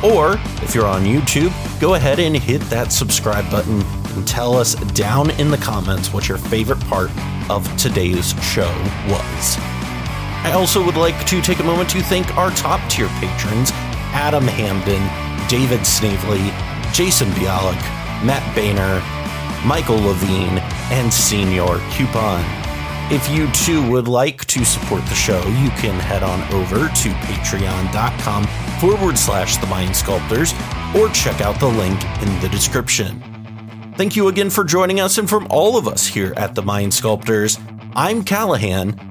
Or 0.02 0.40
if 0.64 0.74
you're 0.74 0.88
on 0.88 1.04
YouTube, 1.04 1.52
go 1.82 1.96
ahead 1.96 2.20
and 2.20 2.38
hit 2.38 2.62
that 2.70 2.94
subscribe 2.94 3.52
button 3.52 3.82
and 4.16 4.26
tell 4.26 4.56
us 4.56 4.76
down 4.94 5.32
in 5.32 5.52
the 5.52 5.58
comments 5.58 6.14
what 6.14 6.30
your 6.30 6.38
favorite 6.38 6.80
part 6.86 7.12
of 7.50 7.68
today's 7.76 8.32
show 8.42 8.72
was. 9.10 9.71
I 10.44 10.54
also 10.54 10.84
would 10.84 10.98
like 10.98 11.26
to 11.28 11.42
take 11.42 11.60
a 11.60 11.64
moment 11.64 11.90
to 11.92 12.02
thank 12.02 12.36
our 12.36 12.50
top 12.52 12.82
tier 12.90 13.08
patrons 13.20 13.72
Adam 14.14 14.46
Hamden, 14.46 15.02
David 15.48 15.86
Snavely, 15.86 16.52
Jason 16.94 17.30
Bialik, 17.30 17.80
Matt 18.26 18.44
Boehner, 18.56 19.02
Michael 19.66 20.00
Levine, 20.00 20.58
and 20.92 21.14
Senior 21.14 21.78
Coupon. 21.92 22.44
If 23.12 23.30
you 23.30 23.52
too 23.52 23.88
would 23.92 24.08
like 24.08 24.46
to 24.46 24.66
support 24.66 25.06
the 25.06 25.16
show, 25.16 25.42
you 25.50 25.70
can 25.72 26.00
head 26.00 26.24
on 26.24 26.42
over 26.54 26.88
to 26.88 27.10
patreon.com 27.10 28.48
forward 28.80 29.18
slash 29.18 29.58
the 29.58 29.68
mind 29.68 29.96
sculptors 29.96 30.54
or 30.96 31.10
check 31.10 31.42
out 31.42 31.60
the 31.60 31.68
link 31.68 32.04
in 32.22 32.40
the 32.42 32.50
description. 32.50 33.22
Thank 33.96 34.16
you 34.16 34.30
again 34.30 34.50
for 34.50 34.64
joining 34.64 35.00
us, 35.00 35.18
and 35.18 35.30
from 35.30 35.46
all 35.50 35.78
of 35.78 35.88
us 35.88 36.08
here 36.08 36.34
at 36.38 36.56
the 36.56 36.62
Mind 36.64 36.94
Sculptors, 36.94 37.60
I'm 37.94 38.24
Callahan, 38.24 39.11